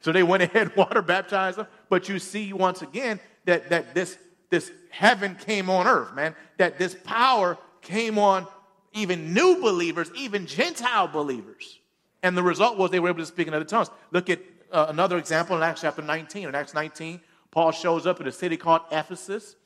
So 0.00 0.12
they 0.12 0.22
went 0.22 0.42
ahead 0.42 0.68
and 0.68 0.76
water 0.76 1.02
baptized 1.02 1.58
them. 1.58 1.66
But 1.88 2.08
you 2.08 2.18
see 2.18 2.52
once 2.52 2.82
again 2.82 3.20
that, 3.44 3.70
that 3.70 3.94
this, 3.94 4.18
this 4.50 4.70
heaven 4.90 5.36
came 5.36 5.70
on 5.70 5.86
earth, 5.86 6.14
man. 6.14 6.34
That 6.58 6.78
this 6.78 6.96
power 7.04 7.58
came 7.82 8.18
on 8.18 8.46
even 8.92 9.34
new 9.34 9.60
believers, 9.60 10.10
even 10.16 10.46
Gentile 10.46 11.08
believers. 11.08 11.78
And 12.22 12.36
the 12.36 12.42
result 12.42 12.78
was 12.78 12.90
they 12.90 12.98
were 12.98 13.10
able 13.10 13.20
to 13.20 13.26
speak 13.26 13.46
in 13.46 13.54
other 13.54 13.64
tongues. 13.64 13.90
Look 14.10 14.30
at 14.30 14.40
uh, 14.72 14.86
another 14.88 15.18
example 15.18 15.56
in 15.56 15.62
Acts 15.62 15.82
chapter 15.82 16.02
19. 16.02 16.48
In 16.48 16.54
Acts 16.54 16.74
19, 16.74 17.20
Paul 17.50 17.70
shows 17.72 18.06
up 18.06 18.20
in 18.20 18.26
a 18.26 18.32
city 18.32 18.56
called 18.56 18.82
Ephesus. 18.90 19.56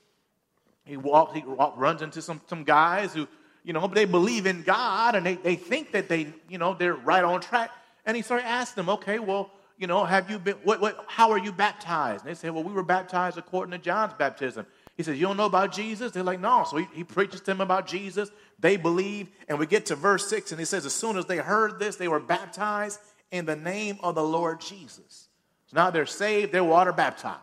He 0.85 0.97
walks, 0.97 1.35
he 1.35 1.43
walk, 1.43 1.75
runs 1.77 2.03
into 2.03 2.23
some, 2.23 2.41
some 2.47 2.65
guys 2.65 3.13
who, 3.15 3.29
you 3.63 3.73
know, 3.73 3.87
they 3.87 4.07
believe 4.07 4.47
in 4.47 4.63
God 4.63 5.15
and 5.15 5.25
they, 5.25 5.35
they 5.35 5.57
think 5.57 5.93
that 5.93 6.09
they, 6.09 6.33
you 6.49 6.59
know, 6.59 6.75
they're 6.75 6.95
right 6.95 7.23
on 7.23 7.41
track. 7.41 7.71
And 8.07 8.17
he 8.17 8.23
started 8.23 8.47
asking 8.47 8.85
them, 8.85 8.91
okay, 8.95 9.19
well, 9.19 9.53
you 9.79 9.87
know, 9.87 10.05
have 10.05 10.31
you 10.31 10.39
been, 10.39 10.57
what, 10.65 10.81
what, 10.81 11.05
how 11.07 11.31
are 11.31 11.39
you 11.39 11.53
baptized? 11.53 12.25
And 12.25 12.31
they 12.31 12.39
say, 12.39 12.51
well, 12.51 12.63
we 12.63 12.73
were 12.73 12.83
baptized 12.83 13.39
according 13.39 13.73
to 13.73 13.79
John's 13.79 14.13
baptism. 14.15 14.67
He 14.97 15.03
says, 15.03 15.19
you 15.19 15.27
don't 15.27 15.39
know 15.39 15.47
about 15.47 15.73
Jesus? 15.73 16.13
They're 16.13 16.23
like, 16.23 16.41
no. 16.41 16.65
So 16.69 16.77
he, 16.77 16.87
he 16.93 17.05
preaches 17.05 17.41
to 17.41 17.47
them 17.47 17.63
about 17.63 17.87
Jesus. 17.87 18.31
They 18.59 18.77
believe. 18.77 19.31
And 19.49 19.59
we 19.59 19.67
get 19.67 19.87
to 19.87 19.97
verse 19.97 20.29
6, 20.29 20.53
and 20.53 20.59
he 20.59 20.67
says, 20.67 20.85
as 20.85 20.93
soon 20.93 21.17
as 21.17 21.25
they 21.25 21.39
heard 21.39 21.79
this, 21.79 21.97
they 21.97 22.09
were 22.09 22.21
baptized 22.21 23.01
in 23.31 23.47
the 23.47 23.57
name 23.57 23.99
of 24.03 24.15
the 24.15 24.23
Lord 24.23 24.61
Jesus. 24.61 25.29
So 25.67 25.77
now 25.77 25.91
they're 25.91 26.05
saved, 26.05 26.53
they're 26.53 26.65
water 26.65 26.93
baptized. 26.93 27.41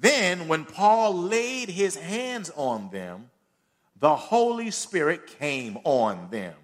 Then, 0.00 0.46
when 0.48 0.64
Paul 0.64 1.14
laid 1.14 1.68
his 1.68 1.96
hands 1.96 2.50
on 2.54 2.90
them, 2.90 3.30
the 3.98 4.14
Holy 4.14 4.70
Spirit 4.70 5.26
came 5.38 5.78
on 5.82 6.30
them, 6.30 6.54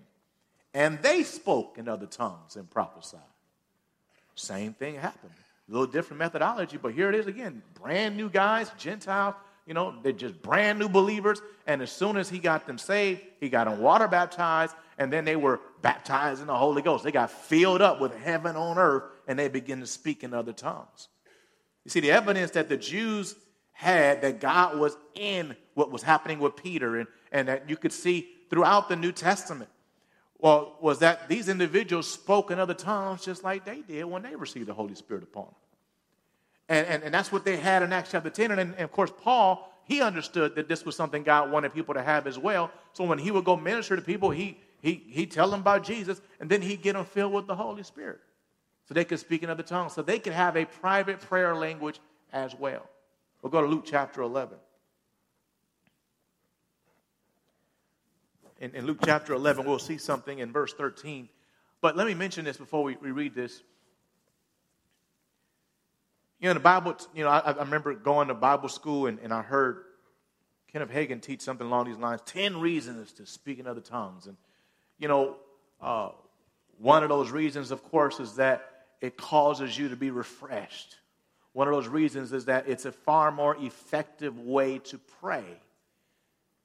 and 0.72 1.00
they 1.02 1.24
spoke 1.24 1.76
in 1.78 1.88
other 1.88 2.06
tongues 2.06 2.54
and 2.54 2.70
prophesied. 2.70 3.20
Same 4.36 4.72
thing 4.72 4.94
happened. 4.94 5.32
A 5.68 5.72
little 5.72 5.86
different 5.86 6.18
methodology, 6.18 6.76
but 6.76 6.92
here 6.92 7.08
it 7.08 7.14
is 7.14 7.26
again. 7.26 7.62
Brand 7.80 8.16
new 8.16 8.28
guys, 8.28 8.70
Gentiles, 8.78 9.34
you 9.66 9.74
know, 9.74 9.94
they're 10.02 10.12
just 10.12 10.40
brand 10.42 10.78
new 10.78 10.88
believers. 10.88 11.40
And 11.66 11.80
as 11.80 11.90
soon 11.90 12.16
as 12.16 12.28
he 12.28 12.38
got 12.38 12.66
them 12.66 12.78
saved, 12.78 13.22
he 13.40 13.48
got 13.48 13.64
them 13.64 13.80
water 13.80 14.06
baptized, 14.06 14.76
and 14.98 15.12
then 15.12 15.24
they 15.24 15.36
were 15.36 15.60
baptized 15.80 16.40
in 16.40 16.46
the 16.46 16.56
Holy 16.56 16.82
Ghost. 16.82 17.02
They 17.02 17.12
got 17.12 17.30
filled 17.30 17.80
up 17.80 18.00
with 18.00 18.14
heaven 18.14 18.56
on 18.56 18.78
earth, 18.78 19.04
and 19.26 19.38
they 19.38 19.48
began 19.48 19.80
to 19.80 19.86
speak 19.86 20.22
in 20.22 20.34
other 20.34 20.52
tongues. 20.52 21.08
You 21.84 21.90
see, 21.90 22.00
the 22.00 22.12
evidence 22.12 22.52
that 22.52 22.68
the 22.68 22.76
Jews 22.76 23.34
had 23.72 24.22
that 24.22 24.40
God 24.40 24.78
was 24.78 24.96
in 25.14 25.56
what 25.74 25.90
was 25.90 26.02
happening 26.02 26.38
with 26.38 26.56
Peter, 26.56 26.98
and, 26.98 27.08
and 27.32 27.48
that 27.48 27.68
you 27.68 27.76
could 27.76 27.92
see 27.92 28.28
throughout 28.48 28.88
the 28.88 28.96
New 28.96 29.12
Testament 29.12 29.68
well, 30.38 30.76
was 30.80 30.98
that 30.98 31.28
these 31.28 31.48
individuals 31.48 32.10
spoke 32.10 32.50
in 32.50 32.58
other 32.58 32.74
tongues 32.74 33.24
just 33.24 33.44
like 33.44 33.64
they 33.64 33.80
did 33.80 34.04
when 34.04 34.22
they 34.22 34.36
received 34.36 34.66
the 34.66 34.74
Holy 34.74 34.94
Spirit 34.94 35.22
upon 35.22 35.44
them. 35.44 35.54
And, 36.68 36.86
and, 36.86 37.02
and 37.04 37.14
that's 37.14 37.32
what 37.32 37.44
they 37.44 37.56
had 37.56 37.82
in 37.82 37.92
Acts 37.92 38.10
chapter 38.10 38.30
10. 38.30 38.50
And, 38.50 38.60
and 38.60 38.80
of 38.80 38.92
course, 38.92 39.10
Paul, 39.22 39.72
he 39.84 40.02
understood 40.02 40.54
that 40.56 40.68
this 40.68 40.84
was 40.84 40.96
something 40.96 41.22
God 41.22 41.50
wanted 41.50 41.72
people 41.72 41.94
to 41.94 42.02
have 42.02 42.26
as 42.26 42.38
well. 42.38 42.70
So 42.92 43.04
when 43.04 43.18
he 43.18 43.30
would 43.30 43.44
go 43.44 43.56
minister 43.56 43.96
to 43.96 44.02
people, 44.02 44.30
he, 44.30 44.58
he, 44.82 45.02
he'd 45.08 45.30
tell 45.30 45.50
them 45.50 45.60
about 45.60 45.82
Jesus, 45.82 46.20
and 46.40 46.50
then 46.50 46.60
he'd 46.60 46.82
get 46.82 46.94
them 46.94 47.04
filled 47.04 47.32
with 47.32 47.46
the 47.46 47.56
Holy 47.56 47.82
Spirit 47.82 48.20
so 48.86 48.94
they 48.94 49.04
could 49.04 49.18
speak 49.18 49.42
in 49.42 49.50
other 49.50 49.62
tongues, 49.62 49.92
so 49.92 50.02
they 50.02 50.18
could 50.18 50.32
have 50.32 50.56
a 50.56 50.64
private 50.64 51.20
prayer 51.20 51.54
language 51.54 52.00
as 52.32 52.54
well. 52.54 52.88
We'll 53.42 53.50
go 53.50 53.60
to 53.60 53.66
Luke 53.66 53.84
chapter 53.86 54.22
11. 54.22 54.58
in, 58.64 58.74
in 58.74 58.86
Luke 58.86 58.98
chapter 59.04 59.34
11, 59.34 59.66
we'll 59.66 59.78
see 59.78 59.98
something 59.98 60.38
in 60.38 60.50
verse 60.50 60.72
13. 60.72 61.28
But 61.82 61.96
let 61.96 62.06
me 62.06 62.14
mention 62.14 62.46
this 62.46 62.56
before 62.56 62.82
we, 62.82 62.96
we 62.96 63.10
read 63.10 63.34
this. 63.34 63.62
You 66.40 66.48
know, 66.48 66.54
the 66.54 66.60
Bible, 66.60 66.96
you 67.14 67.24
know, 67.24 67.30
I, 67.30 67.40
I 67.40 67.62
remember 67.62 67.94
going 67.94 68.28
to 68.28 68.34
Bible 68.34 68.70
school 68.70 69.06
and, 69.06 69.18
and 69.20 69.32
I 69.32 69.42
heard 69.42 69.84
Kenneth 70.72 70.90
Hagin 70.90 71.20
teach 71.20 71.42
something 71.42 71.66
along 71.66 71.86
these 71.86 71.98
lines 71.98 72.22
10 72.24 72.58
reasons 72.58 73.12
to 73.12 73.26
speak 73.26 73.58
in 73.58 73.66
other 73.66 73.82
tongues. 73.82 74.26
And, 74.26 74.36
you 74.98 75.08
know, 75.08 75.36
uh, 75.80 76.10
one 76.78 77.02
of 77.02 77.10
those 77.10 77.30
reasons, 77.30 77.70
of 77.70 77.82
course, 77.84 78.18
is 78.18 78.36
that 78.36 78.73
it 79.04 79.18
causes 79.18 79.76
you 79.76 79.90
to 79.90 79.96
be 79.96 80.10
refreshed. 80.10 80.96
One 81.52 81.68
of 81.68 81.74
those 81.74 81.88
reasons 81.88 82.32
is 82.32 82.46
that 82.46 82.66
it's 82.66 82.86
a 82.86 82.92
far 82.92 83.30
more 83.30 83.54
effective 83.60 84.38
way 84.40 84.78
to 84.78 84.98
pray. 85.20 85.44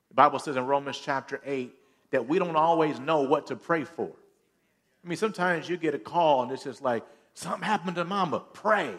The 0.08 0.16
Bible 0.16 0.40
says 0.40 0.56
in 0.56 0.66
Romans 0.66 0.98
chapter 0.98 1.42
8 1.46 1.74
that 2.12 2.30
we 2.30 2.40
don't 2.40 2.56
always 2.56 2.98
know 2.98 3.24
what 3.24 3.48
to 3.48 3.58
pray 3.58 3.84
for. 3.84 4.10
I 5.04 5.08
mean, 5.08 5.18
sometimes 5.18 5.68
you 5.68 5.76
get 5.76 5.94
a 5.96 6.00
call 6.00 6.44
and 6.44 6.52
it's 6.54 6.64
just 6.64 6.82
like, 6.82 7.04
something 7.34 7.62
happened 7.62 7.98
to 7.98 8.06
mama, 8.06 8.42
pray. 8.54 8.94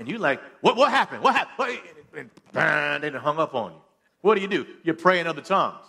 And 0.00 0.08
you're 0.08 0.18
like, 0.18 0.40
what, 0.62 0.76
what 0.76 0.90
happened? 0.90 1.22
What 1.22 1.36
happened? 1.36 1.78
And 2.16 2.30
bang, 2.52 3.00
they 3.02 3.10
hung 3.10 3.38
up 3.38 3.54
on 3.54 3.72
you. 3.72 3.80
What 4.20 4.34
do 4.34 4.40
you 4.40 4.48
do? 4.48 4.66
You 4.82 4.94
pray 4.94 5.20
in 5.20 5.28
other 5.28 5.42
tongues. 5.42 5.86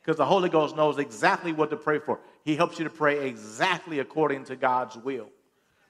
Because 0.00 0.18
the 0.18 0.24
Holy 0.24 0.48
Ghost 0.48 0.76
knows 0.76 0.98
exactly 0.98 1.52
what 1.52 1.70
to 1.70 1.76
pray 1.76 1.98
for. 1.98 2.20
He 2.44 2.54
helps 2.54 2.78
you 2.78 2.84
to 2.84 2.90
pray 2.90 3.26
exactly 3.26 3.98
according 3.98 4.44
to 4.44 4.54
God's 4.54 4.96
will. 4.96 5.30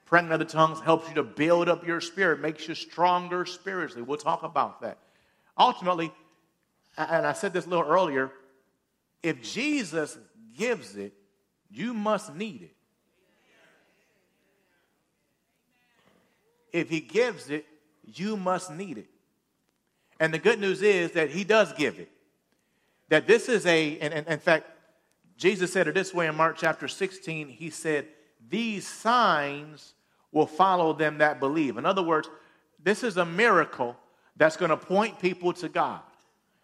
Praying 0.07 0.27
in 0.27 0.31
other 0.31 0.45
tongues 0.45 0.79
helps 0.79 1.09
you 1.09 1.15
to 1.15 1.23
build 1.23 1.67
up 1.67 1.85
your 1.85 1.99
spirit, 1.99 2.39
makes 2.39 2.67
you 2.67 2.75
stronger 2.75 3.45
spiritually. 3.45 4.01
We'll 4.01 4.17
talk 4.17 4.41
about 4.41 4.81
that. 4.81 4.97
Ultimately, 5.57 6.11
and 6.97 7.27
I 7.27 7.33
said 7.33 7.51
this 7.51 7.65
a 7.65 7.69
little 7.69 7.85
earlier, 7.85 8.31
if 9.21 9.43
Jesus 9.43 10.17
gives 10.57 10.95
it, 10.95 11.13
you 11.69 11.93
must 11.93 12.33
need 12.33 12.63
it. 12.63 12.73
If 16.71 16.89
he 16.89 17.01
gives 17.01 17.49
it, 17.49 17.65
you 18.05 18.37
must 18.37 18.71
need 18.71 18.97
it. 18.97 19.07
And 20.21 20.33
the 20.33 20.39
good 20.39 20.59
news 20.59 20.81
is 20.81 21.11
that 21.11 21.31
he 21.31 21.43
does 21.43 21.73
give 21.73 21.99
it. 21.99 22.09
That 23.09 23.27
this 23.27 23.49
is 23.49 23.65
a, 23.65 23.99
and, 23.99 24.13
and 24.13 24.27
in 24.27 24.39
fact, 24.39 24.67
Jesus 25.37 25.73
said 25.73 25.87
it 25.87 25.95
this 25.95 26.13
way 26.13 26.27
in 26.27 26.35
Mark 26.35 26.55
chapter 26.57 26.87
16. 26.87 27.49
He 27.49 27.69
said, 27.69 28.07
These 28.49 28.87
signs 28.87 29.93
will 30.37 30.47
follow 30.47 30.93
them 30.93 31.17
that 31.17 31.39
believe. 31.39 31.77
In 31.77 31.85
other 31.85 32.03
words, 32.03 32.29
this 32.81 33.03
is 33.03 33.17
a 33.17 33.25
miracle 33.25 33.97
that's 34.37 34.55
going 34.55 34.69
to 34.69 34.77
point 34.77 35.19
people 35.19 35.51
to 35.53 35.67
God. 35.67 36.01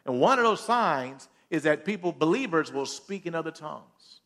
And 0.05 0.19
one 0.19 0.37
of 0.37 0.45
those 0.45 0.61
signs 0.61 1.27
is 1.49 1.63
that 1.63 1.85
people, 1.85 2.11
believers, 2.11 2.71
will 2.71 2.85
speak 2.85 3.25
in 3.25 3.35
other 3.35 3.51
tongues. 3.51 4.21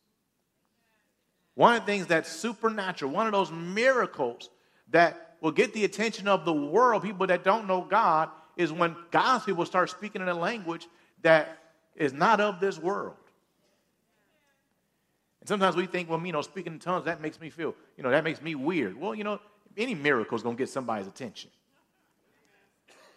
One 1.56 1.76
of 1.76 1.82
the 1.82 1.86
things 1.86 2.08
that's 2.08 2.32
supernatural, 2.32 3.12
one 3.12 3.26
of 3.26 3.32
those 3.32 3.52
miracles 3.52 4.50
that 4.92 5.38
will 5.42 5.52
get 5.52 5.74
the 5.74 5.86
attention 5.86 6.28
of 6.28 6.46
the 6.46 6.54
world, 6.54 7.04
people 7.04 7.26
that 7.28 7.44
don't 7.44 7.68
know 7.68 7.82
God, 7.82 8.30
is 8.58 8.72
when 8.72 8.96
God's 9.12 9.46
people 9.46 9.66
start 9.66 9.90
speaking 9.90 10.22
in 10.22 10.28
a 10.28 10.34
language 10.34 10.88
that 11.22 11.58
is 11.96 12.14
not 12.14 12.40
of 12.40 12.60
this 12.60 12.78
world. 12.78 13.16
And 15.48 15.62
sometimes 15.62 15.78
we 15.78 15.86
think, 15.86 16.10
well, 16.10 16.20
you 16.26 16.34
know, 16.34 16.42
speaking 16.42 16.74
in 16.74 16.80
tongues, 16.80 17.06
that 17.06 17.22
makes 17.22 17.40
me 17.40 17.50
feel, 17.50 17.74
you 17.96 18.04
know, 18.04 18.10
that 18.10 18.26
makes 18.26 18.42
me 18.42 18.54
weird. 18.54 19.00
Well, 19.00 19.16
you 19.16 19.24
know, 19.24 19.40
any 19.78 19.96
miracle 19.96 20.36
is 20.36 20.44
going 20.44 20.58
to 20.58 20.62
get 20.62 20.68
somebody's 20.68 21.08
attention. 21.08 21.52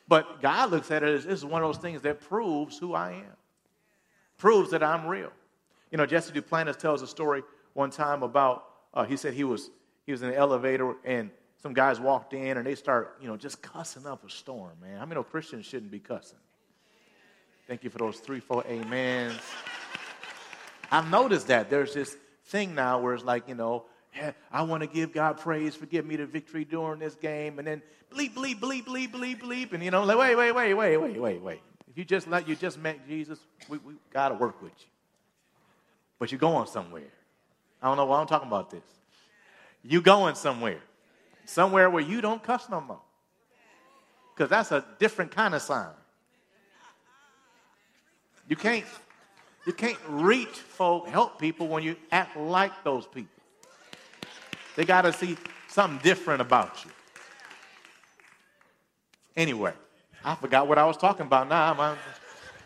But 0.06 0.40
God 0.40 0.70
looks 0.70 0.92
at 0.92 1.02
it 1.02 1.08
as 1.08 1.24
this 1.24 1.40
is 1.40 1.44
one 1.44 1.60
of 1.60 1.68
those 1.68 1.82
things 1.82 2.02
that 2.02 2.20
proves 2.20 2.78
who 2.78 2.94
I 2.94 3.14
am, 3.14 3.36
proves 4.38 4.70
that 4.70 4.80
I'm 4.80 5.06
real. 5.06 5.32
You 5.90 5.98
know, 5.98 6.06
Jesse 6.06 6.32
Duplantis 6.32 6.76
tells 6.76 7.02
a 7.02 7.06
story 7.08 7.42
one 7.72 7.90
time 7.90 8.22
about, 8.22 8.64
uh, 8.94 9.02
he 9.02 9.16
said 9.16 9.34
he 9.34 9.42
was, 9.42 9.72
he 10.06 10.12
was 10.12 10.22
in 10.22 10.28
an 10.28 10.36
elevator 10.36 10.94
and 11.04 11.32
some 11.60 11.74
guys 11.74 11.98
walked 11.98 12.32
in 12.32 12.58
and 12.58 12.64
they 12.64 12.76
start, 12.76 13.18
you 13.20 13.26
know, 13.26 13.36
just 13.36 13.60
cussing 13.60 14.06
up 14.06 14.24
a 14.24 14.30
storm, 14.30 14.74
man. 14.80 14.98
How 14.98 15.04
many 15.04 15.16
know 15.16 15.24
Christians 15.24 15.66
shouldn't 15.66 15.90
be 15.90 15.98
cussing? 15.98 16.38
Thank 17.66 17.82
you 17.82 17.90
for 17.90 17.98
those 17.98 18.20
three, 18.20 18.38
four 18.38 18.64
amens. 18.68 19.40
I've 20.90 21.08
noticed 21.10 21.48
that 21.48 21.70
there's 21.70 21.94
this 21.94 22.16
thing 22.46 22.74
now 22.74 23.00
where 23.00 23.14
it's 23.14 23.24
like, 23.24 23.48
you 23.48 23.54
know, 23.54 23.84
hey, 24.10 24.34
I 24.50 24.62
want 24.62 24.82
to 24.82 24.88
give 24.88 25.12
God 25.12 25.38
praise 25.38 25.74
for 25.74 25.86
giving 25.86 26.08
me 26.08 26.16
the 26.16 26.26
victory 26.26 26.64
during 26.64 27.00
this 27.00 27.14
game, 27.14 27.58
and 27.58 27.66
then 27.66 27.82
bleep, 28.12 28.34
bleep, 28.34 28.60
bleep, 28.60 28.84
bleep, 28.84 29.12
bleep, 29.12 29.40
bleep, 29.40 29.72
and 29.72 29.82
you 29.82 29.90
know, 29.90 30.04
like, 30.04 30.18
wait, 30.18 30.36
wait, 30.36 30.52
wait, 30.52 30.74
wait, 30.74 30.96
wait, 30.96 31.20
wait, 31.20 31.42
wait. 31.42 31.60
If 31.90 31.98
you 31.98 32.04
just 32.04 32.28
let 32.28 32.48
you 32.48 32.54
just 32.54 32.78
met 32.78 33.06
Jesus, 33.08 33.38
we, 33.68 33.78
we 33.78 33.94
got 34.12 34.28
to 34.28 34.34
work 34.34 34.62
with 34.62 34.72
you. 34.78 34.86
But 36.18 36.30
you're 36.30 36.38
going 36.38 36.66
somewhere. 36.66 37.10
I 37.82 37.88
don't 37.88 37.96
know 37.96 38.04
why 38.04 38.20
I'm 38.20 38.26
talking 38.26 38.48
about 38.48 38.70
this. 38.70 38.84
You 39.82 40.00
going 40.00 40.34
somewhere. 40.34 40.80
Somewhere 41.46 41.88
where 41.90 42.02
you 42.02 42.20
don't 42.20 42.42
cuss 42.42 42.68
no 42.68 42.80
more. 42.80 43.00
Because 44.34 44.50
that's 44.50 44.70
a 44.70 44.84
different 44.98 45.32
kind 45.32 45.54
of 45.54 45.62
sign. 45.62 45.90
You 48.48 48.56
can't, 48.56 48.84
you 49.66 49.72
can't 49.72 49.98
reach 50.08 50.48
folk, 50.48 51.08
help 51.08 51.38
people 51.38 51.68
when 51.68 51.82
you 51.82 51.96
act 52.10 52.36
like 52.36 52.72
those 52.82 53.06
people. 53.06 53.30
They 54.76 54.84
got 54.84 55.02
to 55.02 55.12
see 55.12 55.36
something 55.68 56.00
different 56.02 56.40
about 56.40 56.84
you. 56.84 56.90
Anyway, 59.36 59.72
I 60.24 60.34
forgot 60.34 60.66
what 60.66 60.78
I 60.78 60.84
was 60.84 60.96
talking 60.96 61.26
about 61.26 61.48
now. 61.48 61.74
I'm, 61.78 61.98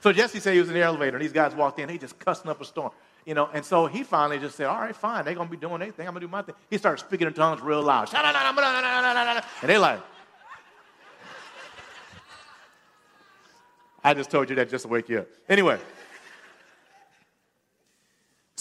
so 0.00 0.12
Jesse 0.12 0.38
said 0.38 0.54
he 0.54 0.60
was 0.60 0.68
in 0.68 0.74
the 0.74 0.82
elevator, 0.82 1.16
and 1.16 1.24
these 1.24 1.32
guys 1.32 1.54
walked 1.54 1.80
in. 1.80 1.88
He 1.88 1.98
just 1.98 2.18
cussing 2.18 2.50
up 2.50 2.60
a 2.60 2.64
storm. 2.64 2.92
You 3.24 3.34
know, 3.34 3.48
and 3.52 3.64
so 3.64 3.86
he 3.86 4.02
finally 4.02 4.38
just 4.38 4.54
said, 4.54 4.66
all 4.66 4.80
right, 4.80 4.94
fine. 4.94 5.24
They're 5.24 5.34
to 5.34 5.44
be 5.46 5.56
doing 5.56 5.78
their 5.78 5.90
thing. 5.90 6.06
I'm 6.06 6.12
to 6.14 6.20
do 6.20 6.28
my 6.28 6.42
thing. 6.42 6.54
He 6.68 6.76
started 6.76 7.02
speaking 7.02 7.26
in 7.26 7.32
tongues 7.32 7.62
real 7.62 7.82
loud. 7.82 8.12
And 8.12 9.70
they 9.70 9.78
like, 9.78 10.00
I 14.02 14.12
just 14.12 14.30
told 14.30 14.50
you 14.50 14.56
that 14.56 14.68
just 14.68 14.82
to 14.82 14.88
wake 14.88 15.08
you 15.08 15.20
up. 15.20 15.28
Anyway. 15.48 15.78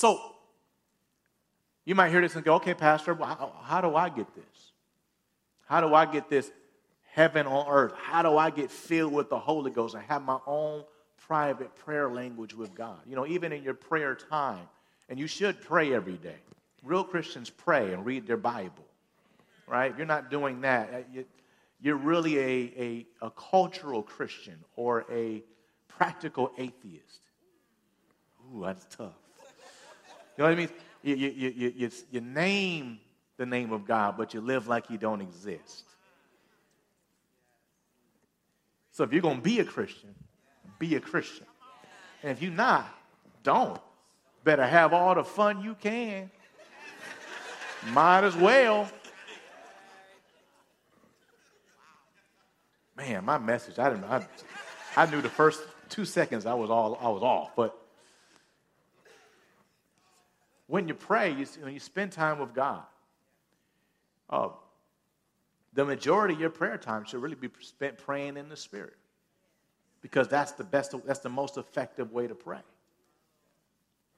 So, 0.04 0.20
you 1.86 1.96
might 1.96 2.10
hear 2.10 2.20
this 2.20 2.36
and 2.36 2.44
go, 2.44 2.56
okay, 2.56 2.74
Pastor, 2.74 3.16
how, 3.16 3.54
how 3.64 3.80
do 3.80 3.96
I 3.96 4.10
get 4.10 4.36
this? 4.36 4.72
How 5.66 5.80
do 5.80 5.94
I 5.94 6.06
get 6.06 6.30
this 6.30 6.52
heaven 7.14 7.48
on 7.48 7.68
earth? 7.70 7.94
How 7.96 8.22
do 8.22 8.38
I 8.38 8.50
get 8.50 8.70
filled 8.70 9.14
with 9.14 9.30
the 9.30 9.40
Holy 9.40 9.72
Ghost 9.72 9.96
and 9.96 10.04
have 10.04 10.22
my 10.22 10.40
own 10.46 10.84
private 11.26 11.74
prayer 11.76 12.10
language 12.10 12.54
with 12.54 12.76
God. 12.76 13.00
You 13.08 13.16
know, 13.16 13.26
even 13.26 13.54
in 13.54 13.64
your 13.64 13.76
prayer 13.76 14.14
time, 14.14 14.68
and 15.08 15.18
you 15.18 15.26
should 15.26 15.62
pray 15.62 15.94
every 15.94 16.18
day. 16.18 16.36
Real 16.84 17.06
Christians 17.06 17.50
pray 17.50 17.94
and 17.94 18.06
read 18.06 18.28
their 18.28 18.36
Bible, 18.36 18.84
right? 19.70 19.90
If 19.90 19.98
you're 19.98 20.06
not 20.06 20.30
doing 20.30 20.60
that, 20.62 20.94
uh, 20.94 21.22
you're 21.80 21.96
really 21.96 22.38
a, 22.40 22.74
a, 23.22 23.28
a 23.28 23.32
cultural 23.32 24.04
Christian 24.04 24.60
or 24.76 25.06
a 25.10 25.42
practical 25.88 26.52
atheist. 26.58 27.22
Ooh, 28.54 28.64
that's 28.66 28.86
tough. 28.94 29.23
You 30.38 30.44
know 30.44 30.50
what 30.50 30.54
I 30.54 30.56
mean? 30.56 30.70
You, 31.04 31.16
you, 31.16 31.30
you, 31.30 31.74
you, 31.76 31.92
you 32.12 32.22
name 32.22 33.00
the 33.38 33.46
name 33.46 33.72
of 33.72 33.86
God, 33.86 34.16
but 34.18 34.34
you 34.34 34.42
live 34.42 34.68
like 34.68 34.90
you 34.90 34.98
don't 34.98 35.22
exist. 35.22 35.84
So 38.92 39.04
if 39.04 39.12
you're 39.12 39.22
going 39.22 39.38
to 39.38 39.44
be 39.44 39.60
a 39.60 39.66
Christian, 39.66 40.14
be 40.80 40.96
a 40.96 41.00
Christian. 41.00 41.48
And 42.22 42.32
if 42.32 42.42
you're 42.42 42.52
not, 42.52 42.88
don't. 43.44 43.82
Better 44.44 44.66
have 44.66 44.94
all 44.94 45.16
the 45.16 45.24
fun 45.24 45.64
you 45.64 45.76
can. 45.76 46.30
Might 47.92 48.24
as 48.24 48.36
well. 48.36 48.90
Man, 52.96 53.26
my 53.26 53.38
message, 53.38 53.80
I 53.80 53.90
didn't 53.90 54.06
I, 54.06 54.26
I 54.96 55.10
knew 55.10 55.22
the 55.22 55.30
first 55.30 55.62
two 55.90 56.06
seconds 56.06 56.46
I 56.46 56.54
was 56.54 56.70
all 56.70 56.98
I 57.02 57.10
was 57.10 57.24
off, 57.24 57.56
but 57.56 57.78
when 60.68 60.88
you 60.88 60.94
pray, 60.94 61.32
you, 61.32 61.46
you 61.68 61.80
spend 61.80 62.12
time 62.12 62.40
with 62.40 62.54
God, 62.54 62.84
uh, 64.30 64.50
the 65.74 65.86
majority 65.86 66.34
of 66.36 66.40
your 66.40 66.50
prayer 66.50 66.78
time 66.78 67.06
should 67.06 67.22
really 67.22 67.36
be 67.36 67.50
spent 67.62 67.98
praying 67.98 68.38
in 68.38 68.50
the 68.50 68.58
Spirit 68.58 68.96
because 70.02 70.28
that's 70.28 70.52
the 70.54 70.64
best, 70.64 70.94
that's 71.06 71.20
the 71.20 71.30
most 71.30 71.58
effective 71.58 72.12
way 72.12 72.28
to 72.28 72.36
pray. 72.36 72.62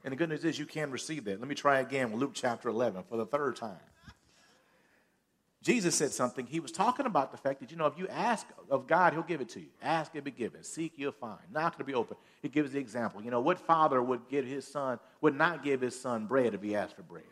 And 0.04 0.12
the 0.12 0.16
good 0.16 0.30
news 0.30 0.46
is 0.46 0.60
you 0.60 0.66
can 0.66 0.92
receive 0.92 1.26
that. 1.26 1.40
Let 1.40 1.48
me 1.48 1.56
try 1.56 1.80
again 1.80 2.12
with 2.12 2.22
Luke 2.22 2.32
chapter 2.34 2.70
11 2.70 3.04
for 3.10 3.18
the 3.18 3.26
third 3.26 3.56
time. 3.56 3.80
Jesus 5.66 5.96
said 5.96 6.12
something. 6.12 6.46
He 6.46 6.60
was 6.60 6.72
talking 6.72 7.08
about 7.08 7.32
the 7.32 7.40
fact 7.40 7.60
that, 7.60 7.72
you 7.72 7.78
know, 7.78 7.88
if 7.88 7.98
you 7.98 8.08
ask 8.08 8.46
of 8.70 8.86
God, 8.86 9.14
He'll 9.14 9.24
give 9.24 9.42
it 9.42 9.50
to 9.50 9.60
you. 9.60 9.70
Ask, 9.82 10.12
it'll 10.14 10.24
be 10.24 10.30
given. 10.30 10.64
Seek, 10.64 10.94
you'll 10.96 11.12
find. 11.12 11.40
Knock, 11.52 11.74
it'll 11.74 11.88
be 11.88 11.96
open. 11.96 12.18
He 12.44 12.50
gives 12.50 12.72
the 12.72 12.78
example. 12.78 13.24
You 13.24 13.32
know, 13.32 13.40
what 13.40 13.58
father 13.58 14.00
would 14.00 14.30
give 14.30 14.46
his 14.46 14.68
son, 14.68 15.00
would 15.22 15.36
not 15.36 15.64
give 15.64 15.82
his 15.82 16.00
son 16.00 16.28
bread 16.28 16.54
if 16.54 16.62
he 16.62 16.76
asked 16.76 16.96
for 16.96 17.02
bread? 17.02 17.24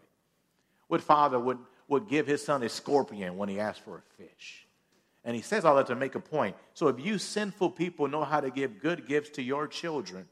What 0.88 1.02
father 1.02 1.40
would, 1.40 1.60
would 1.88 2.10
give 2.10 2.26
his 2.26 2.44
son 2.44 2.64
a 2.64 2.70
scorpion 2.70 3.38
when 3.38 3.50
he 3.50 3.60
asked 3.60 3.82
for 3.82 3.98
a 4.00 4.24
fish? 4.24 4.66
And 5.24 5.36
he 5.36 5.44
says 5.44 5.64
all 5.64 5.76
that 5.76 5.86
to 5.88 5.96
make 5.96 6.16
a 6.16 6.20
point. 6.20 6.56
So 6.74 6.88
if 6.88 7.00
you 7.00 7.20
sinful 7.20 7.70
people 7.70 8.08
know 8.08 8.24
how 8.24 8.40
to 8.40 8.50
give 8.50 8.80
good 8.80 9.08
gifts 9.08 9.30
to 9.32 9.44
your 9.44 9.68
children, 9.68 10.28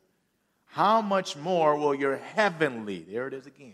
how 0.66 1.04
much 1.04 1.38
more 1.38 1.78
will 1.78 1.94
your 1.94 2.18
heavenly, 2.18 3.06
there 3.08 3.28
it 3.28 3.36
is 3.36 3.46
again, 3.46 3.74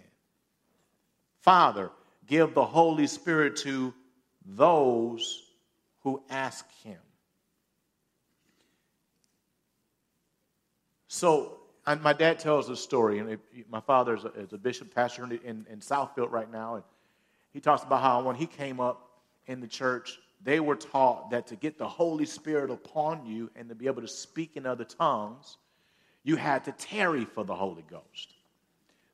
Father 1.39 1.91
give 2.27 2.53
the 2.53 2.65
Holy 2.65 3.07
Spirit 3.07 3.55
to 3.55 3.93
those 4.47 5.43
who 6.01 6.21
ask 6.29 6.65
him. 6.83 6.99
So, 11.07 11.57
my 12.01 12.13
dad 12.13 12.39
tells 12.39 12.69
a 12.69 12.75
story, 12.75 13.19
and 13.19 13.37
my 13.69 13.79
father 13.79 14.15
is 14.15 14.25
a, 14.25 14.29
is 14.29 14.53
a 14.53 14.57
bishop 14.57 14.93
pastor 14.93 15.23
in, 15.23 15.65
in 15.69 15.79
Southfield 15.79 16.31
right 16.31 16.51
now, 16.51 16.75
and 16.75 16.83
he 17.53 17.59
talks 17.59 17.83
about 17.83 18.01
how 18.01 18.21
when 18.23 18.35
he 18.35 18.45
came 18.45 18.79
up 18.79 19.09
in 19.47 19.61
the 19.61 19.67
church, 19.67 20.19
they 20.43 20.59
were 20.59 20.75
taught 20.75 21.31
that 21.31 21.47
to 21.47 21.55
get 21.55 21.77
the 21.77 21.87
Holy 21.87 22.25
Spirit 22.25 22.69
upon 22.69 23.25
you 23.25 23.49
and 23.55 23.69
to 23.69 23.75
be 23.75 23.87
able 23.87 24.01
to 24.01 24.07
speak 24.07 24.55
in 24.55 24.65
other 24.65 24.83
tongues, 24.83 25.57
you 26.23 26.35
had 26.35 26.65
to 26.65 26.71
tarry 26.73 27.25
for 27.25 27.43
the 27.43 27.55
Holy 27.55 27.85
Ghost. 27.89 28.33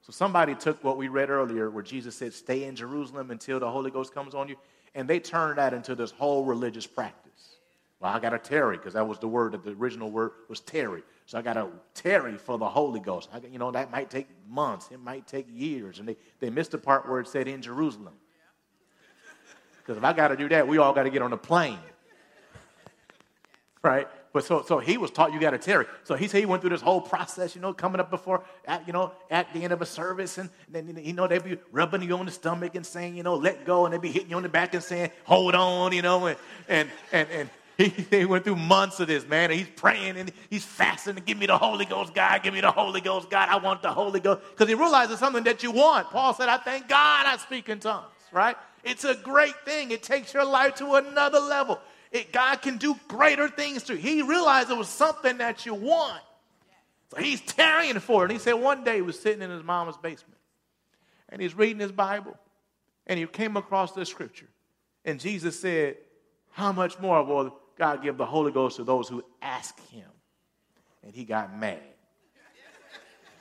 So 0.02 0.12
somebody 0.12 0.54
took 0.56 0.84
what 0.84 0.98
we 0.98 1.08
read 1.08 1.30
earlier, 1.30 1.69
where 1.69 1.84
Jesus 1.84 2.15
said, 2.15 2.34
Stay 2.34 2.65
in 2.65 2.76
Jerusalem 2.76 3.32
until 3.32 3.60
the 3.60 3.69
Holy 3.69 3.89
Ghost 3.89 4.13
comes 4.13 4.36
on 4.36 4.50
you, 4.50 4.58
and 4.95 5.08
they 5.08 5.19
turned 5.19 5.58
that 5.58 5.73
into 5.73 5.95
this 5.95 6.12
whole 6.12 6.43
religious 6.43 6.86
practice. 6.88 7.58
Well, 7.99 8.13
I 8.13 8.19
got 8.19 8.32
to 8.32 8.39
tarry, 8.39 8.77
because 8.77 8.93
that 8.93 9.08
was 9.08 9.17
the 9.19 9.27
word 9.27 9.53
that 9.53 9.63
the 9.63 9.71
original 9.71 10.12
word 10.12 10.32
was 10.49 10.60
tarry. 10.60 11.03
So 11.25 11.38
I 11.38 11.41
got 11.41 11.53
to 11.53 11.69
tarry 11.93 12.38
for 12.38 12.58
the 12.58 12.67
Holy 12.67 12.99
Ghost. 12.99 13.29
I, 13.34 13.39
you 13.49 13.58
know, 13.58 13.71
that 13.71 13.91
might 13.91 14.10
take 14.10 14.27
months, 14.49 14.89
it 14.91 14.99
might 14.99 15.25
take 15.25 15.47
years. 15.49 15.99
And 15.99 16.08
they, 16.08 16.17
they 16.39 16.49
missed 16.49 16.71
the 16.71 16.77
part 16.77 17.08
where 17.08 17.21
it 17.21 17.27
said 17.27 17.47
in 17.47 17.62
Jerusalem. 17.62 18.13
Because 19.77 19.97
if 19.97 20.03
I 20.03 20.13
got 20.13 20.29
to 20.29 20.36
do 20.36 20.49
that, 20.49 20.67
we 20.67 20.77
all 20.77 20.93
got 20.93 21.03
to 21.03 21.10
get 21.10 21.21
on 21.21 21.32
a 21.34 21.38
plane. 21.38 21.79
Right? 23.82 24.08
But 24.34 24.43
so, 24.43 24.63
so 24.67 24.80
he 24.80 24.98
was 24.98 25.12
taught 25.12 25.32
you 25.32 25.39
got 25.39 25.52
to 25.52 25.60
tarry. 25.60 25.86
So 26.04 26.15
he 26.15 26.28
said 26.28 26.39
he 26.39 26.48
went 26.48 26.62
through 26.62 26.72
this 26.72 26.82
whole 26.82 27.00
process, 27.00 27.56
you 27.56 27.62
know, 27.62 27.72
coming 27.72 28.02
up 28.02 28.10
before, 28.10 28.43
at, 28.65 28.86
you 28.88 28.91
know, 28.91 29.12
at 29.30 29.54
the 29.54 29.63
end 29.63 29.72
of 29.72 29.82
a 29.82 29.86
service, 29.86 30.39
and 30.39 30.50
then 30.69 31.00
you 31.02 31.13
know 31.13 31.28
they'd 31.28 31.43
be 31.43 31.58
rubbing 31.72 32.02
you 32.02 32.17
on 32.17 32.26
the 32.26 32.32
stomach 32.32 32.74
and 32.74 32.86
saying, 32.86 33.15
you 33.15 33.22
know, 33.22 33.36
let 33.36 33.63
go, 33.63 33.86
and 33.86 33.93
they'd 33.93 34.02
be 34.02 34.12
hitting 34.12 34.32
you 34.32 34.36
on 34.36 34.43
the 34.43 34.50
back 34.50 34.74
and 34.74 34.84
saying, 34.84 35.12
hold 35.24 35.54
on, 35.54 35.93
you 35.93 36.02
know, 36.02 36.26
and 36.26 36.38
and 36.67 36.89
and, 37.12 37.30
and 37.30 37.50
he, 37.78 37.89
he 38.10 38.26
went 38.26 38.43
through 38.43 38.56
months 38.56 39.00
of 39.00 39.08
this, 39.08 39.28
man. 39.28 39.52
And 39.52 39.60
he's 39.60 39.69
praying 39.76 40.17
and 40.17 40.32
he's 40.50 40.65
fasting 40.65 41.15
to 41.15 41.22
give 41.22 41.38
me 41.38 41.46
the 41.46 41.58
Holy 41.58 41.86
Ghost, 41.86 42.13
God. 42.13 42.41
Give 42.43 42.54
me 42.54 42.62
the 42.62 42.72
Holy 42.72 43.02
Ghost, 43.02 43.30
God. 43.30 43.50
I 43.50 43.58
want 43.58 43.82
the 43.82 43.91
Holy 43.91 44.19
Ghost. 44.19 44.41
Because 44.50 44.67
he 44.67 44.76
realizes 44.76 45.19
something 45.19 45.43
that 45.43 45.63
you 45.63 45.72
want. 45.72 46.10
Paul 46.10 46.34
said, 46.34 46.50
I 46.50 46.58
thank 46.58 46.88
God 46.88 47.26
I 47.26 47.38
speak 47.38 47.69
in 47.69 47.80
tongues, 47.80 48.06
right? 48.32 48.56
It's 48.84 49.06
a 49.06 49.15
great 49.15 49.56
thing. 49.65 49.91
It 49.91 50.04
takes 50.04 50.34
your 50.34 50.46
life 50.46 50.76
to 50.76 50.96
another 50.96 51.39
level. 51.39 51.80
It, 52.13 52.32
God 52.32 52.62
can 52.62 52.78
do 52.78 52.95
greater 53.08 53.49
things 53.49 53.82
through. 53.84 53.97
He 53.97 54.21
realized 54.21 54.69
it 54.69 54.78
was 54.78 54.88
something 54.88 55.39
that 55.39 55.65
you 55.65 55.73
want. 55.73 56.21
So 57.12 57.21
he's 57.21 57.41
tarrying 57.41 57.99
for 57.99 58.21
it. 58.21 58.26
And 58.26 58.32
he 58.34 58.38
said 58.38 58.54
one 58.54 58.84
day 58.84 58.97
he 58.97 59.02
was 59.02 59.19
sitting 59.19 59.41
in 59.41 59.49
his 59.49 59.63
mama's 59.63 59.97
basement 59.97 60.39
and 61.30 61.41
he's 61.41 61.56
reading 61.56 61.80
his 61.80 61.91
Bible 61.91 62.38
and 63.08 63.19
he 63.19 63.26
came 63.26 63.58
across 63.58 63.93
this 63.93 64.10
scripture. 64.10 64.47
And 65.04 65.19
Jesus 65.19 65.60
said, 65.60 65.97
How 66.52 66.71
much 66.71 66.99
more 66.99 67.23
will 67.23 67.58
God 67.78 68.04
give 68.04 68.17
the 68.17 68.26
Holy 68.26 68.52
Ghost 68.52 68.78
to 68.78 68.84
those 68.84 69.10
who 69.10 69.23
ask 69.41 69.78
him? 69.89 70.08
And 71.04 71.13
he 71.13 71.26
got 71.26 71.58
mad. 71.58 71.82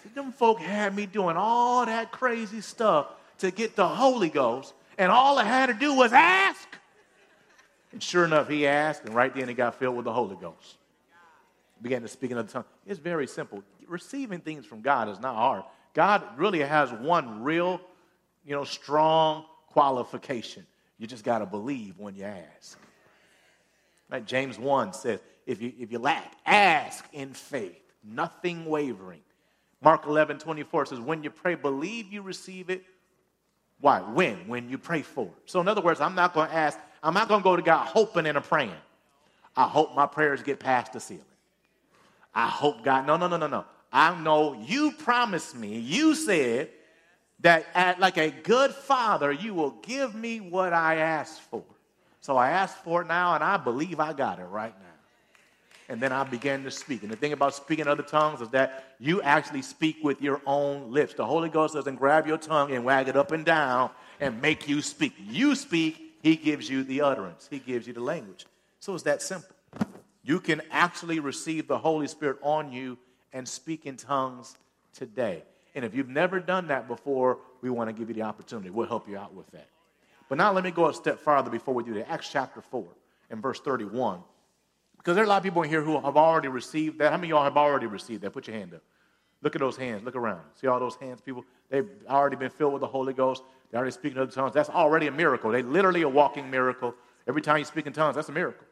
See, 0.02 0.08
them 0.14 0.32
folk 0.32 0.58
had 0.58 0.96
me 0.96 1.06
doing 1.06 1.37
all 1.37 1.87
that 1.87 2.11
crazy 2.11 2.62
stuff 2.62 3.06
to 3.38 3.50
get 3.50 3.76
the 3.76 3.87
Holy 3.87 4.30
Ghost, 4.30 4.72
and 4.98 5.12
all 5.12 5.38
I 5.38 5.44
had 5.44 5.66
to 5.66 5.74
do 5.74 5.94
was 5.94 6.12
ask. 6.12 6.66
And 7.92 8.02
sure 8.02 8.24
enough, 8.24 8.48
he 8.48 8.66
asked, 8.66 9.05
and 9.05 9.14
right 9.14 9.35
then 9.35 9.48
he 9.48 9.55
got 9.55 9.78
filled 9.78 9.96
with 9.96 10.05
the 10.05 10.12
Holy 10.12 10.37
Ghost. 10.37 10.76
Began 11.83 12.02
to 12.02 12.09
speak 12.09 12.31
in 12.31 12.38
other 12.38 12.48
tongues. 12.48 12.66
It's 12.87 13.00
very 13.00 13.26
simple. 13.26 13.62
Receiving 13.88 14.40
things 14.40 14.64
from 14.64 14.83
God 14.83 15.09
is 15.09 15.18
not 15.20 15.35
hard. 15.35 15.64
God 15.94 16.22
really 16.37 16.61
has 16.61 16.92
one 16.92 17.42
real, 17.42 17.81
you 18.46 18.55
know, 18.55 18.64
strong 18.64 19.44
qualification. 19.66 20.64
You 20.98 21.07
just 21.07 21.24
got 21.24 21.40
to 21.40 21.46
believe 21.46 21.98
when 21.98 22.14
you 22.14 22.24
ask. 22.24 22.78
Like 24.11 24.26
James 24.26 24.59
1 24.59 24.92
says, 24.92 25.20
if 25.46 25.61
you, 25.61 25.72
if 25.78 25.90
you 25.90 25.98
lack, 25.98 26.37
ask 26.46 27.05
in 27.12 27.33
faith, 27.33 27.83
nothing 28.05 28.66
wavering. 28.66 29.20
Mark 29.83 30.07
11, 30.07 30.38
24 30.38 30.87
says, 30.87 31.00
when 31.00 31.24
you 31.24 31.31
pray, 31.31 31.57
believe 31.57 32.12
you 32.12 32.22
receive 32.22 32.70
it. 32.70 32.85
Why? 33.81 33.98
When? 33.98 34.46
When 34.46 34.68
you 34.68 34.78
pray 34.78 35.02
for 35.02 35.26
it. 35.26 35.33
So, 35.46 35.61
in 35.61 35.66
other 35.66 35.81
words, 35.81 36.00
I'm 36.00 36.14
not 36.14 36.35
going 36.35 36.48
to 36.48 36.55
ask, 36.55 36.78
I'm 37.02 37.14
not 37.14 37.28
going 37.28 37.40
to 37.40 37.44
go 37.44 37.56
to 37.56 37.62
God 37.62 37.86
hoping 37.86 38.26
and 38.26 38.38
a 38.38 38.40
praying. 38.40 38.72
I 39.56 39.64
hope 39.64 39.94
my 39.94 40.06
prayers 40.06 40.42
get 40.42 40.60
past 40.60 40.92
the 40.92 41.00
ceiling. 41.00 41.24
I 42.34 42.48
hope 42.48 42.82
God, 42.82 43.06
no, 43.06 43.16
no, 43.16 43.28
no, 43.28 43.36
no, 43.36 43.46
no. 43.46 43.64
I 43.92 44.18
know 44.18 44.54
you 44.66 44.92
promised 44.92 45.54
me, 45.54 45.78
you 45.78 46.14
said 46.14 46.70
that 47.40 47.66
at, 47.74 48.00
like 48.00 48.16
a 48.16 48.30
good 48.30 48.70
father, 48.70 49.30
you 49.30 49.52
will 49.52 49.72
give 49.82 50.14
me 50.14 50.40
what 50.40 50.72
I 50.72 50.96
asked 50.96 51.42
for. 51.42 51.64
So 52.20 52.36
I 52.36 52.50
asked 52.50 52.78
for 52.78 53.02
it 53.02 53.08
now, 53.08 53.34
and 53.34 53.44
I 53.44 53.56
believe 53.56 54.00
I 54.00 54.12
got 54.12 54.38
it 54.38 54.44
right 54.44 54.74
now. 54.78 54.86
And 55.88 56.00
then 56.00 56.12
I 56.12 56.24
began 56.24 56.62
to 56.62 56.70
speak. 56.70 57.02
And 57.02 57.10
the 57.10 57.16
thing 57.16 57.32
about 57.32 57.54
speaking 57.54 57.86
other 57.86 58.04
tongues 58.04 58.40
is 58.40 58.48
that 58.50 58.94
you 58.98 59.20
actually 59.20 59.62
speak 59.62 59.96
with 60.02 60.22
your 60.22 60.40
own 60.46 60.92
lips. 60.92 61.14
The 61.14 61.26
Holy 61.26 61.48
Ghost 61.48 61.74
doesn't 61.74 61.96
grab 61.96 62.26
your 62.26 62.38
tongue 62.38 62.70
and 62.70 62.84
wag 62.84 63.08
it 63.08 63.16
up 63.16 63.32
and 63.32 63.44
down 63.44 63.90
and 64.20 64.40
make 64.40 64.68
you 64.68 64.80
speak. 64.80 65.12
You 65.18 65.54
speak, 65.56 66.12
He 66.22 66.37
gives 66.37 66.70
you 66.70 66.85
the 66.85 67.02
utterance, 67.02 67.48
He 67.50 67.58
gives 67.58 67.87
you 67.87 67.92
the 67.92 68.00
language. 68.00 68.46
So 68.80 68.94
it's 68.94 69.02
that 69.04 69.22
simple. 69.22 69.54
You 70.24 70.38
can 70.40 70.62
actually 70.70 71.18
receive 71.20 71.66
the 71.66 71.78
Holy 71.78 72.06
Spirit 72.06 72.38
on 72.42 72.72
you 72.72 72.96
and 73.32 73.46
speak 73.46 73.87
in 73.87 73.96
tongues 73.96 74.56
today. 74.92 75.42
And 75.74 75.85
if 75.85 75.94
you've 75.94 76.08
never 76.08 76.38
done 76.38 76.68
that 76.68 76.87
before, 76.87 77.38
we 77.61 77.70
want 77.70 77.88
to 77.88 77.92
give 77.92 78.08
you 78.08 78.14
the 78.14 78.22
opportunity. 78.22 78.70
We'll 78.70 78.87
help 78.87 79.08
you 79.08 79.16
out 79.16 79.35
with 79.35 79.50
that. 79.50 79.68
But 80.28 80.38
now 80.38 80.52
let 80.52 80.64
me 80.64 80.70
go 80.70 80.88
a 80.88 80.94
step 80.94 81.18
farther 81.18 81.50
before 81.50 81.74
we 81.74 81.82
do 81.82 81.94
that. 81.94 82.11
Acts 82.11 82.28
chapter 82.30 82.61
4 82.61 82.85
and 83.30 83.42
verse 83.42 83.61
31. 83.61 84.20
Because 84.96 85.16
there 85.16 85.24
are 85.24 85.26
a 85.26 85.28
lot 85.28 85.38
of 85.38 85.42
people 85.42 85.62
in 85.62 85.68
here 85.68 85.82
who 85.82 86.00
have 86.00 86.16
already 86.16 86.48
received 86.48 86.98
that. 86.98 87.11
How 87.11 87.16
many 87.16 87.28
of 87.28 87.30
y'all 87.30 87.44
have 87.44 87.56
already 87.56 87.87
received 87.87 88.22
that? 88.22 88.32
Put 88.32 88.46
your 88.46 88.56
hand 88.56 88.74
up. 88.74 88.82
Look 89.42 89.57
at 89.57 89.61
those 89.61 89.76
hands. 89.76 90.05
Look 90.05 90.14
around. 90.14 90.40
See 90.61 90.68
all 90.68 90.78
those 90.78 90.94
hands, 90.96 91.20
people? 91.20 91.44
They've 91.68 91.88
already 92.09 92.37
been 92.37 92.50
filled 92.50 92.72
with 92.72 92.81
the 92.81 92.87
Holy 92.87 93.12
Ghost. 93.12 93.42
They're 93.70 93.78
already 93.78 93.92
speaking 93.92 94.18
other 94.18 94.31
tongues. 94.31 94.55
That's 94.55 94.70
already 94.70 95.09
a 95.09 95.12
miracle. 95.12 95.50
They 95.50 95.62
literally 95.62 96.02
a 96.02 96.09
walking 96.09 96.50
miracle. 96.50 96.94
Every 97.26 97.42
time 97.42 97.59
you 97.59 97.64
speak 97.64 97.87
in 97.87 97.92
tongues, 97.92 98.14
that's 98.14 98.28
a 98.28 98.33
miracle. 98.33 98.66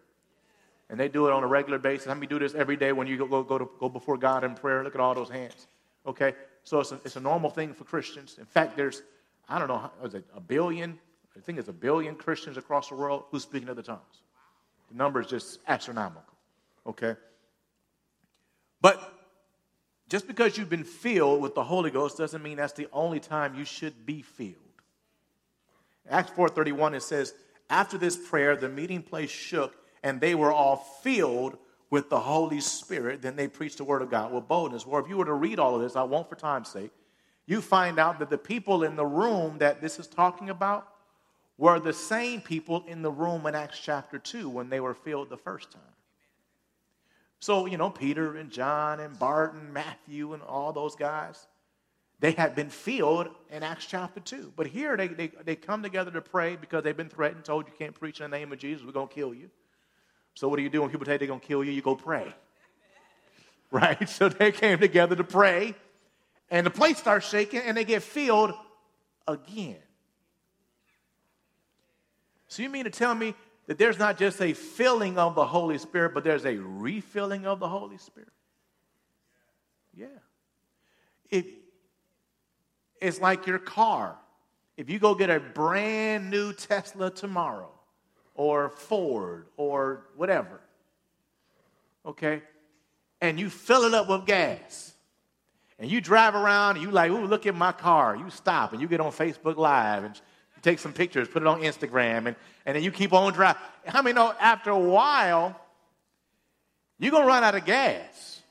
And 0.88 0.98
they 0.98 1.09
do 1.09 1.26
it 1.26 1.33
on 1.33 1.42
a 1.42 1.46
regular 1.46 1.78
basis. 1.78 2.06
How 2.06 2.14
many 2.14 2.26
do 2.26 2.38
this 2.38 2.54
every 2.54 2.76
day 2.76 2.92
when 2.92 3.06
you 3.06 3.16
go, 3.16 3.42
go, 3.42 3.59
to, 3.59 3.70
go 3.78 3.88
before 3.88 4.16
God 4.16 4.44
in 4.44 4.54
prayer? 4.54 4.83
Look 4.85 4.94
at 4.94 5.00
all 5.00 5.14
those 5.14 5.28
hands. 5.28 5.66
Okay? 6.06 6.35
So 6.62 6.80
it's 6.80 6.92
a, 6.92 7.00
it's 7.04 7.16
a 7.16 7.20
normal 7.20 7.50
thing 7.50 7.72
for 7.74 7.85
Christians. 7.85 8.37
In 8.38 8.44
fact, 8.44 8.76
there's, 8.76 9.02
I 9.48 9.59
don't 9.59 9.68
know, 9.68 9.90
was 10.02 10.14
it 10.14 10.24
a 10.35 10.40
billion, 10.40 10.98
I 11.37 11.40
think 11.40 11.59
it's 11.59 11.68
a 11.68 11.72
billion 11.72 12.14
Christians 12.14 12.56
across 12.56 12.88
the 12.88 12.94
world 12.94 13.24
who 13.30 13.40
speak 13.40 13.62
in 13.62 13.68
other 13.68 13.83
tongues. 13.83 14.22
The 14.90 14.96
number 14.96 15.20
is 15.20 15.26
just 15.26 15.61
astronomical. 15.68 16.22
Okay? 16.87 17.14
But 18.80 19.19
just 20.11 20.27
because 20.27 20.59
you've 20.59 20.68
been 20.68 20.85
filled 20.85 21.40
with 21.40 21.55
the 21.55 21.62
Holy 21.62 21.90
Ghost 21.90 22.18
doesn't 22.18 22.42
mean 22.42 22.57
that's 22.57 22.73
the 22.73 22.88
only 22.92 23.20
time 23.20 23.55
you 23.55 23.64
should 23.64 24.05
be 24.05 24.23
filled. 24.23 24.57
Acts 26.09 26.33
4:31 26.33 26.94
it 26.94 27.03
says, 27.03 27.33
"After 27.70 27.96
this 27.96 28.16
prayer 28.29 28.57
the 28.57 28.68
meeting 28.68 29.03
place 29.03 29.31
shook 29.31 29.77
and 30.03 30.20
they 30.20 30.35
were 30.35 30.53
all 30.53 30.77
filled 30.77 31.57
with 31.90 32.11
the 32.11 32.20
Holy 32.20 32.61
Spirit. 32.61 33.23
Then 33.23 33.37
they 33.37 33.46
preached 33.46 33.79
the 33.79 33.85
word 33.85 34.03
of 34.03 34.11
God 34.11 34.33
with 34.33 34.49
boldness." 34.49 34.85
Well, 34.85 35.01
if 35.01 35.09
you 35.09 35.16
were 35.16 35.25
to 35.25 35.33
read 35.33 35.61
all 35.61 35.77
of 35.77 35.81
this, 35.81 35.94
I 35.94 36.03
won't 36.03 36.29
for 36.29 36.35
time's 36.35 36.68
sake, 36.68 36.92
you 37.46 37.61
find 37.61 37.99
out 38.01 38.18
that 38.18 38.31
the 38.31 38.38
people 38.38 38.83
in 38.83 38.96
the 38.96 39.07
room 39.07 39.59
that 39.59 39.81
this 39.81 40.01
is 40.01 40.09
talking 40.09 40.51
about 40.51 40.92
were 41.57 41.79
the 41.79 41.92
same 41.92 42.40
people 42.40 42.85
in 42.87 43.03
the 43.03 43.12
room 43.12 43.46
in 43.46 43.55
Acts 43.55 43.79
chapter 43.79 44.18
2 44.18 44.49
when 44.49 44.70
they 44.70 44.81
were 44.81 44.94
filled 44.94 45.31
the 45.31 45.37
first 45.37 45.70
time. 45.70 45.83
So, 47.40 47.64
you 47.64 47.79
know, 47.79 47.88
Peter 47.88 48.37
and 48.37 48.50
John 48.50 49.00
and 49.00 49.18
Barton, 49.18 49.72
Matthew 49.72 50.35
and 50.35 50.42
all 50.42 50.72
those 50.72 50.94
guys, 50.94 51.46
they 52.20 52.33
had 52.33 52.55
been 52.55 52.68
filled 52.68 53.29
in 53.50 53.62
Acts 53.62 53.87
chapter 53.87 54.20
2. 54.20 54.53
But 54.55 54.66
here 54.66 54.94
they, 54.94 55.09
they, 55.09 55.33
they 55.44 55.57
come 55.57 55.83
together 55.83 56.11
to 56.11 56.20
pray 56.20 56.57
because 56.57 56.85
they've 56.85 56.96
been 56.96 57.09
threatened, 57.09 57.44
told 57.44 57.66
you 57.66 57.72
can't 57.79 57.94
preach 57.94 58.20
in 58.20 58.31
the 58.31 58.37
name 58.37 58.53
of 58.53 58.59
Jesus, 58.59 58.85
we're 58.85 58.92
going 58.92 59.08
to 59.08 59.14
kill 59.14 59.33
you. 59.33 59.50
So, 60.35 60.48
what 60.48 60.56
do 60.56 60.62
you 60.62 60.69
do 60.69 60.83
when 60.83 60.90
people 60.90 61.06
tell 61.06 61.14
you 61.14 61.19
they're 61.19 61.29
going 61.29 61.40
to 61.40 61.46
kill 61.46 61.64
you? 61.64 61.73
You 61.73 61.83
go 61.83 61.96
pray. 61.96 62.33
Right? 63.73 64.08
So 64.08 64.29
they 64.29 64.50
came 64.50 64.81
together 64.81 65.14
to 65.14 65.23
pray, 65.23 65.77
and 66.50 66.67
the 66.67 66.73
place 66.73 66.98
starts 66.98 67.29
shaking, 67.29 67.60
and 67.60 67.77
they 67.77 67.85
get 67.85 68.02
filled 68.02 68.52
again. 69.29 69.77
So 72.48 72.64
you 72.64 72.69
mean 72.69 72.83
to 72.83 72.90
tell 72.90 73.14
me 73.14 73.37
that 73.71 73.79
there's 73.79 74.00
not 74.00 74.18
just 74.18 74.42
a 74.42 74.52
filling 74.52 75.16
of 75.16 75.37
the 75.37 75.46
Holy 75.46 75.79
Spirit, 75.79 76.12
but 76.12 76.25
there's 76.25 76.44
a 76.44 76.56
refilling 76.56 77.46
of 77.46 77.60
the 77.60 77.68
Holy 77.68 77.98
Spirit? 77.98 78.33
Yeah. 79.96 80.06
It, 81.31 81.46
it's 83.00 83.21
like 83.21 83.46
your 83.46 83.60
car. 83.60 84.16
If 84.77 84.90
you 84.90 84.98
go 84.98 85.14
get 85.14 85.31
a 85.31 85.38
brand 85.38 86.31
new 86.31 86.52
Tesla 86.52 87.12
tomorrow, 87.12 87.71
or 88.35 88.71
Ford, 88.71 89.46
or 89.56 90.02
whatever, 90.16 90.60
okay, 92.04 92.42
and 93.21 93.38
you 93.38 93.48
fill 93.48 93.85
it 93.85 93.94
up 93.94 94.08
with 94.08 94.27
gas, 94.27 94.94
and 95.79 95.88
you 95.88 96.00
drive 96.00 96.35
around 96.35 96.75
and 96.75 96.85
you 96.85 96.90
like, 96.90 97.12
ooh, 97.12 97.25
look 97.25 97.46
at 97.46 97.54
my 97.54 97.71
car. 97.71 98.16
You 98.16 98.31
stop 98.31 98.73
and 98.73 98.83
you 98.83 98.88
get 98.88 98.98
on 98.98 99.12
Facebook 99.12 99.56
Live 99.56 100.02
and 100.02 100.21
take 100.63 100.79
some 100.79 100.92
pictures, 100.92 101.29
put 101.29 101.42
it 101.42 101.46
on 101.46 101.61
Instagram, 101.61 102.27
and, 102.27 102.37
and 102.67 102.77
then 102.77 102.83
you 102.83 102.90
keep 102.90 103.13
on 103.13 103.33
driving. 103.33 103.61
How 103.87 104.02
many 104.02 104.15
know 104.15 104.35
after 104.38 104.71
a 104.71 104.79
while, 104.79 105.58
you're 106.98 107.11
going 107.11 107.25
to 107.25 107.29
run 107.29 107.44
out 107.44 107.54
of 107.54 107.65
gas? 107.65 108.42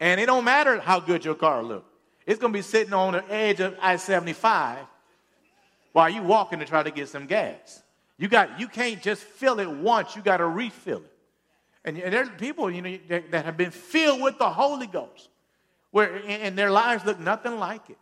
And 0.00 0.20
it 0.20 0.26
don't 0.26 0.44
matter 0.44 0.80
how 0.80 1.00
good 1.00 1.24
your 1.24 1.34
car 1.34 1.62
looks. 1.62 1.88
It's 2.26 2.40
going 2.40 2.52
to 2.52 2.56
be 2.56 2.62
sitting 2.62 2.92
on 2.92 3.12
the 3.12 3.24
edge 3.32 3.60
of 3.60 3.76
I-75 3.80 4.78
while 5.92 6.08
you 6.08 6.22
walking 6.22 6.58
to 6.58 6.64
try 6.64 6.82
to 6.82 6.90
get 6.90 7.08
some 7.08 7.26
gas. 7.26 7.82
You 8.18 8.28
got 8.28 8.60
you 8.60 8.68
can't 8.68 9.02
just 9.02 9.22
fill 9.22 9.60
it 9.60 9.70
once, 9.70 10.16
you 10.16 10.22
got 10.22 10.38
to 10.38 10.46
refill 10.46 10.98
it. 10.98 11.12
And, 11.84 11.98
and 11.98 12.12
there's 12.12 12.30
people, 12.38 12.70
you 12.70 12.80
know, 12.80 12.98
that, 13.08 13.30
that 13.32 13.44
have 13.44 13.56
been 13.56 13.70
filled 13.70 14.22
with 14.22 14.38
the 14.38 14.48
Holy 14.48 14.86
Ghost, 14.86 15.28
where 15.90 16.22
and 16.26 16.56
their 16.56 16.70
lives 16.70 17.04
look 17.04 17.18
nothing 17.18 17.58
like 17.58 17.90
it. 17.90 17.98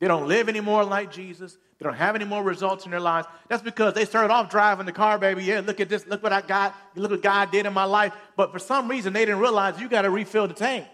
They 0.00 0.06
don't 0.06 0.28
live 0.28 0.48
anymore 0.48 0.84
like 0.84 1.10
Jesus. 1.10 1.56
They 1.78 1.84
don't 1.84 1.94
have 1.94 2.14
any 2.14 2.24
more 2.24 2.42
results 2.42 2.84
in 2.84 2.90
their 2.90 3.00
lives. 3.00 3.26
That's 3.48 3.62
because 3.62 3.94
they 3.94 4.04
started 4.04 4.32
off 4.32 4.50
driving 4.50 4.86
the 4.86 4.92
car, 4.92 5.18
baby. 5.18 5.44
Yeah, 5.44 5.60
look 5.64 5.80
at 5.80 5.88
this. 5.88 6.06
Look 6.06 6.22
what 6.22 6.32
I 6.32 6.40
got. 6.40 6.74
Look 6.94 7.10
what 7.10 7.22
God 7.22 7.50
did 7.50 7.66
in 7.66 7.72
my 7.72 7.84
life. 7.84 8.12
But 8.36 8.52
for 8.52 8.58
some 8.58 8.88
reason, 8.88 9.12
they 9.12 9.24
didn't 9.24 9.40
realize 9.40 9.80
you 9.80 9.88
got 9.88 10.02
to 10.02 10.10
refill 10.10 10.46
the 10.48 10.54
tank. 10.54 10.86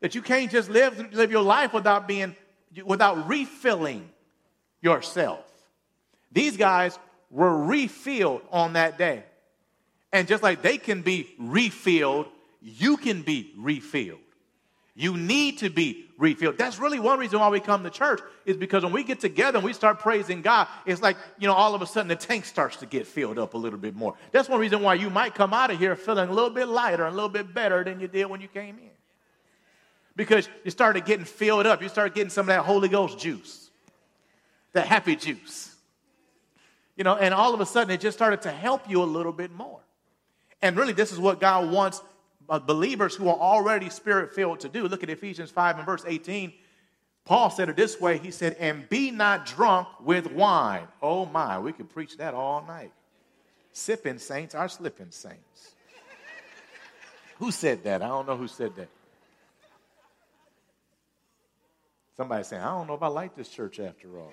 That 0.00 0.14
you 0.14 0.22
can't 0.22 0.50
just 0.50 0.68
live, 0.68 1.12
live 1.12 1.30
your 1.30 1.42
life 1.42 1.72
without 1.72 2.06
being, 2.06 2.36
without 2.84 3.28
refilling 3.28 4.08
yourself. 4.82 5.44
These 6.30 6.56
guys 6.56 6.98
were 7.30 7.56
refilled 7.64 8.42
on 8.50 8.74
that 8.74 8.98
day. 8.98 9.24
And 10.12 10.28
just 10.28 10.42
like 10.42 10.62
they 10.62 10.78
can 10.78 11.02
be 11.02 11.28
refilled, 11.38 12.26
you 12.60 12.96
can 12.96 13.22
be 13.22 13.52
refilled. 13.56 14.20
You 14.96 15.16
need 15.16 15.58
to 15.58 15.70
be 15.70 16.06
refilled. 16.18 16.56
That's 16.56 16.78
really 16.78 17.00
one 17.00 17.18
reason 17.18 17.40
why 17.40 17.48
we 17.48 17.58
come 17.58 17.82
to 17.82 17.90
church 17.90 18.20
is 18.46 18.56
because 18.56 18.84
when 18.84 18.92
we 18.92 19.02
get 19.02 19.18
together 19.18 19.58
and 19.58 19.64
we 19.64 19.72
start 19.72 19.98
praising 19.98 20.40
God, 20.40 20.68
it's 20.86 21.02
like, 21.02 21.16
you 21.38 21.48
know, 21.48 21.54
all 21.54 21.74
of 21.74 21.82
a 21.82 21.86
sudden 21.86 22.06
the 22.06 22.14
tank 22.14 22.44
starts 22.44 22.76
to 22.76 22.86
get 22.86 23.04
filled 23.04 23.36
up 23.36 23.54
a 23.54 23.58
little 23.58 23.78
bit 23.78 23.96
more. 23.96 24.14
That's 24.30 24.48
one 24.48 24.60
reason 24.60 24.82
why 24.82 24.94
you 24.94 25.10
might 25.10 25.34
come 25.34 25.52
out 25.52 25.72
of 25.72 25.80
here 25.80 25.96
feeling 25.96 26.28
a 26.28 26.32
little 26.32 26.50
bit 26.50 26.68
lighter, 26.68 27.04
and 27.04 27.12
a 27.12 27.16
little 27.16 27.28
bit 27.28 27.52
better 27.52 27.82
than 27.82 27.98
you 27.98 28.06
did 28.06 28.26
when 28.26 28.40
you 28.40 28.46
came 28.46 28.78
in. 28.78 28.90
Because 30.14 30.48
you 30.62 30.70
started 30.70 31.04
getting 31.04 31.24
filled 31.24 31.66
up. 31.66 31.82
You 31.82 31.88
started 31.88 32.14
getting 32.14 32.30
some 32.30 32.44
of 32.44 32.54
that 32.54 32.60
Holy 32.60 32.88
Ghost 32.88 33.18
juice, 33.18 33.68
that 34.74 34.86
happy 34.86 35.16
juice. 35.16 35.74
You 36.96 37.02
know, 37.02 37.16
and 37.16 37.34
all 37.34 37.52
of 37.52 37.60
a 37.60 37.66
sudden 37.66 37.92
it 37.92 38.00
just 38.00 38.16
started 38.16 38.42
to 38.42 38.52
help 38.52 38.88
you 38.88 39.02
a 39.02 39.04
little 39.04 39.32
bit 39.32 39.50
more. 39.50 39.80
And 40.62 40.76
really, 40.76 40.92
this 40.92 41.10
is 41.10 41.18
what 41.18 41.40
God 41.40 41.72
wants 41.72 42.00
believers 42.66 43.14
who 43.14 43.28
are 43.28 43.36
already 43.36 43.90
spirit 43.90 44.34
filled 44.34 44.60
to 44.60 44.68
do. 44.68 44.86
Look 44.88 45.02
at 45.02 45.10
Ephesians 45.10 45.50
5 45.50 45.78
and 45.78 45.86
verse 45.86 46.04
18. 46.06 46.52
Paul 47.24 47.50
said 47.50 47.68
it 47.68 47.76
this 47.76 48.00
way 48.00 48.18
He 48.18 48.30
said, 48.30 48.56
And 48.58 48.88
be 48.88 49.10
not 49.10 49.46
drunk 49.46 49.88
with 50.00 50.30
wine. 50.32 50.86
Oh 51.02 51.26
my, 51.26 51.58
we 51.58 51.72
could 51.72 51.88
preach 51.88 52.16
that 52.18 52.34
all 52.34 52.64
night. 52.66 52.92
Sipping 53.72 54.18
saints 54.18 54.54
are 54.54 54.68
slipping 54.68 55.10
saints. 55.10 55.74
who 57.38 57.50
said 57.50 57.82
that? 57.84 58.02
I 58.02 58.08
don't 58.08 58.26
know 58.26 58.36
who 58.36 58.48
said 58.48 58.76
that. 58.76 58.88
Somebody 62.16 62.44
saying, 62.44 62.62
I 62.62 62.66
don't 62.66 62.86
know 62.86 62.94
if 62.94 63.02
I 63.02 63.08
like 63.08 63.34
this 63.34 63.48
church 63.48 63.80
after 63.80 64.16
all. 64.18 64.32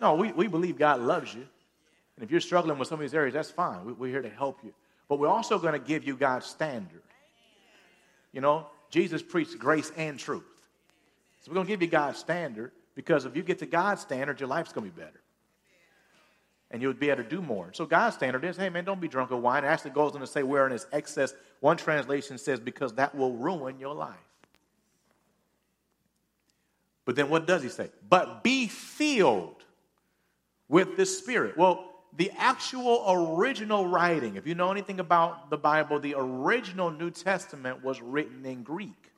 No, 0.00 0.14
we, 0.14 0.32
we 0.32 0.46
believe 0.46 0.78
God 0.78 1.00
loves 1.00 1.32
you. 1.32 1.46
And 2.16 2.24
if 2.24 2.30
you're 2.30 2.40
struggling 2.40 2.78
with 2.78 2.88
some 2.88 2.96
of 2.96 3.00
these 3.00 3.14
areas, 3.14 3.34
that's 3.34 3.50
fine. 3.50 3.84
We, 3.84 3.92
we're 3.92 4.12
here 4.12 4.22
to 4.22 4.28
help 4.28 4.58
you. 4.62 4.74
But 5.08 5.18
we're 5.18 5.28
also 5.28 5.58
going 5.58 5.72
to 5.72 5.78
give 5.78 6.04
you 6.04 6.16
God's 6.16 6.46
standard. 6.46 7.02
You 8.32 8.40
know, 8.40 8.66
Jesus 8.90 9.22
preached 9.22 9.58
grace 9.58 9.90
and 9.96 10.18
truth. 10.18 10.44
So 11.40 11.50
we're 11.50 11.54
going 11.54 11.66
to 11.66 11.72
give 11.72 11.82
you 11.82 11.88
God's 11.88 12.18
standard 12.18 12.72
because 12.94 13.24
if 13.24 13.36
you 13.36 13.42
get 13.42 13.58
to 13.60 13.66
God's 13.66 14.02
standard, 14.02 14.40
your 14.40 14.48
life's 14.48 14.72
going 14.72 14.88
to 14.88 14.94
be 14.94 15.00
better. 15.00 15.20
And 16.70 16.82
you'll 16.82 16.92
be 16.92 17.08
able 17.08 17.22
to 17.22 17.28
do 17.28 17.40
more. 17.40 17.70
So 17.72 17.86
God's 17.86 18.16
standard 18.16 18.44
is, 18.44 18.58
hey 18.58 18.68
man, 18.68 18.84
don't 18.84 19.00
be 19.00 19.08
drunk 19.08 19.30
with 19.30 19.40
wine. 19.40 19.64
It 19.64 19.68
actually 19.68 19.92
goes 19.92 20.14
on 20.14 20.20
to 20.20 20.26
say 20.26 20.42
wherein 20.42 20.72
is 20.72 20.86
excess. 20.92 21.32
One 21.60 21.78
translation 21.78 22.36
says 22.36 22.60
because 22.60 22.92
that 22.94 23.14
will 23.14 23.32
ruin 23.32 23.78
your 23.78 23.94
life. 23.94 24.16
But 27.06 27.16
then 27.16 27.30
what 27.30 27.46
does 27.46 27.62
he 27.62 27.70
say? 27.70 27.88
But 28.06 28.44
be 28.44 28.68
filled 28.68 29.64
with 30.68 30.98
the 30.98 31.06
Spirit. 31.06 31.56
Well, 31.56 31.87
the 32.16 32.30
actual 32.36 33.04
original 33.06 33.86
writing, 33.86 34.36
if 34.36 34.46
you 34.46 34.54
know 34.54 34.70
anything 34.70 34.98
about 34.98 35.50
the 35.50 35.58
Bible, 35.58 36.00
the 36.00 36.14
original 36.16 36.90
New 36.90 37.10
Testament 37.10 37.84
was 37.84 38.00
written 38.00 38.44
in 38.44 38.62
Greek. 38.62 39.12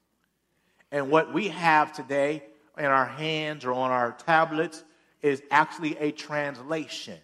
And 0.92 1.10
what 1.10 1.32
we 1.32 1.48
have 1.48 1.92
today 1.92 2.42
in 2.76 2.86
our 2.86 3.06
hands 3.06 3.64
or 3.64 3.72
on 3.72 3.90
our 3.90 4.12
tablets 4.12 4.84
is 5.22 5.42
actually 5.50 5.96
a 5.98 6.10
translation. 6.10 7.18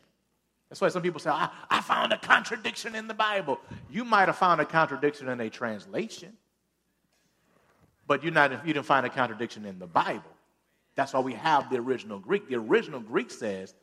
That's 0.69 0.81
why 0.81 0.89
some 0.89 1.03
people 1.03 1.21
say, 1.21 1.31
I, 1.31 1.51
I 1.71 1.81
found 1.81 2.13
a 2.13 2.19
contradiction 2.19 2.95
in 2.95 3.09
the 3.09 3.15
Bible. 3.15 3.59
You 3.91 4.05
might 4.05 4.29
have 4.29 4.37
found 4.37 4.61
a 4.61 4.65
contradiction 4.65 5.29
in 5.29 5.41
a 5.41 5.51
translation, 5.51 6.33
but 8.07 8.23
you're 8.23 8.33
not, 8.33 8.67
you 8.67 8.73
didn't 8.73 8.87
find 8.87 9.07
a 9.07 9.11
contradiction 9.11 9.65
in 9.65 9.79
the 9.79 9.87
Bible. 9.87 10.23
That's 10.95 11.13
why 11.13 11.21
we 11.21 11.35
have 11.35 11.71
the 11.71 11.77
original 11.77 12.19
Greek. 12.19 12.49
The 12.49 12.57
original 12.57 13.01
Greek 13.01 13.31
says, 13.31 13.75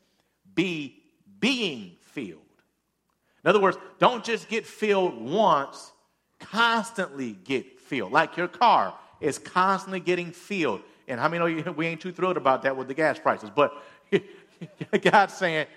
be 0.56 1.03
being 1.44 1.92
filled. 2.00 2.40
In 3.44 3.50
other 3.50 3.60
words, 3.60 3.78
don't 4.00 4.24
just 4.24 4.48
get 4.48 4.66
filled 4.66 5.22
once, 5.22 5.92
constantly 6.40 7.34
get 7.34 7.82
filled. 7.82 8.14
Like 8.14 8.38
your 8.38 8.48
car 8.48 8.98
is 9.20 9.40
constantly 9.40 10.00
getting 10.00 10.32
filled. 10.32 10.80
And 11.06 11.20
how 11.20 11.28
many 11.28 11.62
know 11.62 11.72
we 11.76 11.88
ain't 11.88 12.00
too 12.00 12.14
thrilled 12.14 12.38
about 12.38 12.62
that 12.62 12.78
with 12.78 12.88
the 12.88 12.94
gas 12.94 13.20
prices? 13.20 13.50
But 13.54 13.74
God's 15.02 15.34
saying, 15.34 15.68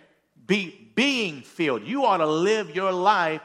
be 0.47 0.89
being 0.95 1.43
filled. 1.43 1.83
You 1.85 2.05
ought 2.05 2.19
to 2.19 2.27
live 2.27 2.71
your 2.71 2.93
life 2.93 3.43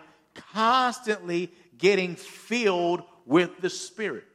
constantly 0.53 1.51
getting 1.79 2.15
filled 2.15 3.01
with 3.25 3.61
the 3.61 3.69
Spirit. 3.71 4.25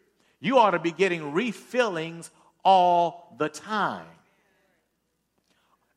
You 0.41 0.59
ought 0.59 0.72
to 0.72 0.80
be 0.80 0.91
getting 0.91 1.20
refillings 1.20 2.30
all 2.64 3.37
the 3.39 3.49
time. 3.49 4.07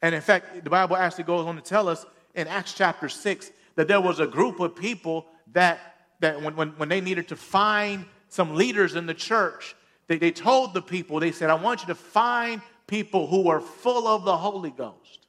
And 0.01 0.15
in 0.15 0.21
fact, 0.21 0.63
the 0.63 0.69
Bible 0.69 0.95
actually 0.95 1.25
goes 1.25 1.45
on 1.45 1.55
to 1.55 1.61
tell 1.61 1.89
us 1.89 2.05
in 2.35 2.47
Acts 2.47 2.73
chapter 2.73 3.09
6 3.09 3.51
that 3.75 3.87
there 3.87 4.01
was 4.01 4.19
a 4.19 4.27
group 4.27 4.59
of 4.59 4.75
people 4.75 5.25
that, 5.53 5.79
that 6.19 6.41
when, 6.41 6.55
when, 6.55 6.69
when 6.77 6.89
they 6.89 7.01
needed 7.01 7.27
to 7.29 7.35
find 7.35 8.05
some 8.29 8.55
leaders 8.55 8.95
in 8.95 9.05
the 9.05 9.13
church, 9.13 9.75
they, 10.07 10.17
they 10.17 10.31
told 10.31 10.73
the 10.73 10.81
people, 10.81 11.19
they 11.19 11.31
said, 11.31 11.49
I 11.49 11.55
want 11.55 11.81
you 11.81 11.87
to 11.87 11.95
find 11.95 12.61
people 12.87 13.27
who 13.27 13.49
are 13.49 13.61
full 13.61 14.07
of 14.07 14.25
the 14.25 14.35
Holy 14.35 14.71
Ghost. 14.71 15.27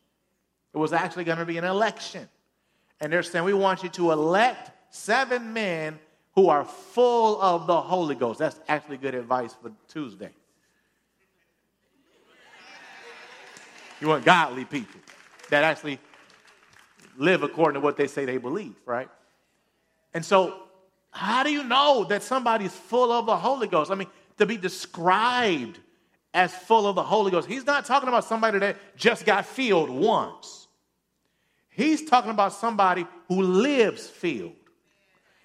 It 0.73 0.79
was 0.79 0.93
actually 0.93 1.25
going 1.25 1.39
to 1.39 1.45
be 1.45 1.59
an 1.59 1.65
election. 1.65 2.29
And 3.01 3.13
they're 3.13 3.23
saying, 3.23 3.45
We 3.45 3.55
want 3.55 3.83
you 3.83 3.89
to 3.91 4.13
elect 4.13 4.71
seven 4.91 5.53
men 5.53 5.99
who 6.35 6.49
are 6.49 6.65
full 6.65 7.41
of 7.43 7.67
the 7.67 7.81
Holy 7.81 8.15
Ghost. 8.15 8.39
That's 8.39 8.61
actually 8.69 8.99
good 8.99 9.15
advice 9.15 9.55
for 9.61 9.73
Tuesday. 9.89 10.31
You 14.01 14.09
want 14.09 14.25
godly 14.25 14.65
people 14.65 15.01
that 15.51 15.65
actually 15.65 15.99
live 17.17 17.43
according 17.43 17.81
to 17.81 17.85
what 17.85 17.97
they 17.97 18.07
say 18.07 18.25
they 18.25 18.39
believe, 18.39 18.75
right? 18.87 19.09
And 20.15 20.25
so, 20.25 20.63
how 21.11 21.43
do 21.43 21.53
you 21.53 21.65
know 21.65 22.05
that 22.05 22.23
somebody's 22.23 22.73
full 22.73 23.13
of 23.13 23.27
the 23.27 23.37
Holy 23.37 23.67
Ghost? 23.67 23.91
I 23.91 23.95
mean, 23.95 24.09
to 24.39 24.47
be 24.47 24.57
described 24.57 25.79
as 26.33 26.55
full 26.55 26.87
of 26.87 26.95
the 26.95 27.03
Holy 27.03 27.31
Ghost, 27.31 27.49
he's 27.49 27.67
not 27.67 27.85
talking 27.85 28.09
about 28.09 28.25
somebody 28.25 28.59
that 28.61 28.77
just 28.97 29.27
got 29.27 29.45
filled 29.45 29.91
once. 29.91 30.69
He's 31.69 32.09
talking 32.09 32.31
about 32.31 32.53
somebody 32.53 33.07
who 33.29 33.43
lives 33.43 34.07
filled. 34.07 34.53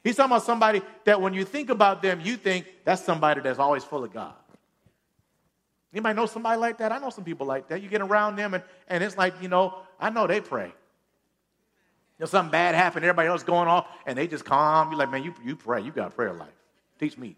He's 0.03 0.15
talking 0.15 0.31
about 0.31 0.43
somebody 0.43 0.81
that 1.05 1.19
when 1.19 1.33
you 1.33 1.45
think 1.45 1.69
about 1.69 2.01
them, 2.01 2.21
you 2.21 2.37
think 2.37 2.67
that's 2.83 3.03
somebody 3.03 3.41
that's 3.41 3.57
always 3.57 3.83
full 3.83 4.03
of 4.03 4.13
God. 4.13 4.33
Anybody 5.95 6.13
know 6.13 6.25
somebody 6.25 6.59
like 6.59 6.77
that? 6.79 6.91
I 6.91 6.97
know 6.97 7.09
some 7.09 7.23
people 7.23 7.47
like 7.47 7.69
that. 7.69 7.81
You 7.81 7.87
get 7.87 8.01
around 8.01 8.35
them 8.35 8.53
and, 8.53 8.61
and 8.89 9.01
it's 9.01 9.17
like, 9.17 9.41
you 9.41 9.47
know, 9.47 9.75
I 9.97 10.09
know 10.09 10.27
they 10.27 10.41
pray. 10.41 10.65
You 10.65 10.73
know, 12.19 12.25
something 12.25 12.51
bad 12.51 12.75
happened, 12.75 13.05
everybody 13.05 13.29
else 13.29 13.43
going 13.43 13.69
off, 13.69 13.87
and 14.05 14.17
they 14.17 14.27
just 14.27 14.43
calm. 14.43 14.89
You're 14.89 14.99
like, 14.99 15.09
man, 15.09 15.23
you, 15.23 15.33
you 15.41 15.55
pray. 15.55 15.81
You 15.81 15.91
got 15.91 16.07
a 16.07 16.11
prayer 16.11 16.33
life. 16.33 16.49
Teach 16.99 17.17
me. 17.17 17.37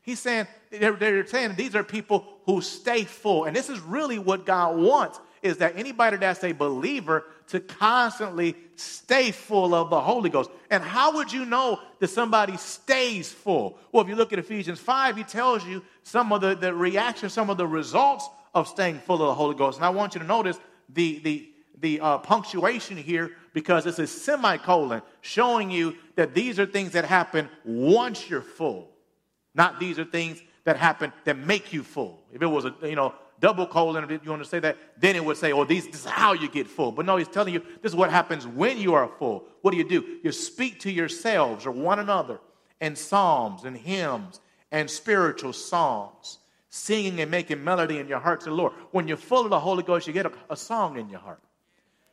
He's 0.00 0.18
saying, 0.18 0.46
they're, 0.70 0.92
they're 0.92 1.26
saying 1.26 1.56
these 1.56 1.74
are 1.74 1.84
people 1.84 2.26
who 2.46 2.62
stay 2.62 3.04
full. 3.04 3.44
And 3.44 3.54
this 3.54 3.68
is 3.68 3.80
really 3.80 4.18
what 4.18 4.46
God 4.46 4.78
wants, 4.78 5.20
is 5.44 5.58
that 5.58 5.76
anybody 5.76 6.16
that's 6.16 6.42
a 6.42 6.52
believer 6.52 7.26
to 7.48 7.60
constantly 7.60 8.56
stay 8.76 9.30
full 9.30 9.74
of 9.74 9.90
the 9.90 10.00
Holy 10.00 10.30
Ghost. 10.30 10.50
And 10.70 10.82
how 10.82 11.16
would 11.16 11.30
you 11.30 11.44
know 11.44 11.78
that 12.00 12.08
somebody 12.08 12.56
stays 12.56 13.30
full? 13.30 13.78
Well, 13.92 14.02
if 14.02 14.08
you 14.08 14.16
look 14.16 14.32
at 14.32 14.38
Ephesians 14.38 14.80
5, 14.80 15.18
he 15.18 15.22
tells 15.22 15.62
you 15.64 15.84
some 16.02 16.32
of 16.32 16.40
the, 16.40 16.54
the 16.54 16.74
reactions, 16.74 17.34
some 17.34 17.50
of 17.50 17.58
the 17.58 17.66
results 17.66 18.26
of 18.54 18.66
staying 18.66 19.00
full 19.00 19.16
of 19.16 19.28
the 19.28 19.34
Holy 19.34 19.54
Ghost. 19.54 19.76
And 19.76 19.84
I 19.84 19.90
want 19.90 20.14
you 20.14 20.20
to 20.20 20.26
notice 20.26 20.58
the, 20.88 21.18
the, 21.18 21.50
the 21.78 22.00
uh, 22.00 22.18
punctuation 22.18 22.96
here 22.96 23.32
because 23.52 23.84
it's 23.84 23.98
a 23.98 24.06
semicolon 24.06 25.02
showing 25.20 25.70
you 25.70 25.94
that 26.16 26.32
these 26.32 26.58
are 26.58 26.64
things 26.64 26.92
that 26.92 27.04
happen 27.04 27.50
once 27.66 28.30
you're 28.30 28.40
full, 28.40 28.88
not 29.54 29.78
these 29.78 29.98
are 29.98 30.06
things 30.06 30.42
that 30.64 30.78
happen 30.78 31.12
that 31.24 31.36
make 31.36 31.74
you 31.74 31.82
full. 31.82 32.22
If 32.32 32.40
it 32.40 32.46
was 32.46 32.64
a, 32.64 32.74
you 32.82 32.96
know, 32.96 33.14
double 33.40 33.66
colon, 33.66 34.04
if 34.10 34.24
you 34.24 34.30
want 34.30 34.42
to 34.42 34.48
say 34.48 34.58
that, 34.60 34.76
then 34.98 35.16
it 35.16 35.24
would 35.24 35.36
say, 35.36 35.52
oh, 35.52 35.64
these, 35.64 35.86
this 35.86 36.04
is 36.04 36.04
how 36.06 36.32
you 36.32 36.48
get 36.48 36.66
full. 36.66 36.92
But 36.92 37.06
no, 37.06 37.16
he's 37.16 37.28
telling 37.28 37.54
you 37.54 37.60
this 37.82 37.92
is 37.92 37.96
what 37.96 38.10
happens 38.10 38.46
when 38.46 38.78
you 38.78 38.94
are 38.94 39.08
full. 39.18 39.44
What 39.62 39.72
do 39.72 39.76
you 39.76 39.88
do? 39.88 40.18
You 40.22 40.32
speak 40.32 40.80
to 40.80 40.90
yourselves 40.90 41.66
or 41.66 41.70
one 41.70 41.98
another 41.98 42.40
in 42.80 42.96
psalms 42.96 43.64
and 43.64 43.76
hymns 43.76 44.40
and 44.70 44.90
spiritual 44.90 45.52
songs, 45.52 46.38
singing 46.68 47.20
and 47.20 47.30
making 47.30 47.62
melody 47.62 47.98
in 47.98 48.08
your 48.08 48.18
heart 48.18 48.40
to 48.40 48.46
the 48.46 48.54
Lord. 48.54 48.72
When 48.90 49.08
you're 49.08 49.16
full 49.16 49.44
of 49.44 49.50
the 49.50 49.60
Holy 49.60 49.82
Ghost, 49.82 50.06
you 50.06 50.12
get 50.12 50.26
a, 50.26 50.32
a 50.50 50.56
song 50.56 50.98
in 50.98 51.08
your 51.08 51.20
heart. 51.20 51.40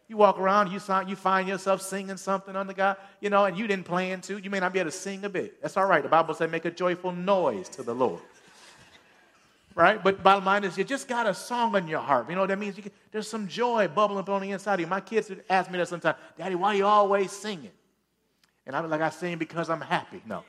You 0.08 0.18
walk 0.18 0.40
around, 0.40 0.72
you, 0.72 0.82
you 1.08 1.16
find 1.16 1.48
yourself 1.48 1.82
singing 1.82 2.18
something 2.18 2.56
under 2.56 2.74
God, 2.74 2.98
you 3.22 3.30
know, 3.30 3.46
and 3.46 3.58
you 3.58 3.66
didn't 3.66 3.86
plan 3.86 4.20
to. 4.22 4.38
You 4.38 4.50
may 4.50 4.60
not 4.60 4.74
be 4.74 4.80
able 4.80 4.92
to 4.92 4.98
sing 4.98 5.24
a 5.24 5.30
bit. 5.30 5.62
That's 5.62 5.78
all 5.78 5.86
right. 5.86 6.04
The 6.04 6.10
Bible 6.10 6.34
says 6.34 6.52
make 6.52 6.66
a 6.66 6.72
joyful 6.72 7.14
noise 7.14 7.70
to 7.70 7.84
the 7.84 7.96
Lord 7.96 8.22
right? 9.82 10.04
But 10.04 10.22
bottom 10.22 10.46
line 10.46 10.64
is, 10.64 10.78
you 10.78 10.84
just 10.84 11.08
got 11.08 11.28
a 11.28 11.34
song 11.34 11.76
in 11.76 11.88
your 11.88 12.00
heart. 12.00 12.30
You 12.30 12.36
know 12.36 12.42
what 12.42 12.50
that 12.50 12.60
means? 12.60 12.76
Can, 12.76 12.92
there's 13.12 13.28
some 13.28 13.48
joy 13.48 13.88
bubbling 13.88 14.20
up 14.20 14.30
on 14.30 14.42
the 14.42 14.52
inside 14.52 14.76
of 14.76 14.80
you. 14.82 14.88
My 14.88 15.02
kids 15.02 15.30
would 15.30 15.44
ask 15.50 15.72
me 15.72 15.78
that 15.78 15.88
sometimes, 15.88 16.18
Daddy, 16.38 16.56
why 16.56 16.74
are 16.74 16.78
you 16.78 16.86
always 16.86 17.32
singing? 17.32 17.72
And 18.66 18.76
I 18.76 18.82
was 18.82 18.92
like, 18.92 19.02
I 19.02 19.10
sing 19.10 19.38
because 19.38 19.70
I'm 19.70 19.82
happy. 19.82 20.22
No. 20.26 20.44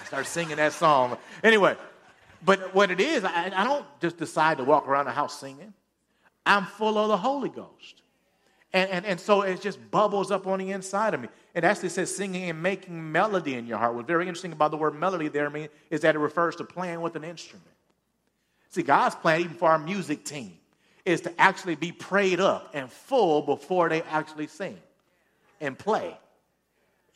I 0.00 0.04
start 0.06 0.26
singing 0.26 0.56
that 0.56 0.72
song. 0.72 1.18
Anyway, 1.42 1.76
but 2.44 2.74
what 2.74 2.90
it 2.90 3.00
is, 3.00 3.24
I, 3.24 3.52
I 3.54 3.64
don't 3.64 3.84
just 4.00 4.16
decide 4.16 4.58
to 4.58 4.64
walk 4.64 4.88
around 4.88 5.06
the 5.06 5.12
house 5.12 5.38
singing. 5.38 5.74
I'm 6.46 6.64
full 6.64 6.96
of 6.96 7.08
the 7.08 7.16
Holy 7.16 7.50
Ghost. 7.50 8.02
And, 8.72 8.90
and, 8.90 9.06
and 9.06 9.20
so 9.20 9.42
it 9.42 9.60
just 9.60 9.78
bubbles 9.90 10.30
up 10.30 10.46
on 10.46 10.58
the 10.58 10.70
inside 10.70 11.14
of 11.14 11.20
me. 11.20 11.28
It 11.54 11.64
actually 11.64 11.88
says 11.88 12.14
singing 12.14 12.50
and 12.50 12.62
making 12.62 13.12
melody 13.12 13.54
in 13.54 13.66
your 13.66 13.78
heart. 13.78 13.94
What's 13.94 14.06
very 14.06 14.28
interesting 14.28 14.52
about 14.52 14.70
the 14.70 14.76
word 14.76 14.94
melody 14.94 15.28
there 15.28 15.46
I 15.46 15.48
mean, 15.50 15.68
is 15.90 16.02
that 16.02 16.14
it 16.14 16.18
refers 16.18 16.56
to 16.56 16.64
playing 16.64 17.00
with 17.00 17.16
an 17.16 17.24
instrument. 17.24 17.66
See, 18.70 18.82
God's 18.82 19.14
plan, 19.14 19.40
even 19.40 19.54
for 19.54 19.70
our 19.70 19.78
music 19.78 20.24
team, 20.24 20.52
is 21.04 21.22
to 21.22 21.40
actually 21.40 21.74
be 21.74 21.90
prayed 21.90 22.38
up 22.40 22.70
and 22.74 22.90
full 22.90 23.42
before 23.42 23.88
they 23.88 24.02
actually 24.02 24.46
sing 24.46 24.78
and 25.60 25.78
play. 25.78 26.16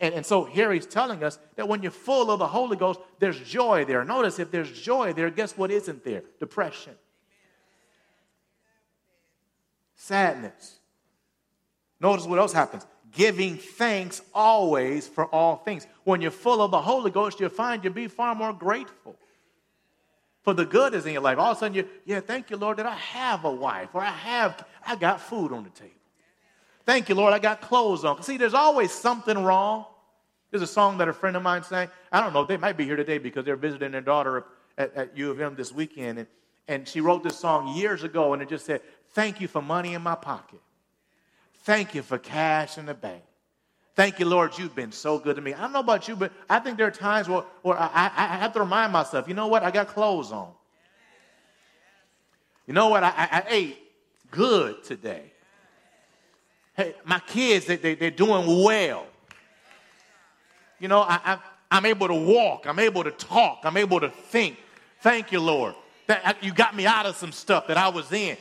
And, 0.00 0.14
and 0.14 0.26
so 0.26 0.44
here 0.44 0.72
he's 0.72 0.86
telling 0.86 1.22
us 1.22 1.38
that 1.57 1.68
when 1.68 1.82
you're 1.82 1.92
full 1.92 2.30
of 2.30 2.38
the 2.38 2.46
Holy 2.46 2.76
Ghost, 2.76 3.00
there's 3.18 3.38
joy 3.38 3.84
there. 3.84 4.05
Notice 4.05 4.38
if 4.38 4.50
there's 4.50 4.72
joy 4.72 5.12
there, 5.12 5.30
guess 5.30 5.57
what 5.57 5.70
isn't 5.70 6.05
there? 6.05 6.22
Depression, 6.40 6.94
sadness. 9.94 10.78
Notice 12.00 12.26
what 12.26 12.38
else 12.38 12.53
happens 12.53 12.84
giving 13.12 13.57
thanks 13.57 14.22
always 14.34 15.07
for 15.07 15.26
all 15.26 15.57
things. 15.57 15.86
When 16.05 16.20
you're 16.20 16.30
full 16.30 16.62
of 16.62 16.70
the 16.70 16.80
Holy 16.80 17.11
Ghost, 17.11 17.38
you'll 17.38 17.50
find 17.50 17.84
you'll 17.84 17.92
be 17.92 18.09
far 18.09 18.34
more 18.34 18.53
grateful 18.53 19.16
for 20.43 20.55
the 20.55 20.64
good 20.64 20.95
is 20.95 21.07
in 21.07 21.12
your 21.12 21.22
life. 21.22 21.38
All 21.38 21.53
of 21.53 21.57
a 21.57 21.61
sudden, 21.61 21.76
you, 21.76 21.88
yeah, 22.05 22.20
thank 22.20 22.51
you, 22.51 22.57
Lord, 22.57 22.78
that 22.78 22.86
I 22.86 22.97
have 22.97 23.45
a 23.45 23.51
wife 23.51 23.90
or 23.95 24.01
I 24.01 24.11
have, 24.11 24.64
I 24.86 24.97
got 24.97 25.20
food 25.20 25.53
on 25.53 25.64
the 25.64 25.70
table. 25.70 25.93
Thank 26.84 27.09
you, 27.09 27.14
Lord, 27.14 27.32
I 27.32 27.38
got 27.38 27.61
clothes 27.61 28.05
on. 28.05 28.22
See, 28.22 28.36
there's 28.36 28.55
always 28.55 28.90
something 28.90 29.43
wrong. 29.43 29.86
There's 30.51 30.62
a 30.62 30.66
song 30.66 30.99
that 30.99 31.09
a 31.09 31.12
friend 31.12 31.36
of 31.36 31.43
mine 31.43 31.62
sang. 31.62 31.88
I 32.11 32.20
don't 32.20 32.32
know, 32.32 32.45
they 32.45 32.57
might 32.57 32.76
be 32.76 32.84
here 32.84 32.97
today 32.97 33.18
because 33.18 33.45
they're 33.45 33.57
visiting 33.57 33.93
their 33.93 34.01
daughter 34.01 34.45
at, 34.76 34.95
at 34.95 35.16
U 35.16 35.30
of 35.30 35.40
M 35.40 35.55
this 35.55 35.72
weekend. 35.72 36.18
And, 36.18 36.28
and 36.66 36.88
she 36.88 37.01
wrote 37.01 37.22
this 37.22 37.38
song 37.38 37.76
years 37.76 38.03
ago, 38.03 38.32
and 38.32 38.43
it 38.43 38.49
just 38.49 38.66
said, 38.66 38.82
Thank 39.11 39.40
you 39.40 39.49
for 39.49 39.62
money 39.62 39.95
in 39.95 40.03
my 40.03 40.14
pocket. 40.14 40.61
Thank 41.64 41.95
you 41.95 42.03
for 42.03 42.18
cash 42.18 42.78
in 42.78 42.86
the 42.86 42.95
bank. 42.95 43.22
Thank 43.95 44.18
you, 44.18 44.26
Lord, 44.26 44.57
you've 44.57 44.74
been 44.74 44.93
so 44.93 45.18
good 45.18 45.36
to 45.36 45.43
me. 45.43 45.53
I 45.53 45.61
don't 45.61 45.72
know 45.72 45.80
about 45.80 46.09
you, 46.09 46.16
but 46.16 46.32
I 46.49 46.59
think 46.61 46.78
there 46.78 46.86
are 46.86 46.90
times 46.90 47.28
where, 47.28 47.45
where 47.61 47.78
I, 47.78 48.11
I 48.16 48.38
have 48.38 48.55
to 48.55 48.61
remind 48.61 48.93
myself, 48.93 49.28
you 49.28 49.34
know 49.34 49.49
what? 49.49 49.62
I 49.62 49.70
got 49.70 49.88
clothes 49.88 50.32
on. 50.32 50.51
You 52.66 52.72
know 52.72 52.88
what? 52.88 53.05
I, 53.05 53.12
I 53.16 53.45
ate 53.49 53.78
good 54.30 54.82
today. 54.82 55.32
Hey, 56.74 56.95
my 57.05 57.18
kids, 57.20 57.66
they, 57.66 57.76
they, 57.76 57.95
they're 57.95 58.11
doing 58.11 58.64
well. 58.64 59.07
You 60.80 60.88
know, 60.88 61.01
I, 61.01 61.20
I, 61.24 61.38
I'm 61.70 61.84
able 61.84 62.09
to 62.09 62.14
walk. 62.14 62.66
I'm 62.66 62.78
able 62.78 63.05
to 63.05 63.11
talk. 63.11 63.61
I'm 63.64 63.76
able 63.76 64.01
to 64.01 64.09
think. 64.09 64.57
Thank 65.01 65.32
you, 65.32 65.40
Lord. 65.40 65.74
That 66.07 66.43
you 66.43 66.53
got 66.53 66.74
me 66.74 66.86
out 66.86 67.05
of 67.05 67.16
some 67.16 67.32
stuff 67.32 67.66
that 67.66 67.76
I 67.76 67.88
was 67.88 68.11
in. 68.11 68.36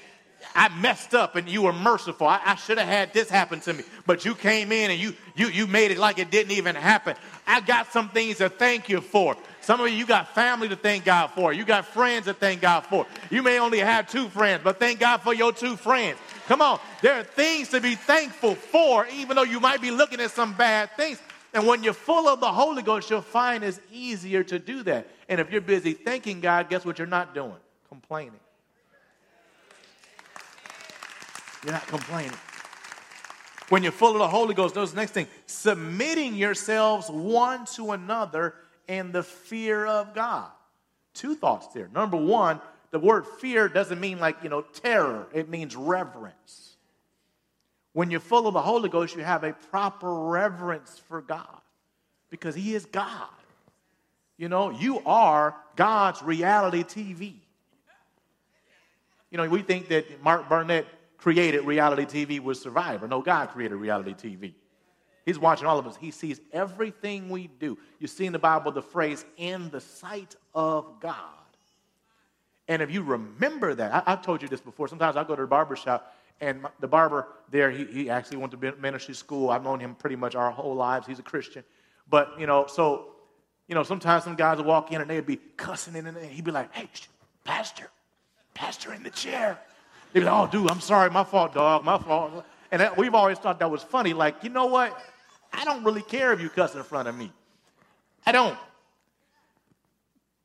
I 0.56 0.70
messed 0.70 1.14
up 1.14 1.36
and 1.36 1.48
you 1.48 1.64
were 1.64 1.74
merciful. 1.74 2.28
I, 2.28 2.42
I 2.46 2.56
should 2.56 2.78
have 2.78 2.88
had 2.88 3.14
this 3.14 3.30
happen 3.30 3.60
to 3.62 3.74
me. 3.74 3.84
But 4.06 4.26
you 4.26 4.36
came 4.36 4.72
in 4.72 4.92
and 4.92 5.00
you, 5.00 5.16
you, 5.36 5.48
you 5.48 5.68
made 5.68 5.92
it 5.92 5.98
like 5.98 6.20
it 6.20 6.32
didn't 6.32 6.52
even 6.52 6.76
happen. 6.76 7.16
I 7.48 7.62
got 7.62 7.92
some 7.92 8.10
things 8.10 8.38
to 8.38 8.50
thank 8.50 8.90
you 8.90 9.02
for. 9.02 9.36
Some 9.62 9.80
of 9.80 9.90
you, 9.90 9.96
you 9.96 10.06
got 10.06 10.34
family 10.34 10.70
to 10.70 10.76
thank 10.76 11.06
God 11.06 11.28
for. 11.28 11.54
You 11.54 11.66
got 11.66 11.86
friends 11.86 12.26
to 12.26 12.34
thank 12.34 12.62
God 12.62 12.82
for. 12.82 13.06
You 13.30 13.44
may 13.44 13.60
only 13.60 13.80
have 13.80 14.10
two 14.10 14.28
friends, 14.30 14.62
but 14.64 14.80
thank 14.80 15.00
God 15.00 15.18
for 15.18 15.34
your 15.34 15.54
two 15.54 15.76
friends. 15.76 16.18
Come 16.48 16.62
on. 16.62 16.80
There 17.02 17.14
are 17.14 17.24
things 17.24 17.70
to 17.70 17.80
be 17.80 17.96
thankful 17.96 18.56
for, 18.56 19.06
even 19.08 19.36
though 19.36 19.44
you 19.44 19.60
might 19.60 19.82
be 19.82 19.92
looking 19.92 20.20
at 20.20 20.32
some 20.32 20.54
bad 20.54 20.90
things. 20.98 21.22
And 21.54 21.68
when 21.68 21.84
you're 21.84 21.94
full 21.94 22.28
of 22.28 22.40
the 22.40 22.52
Holy 22.52 22.82
Ghost, 22.82 23.10
you'll 23.10 23.22
find 23.22 23.64
it's 23.64 23.80
easier 23.92 24.44
to 24.46 24.58
do 24.58 24.84
that. 24.84 25.08
And 25.30 25.40
if 25.40 25.52
you're 25.52 25.62
busy 25.62 25.94
thanking 25.94 26.42
God, 26.42 26.70
guess 26.70 26.86
what 26.86 26.98
you're 26.98 27.08
not 27.08 27.36
doing? 27.36 27.56
Complaining. 27.90 28.40
You're 31.64 31.74
not 31.74 31.88
complaining. 31.88 32.38
When 33.70 33.84
you're 33.84 33.92
full 33.92 34.12
of 34.12 34.20
the 34.20 34.28
Holy 34.28 34.54
Ghost, 34.54 34.76
the 34.76 34.86
next 34.96 35.12
thing 35.12 35.28
submitting 35.46 36.36
yourselves 36.36 37.10
one 37.10 37.66
to 37.76 37.92
another 37.92 38.56
in 38.88 39.12
the 39.12 39.24
fear 39.24 39.86
of 39.86 40.14
God. 40.14 40.50
Two 41.14 41.36
thoughts 41.36 41.68
there. 41.68 41.90
Number 41.94 42.18
one, 42.18 42.60
the 42.92 43.00
word 43.00 43.26
fear 43.26 43.70
doesn't 43.70 44.00
mean 44.00 44.20
like, 44.20 44.44
you 44.44 44.50
know, 44.50 44.62
terror, 44.62 45.28
it 45.34 45.50
means 45.50 45.76
reverence. 45.76 46.76
When 47.94 48.10
you're 48.12 48.20
full 48.20 48.48
of 48.48 48.54
the 48.54 48.62
Holy 48.62 48.90
Ghost, 48.90 49.16
you 49.16 49.24
have 49.24 49.44
a 49.44 49.54
proper 49.54 50.14
reverence 50.14 51.00
for 51.08 51.22
God 51.22 51.62
because 52.30 52.56
He 52.56 52.74
is 52.74 52.86
God. 52.86 53.30
You 54.38 54.50
know, 54.50 54.70
you 54.72 55.02
are 55.06 55.56
God's 55.76 56.22
reality 56.22 56.84
TV. 56.84 57.36
You 59.30 59.38
know, 59.38 59.48
we 59.48 59.62
think 59.62 59.90
that 59.90 60.22
Mark 60.24 60.50
Burnett 60.50 60.86
created 61.22 61.66
reality 61.66 62.04
TV 62.04 62.40
with 62.40 62.58
Survivor. 62.58 63.08
No, 63.08 63.22
God 63.22 63.50
created 63.50 63.76
reality 63.76 64.14
TV. 64.14 64.54
He's 65.24 65.38
watching 65.38 65.68
all 65.68 65.78
of 65.78 65.86
us. 65.86 65.96
He 65.96 66.10
sees 66.10 66.42
everything 66.52 67.30
we 67.30 67.48
do. 67.48 67.78
You 68.00 68.08
see 68.08 68.26
in 68.26 68.34
the 68.34 68.40
Bible 68.40 68.72
the 68.72 68.82
phrase, 68.82 69.24
in 69.38 69.70
the 69.70 69.80
sight 69.80 70.36
of 70.56 71.00
God. 71.00 71.16
And 72.68 72.82
if 72.82 72.92
you 72.92 73.04
remember 73.04 73.76
that, 73.76 74.04
I, 74.08 74.10
have 74.10 74.24
told 74.24 74.42
you 74.42 74.48
this 74.48 74.62
before. 74.62 74.88
Sometimes 74.88 75.16
I 75.16 75.24
go 75.24 75.36
to 75.36 75.42
the 75.44 75.48
barber 75.48 75.76
shop, 75.76 76.16
and 76.40 76.66
the 76.80 76.88
barber 76.88 77.28
there, 77.52 77.70
he, 77.70 77.86
he 77.86 78.10
actually 78.10 78.38
went 78.38 78.52
to 78.60 78.76
ministry 78.80 79.14
school. 79.14 79.52
I've 79.52 79.64
known 79.64 79.80
him 79.80 79.94
pretty 79.94 80.16
much 80.16 80.34
our 80.34 80.50
whole 80.50 80.74
lives. 80.74 81.06
He's 81.06 81.20
a 81.20 81.24
Christian. 81.24 81.64
But, 82.10 82.40
you 82.40 82.48
know, 82.48 82.66
so, 82.66 83.10
you 83.68 83.76
know, 83.76 83.84
sometimes 83.84 84.24
some 84.24 84.36
guys 84.36 84.58
would 84.58 84.66
walk 84.66 84.92
in 84.92 85.02
and 85.02 85.10
they'd 85.10 85.26
be 85.26 85.40
cussing 85.56 85.96
in, 85.96 86.08
and 86.08 86.18
he'd 86.18 86.46
be 86.46 86.52
like, 86.52 86.74
hey, 86.74 86.90
Pastor, 87.44 87.90
Pastor 88.56 88.92
in 88.94 89.04
the 89.04 89.12
chair. 89.12 89.60
They'd 90.14 90.22
be 90.22 90.26
like, 90.26 90.34
oh, 90.34 90.52
dude, 90.52 90.70
I'm 90.70 90.82
sorry, 90.82 91.10
my 91.10 91.24
fault, 91.24 91.54
dog, 91.54 91.84
my 91.84 91.98
fault. 91.98 92.46
And 92.72 92.82
that, 92.82 92.98
we've 92.98 93.16
always 93.16 93.38
thought 93.38 93.60
that 93.60 93.70
was 93.70 93.84
funny. 93.84 94.14
Like, 94.14 94.44
you 94.44 94.50
know 94.50 94.66
what? 94.66 94.98
I 95.54 95.66
don't 95.66 95.84
really 95.84 96.02
care 96.02 96.34
if 96.34 96.42
you 96.42 96.50
cuss 96.50 96.76
in 96.76 96.84
front 96.84 97.08
of 97.08 97.18
me. 97.18 97.32
I 98.26 98.32
don't. 98.32 98.58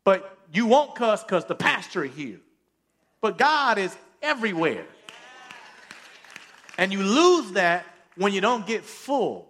But 0.05 0.39
you 0.53 0.67
won't 0.67 0.95
cuss 0.95 1.23
because 1.23 1.45
the 1.45 1.55
pastor 1.55 2.05
is 2.05 2.15
here. 2.15 2.41
But 3.21 3.39
God 3.39 3.79
is 3.79 3.97
everywhere. 4.23 4.87
And 6.79 6.93
you 6.93 7.03
lose 7.03 7.53
that 7.53 7.87
when 8.17 8.33
you 8.33 8.41
don't 8.41 8.67
get 8.67 8.85
full. 8.85 9.49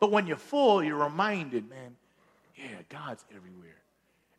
But 0.00 0.10
when 0.10 0.26
you're 0.26 0.36
full, 0.36 0.82
you're 0.82 1.02
reminded, 1.02 1.68
man, 1.68 1.96
yeah, 2.56 2.66
God's 2.88 3.24
everywhere. 3.34 3.76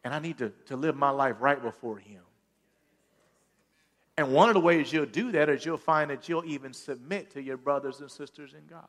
And 0.03 0.13
I 0.13 0.19
need 0.19 0.37
to, 0.39 0.51
to 0.67 0.75
live 0.75 0.95
my 0.95 1.09
life 1.09 1.35
right 1.39 1.61
before 1.61 1.97
Him. 1.97 2.21
And 4.17 4.33
one 4.33 4.49
of 4.49 4.55
the 4.55 4.59
ways 4.59 4.91
you'll 4.91 5.05
do 5.05 5.31
that 5.33 5.47
is 5.47 5.63
you'll 5.63 5.77
find 5.77 6.09
that 6.09 6.27
you'll 6.27 6.45
even 6.45 6.73
submit 6.73 7.29
to 7.31 7.41
your 7.41 7.55
brothers 7.55 8.01
and 8.01 8.09
sisters 8.09 8.53
in 8.53 8.65
God, 8.67 8.87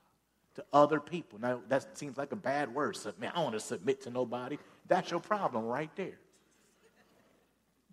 to 0.54 0.64
other 0.72 1.00
people. 1.00 1.38
Now, 1.38 1.60
that 1.68 1.98
seems 1.98 2.16
like 2.16 2.32
a 2.32 2.36
bad 2.36 2.74
word, 2.74 2.96
submit. 2.96 3.30
I 3.32 3.34
don't 3.34 3.44
want 3.44 3.54
to 3.54 3.60
submit 3.60 4.02
to 4.02 4.10
nobody. 4.10 4.58
That's 4.86 5.10
your 5.10 5.20
problem 5.20 5.66
right 5.66 5.90
there. 5.96 6.18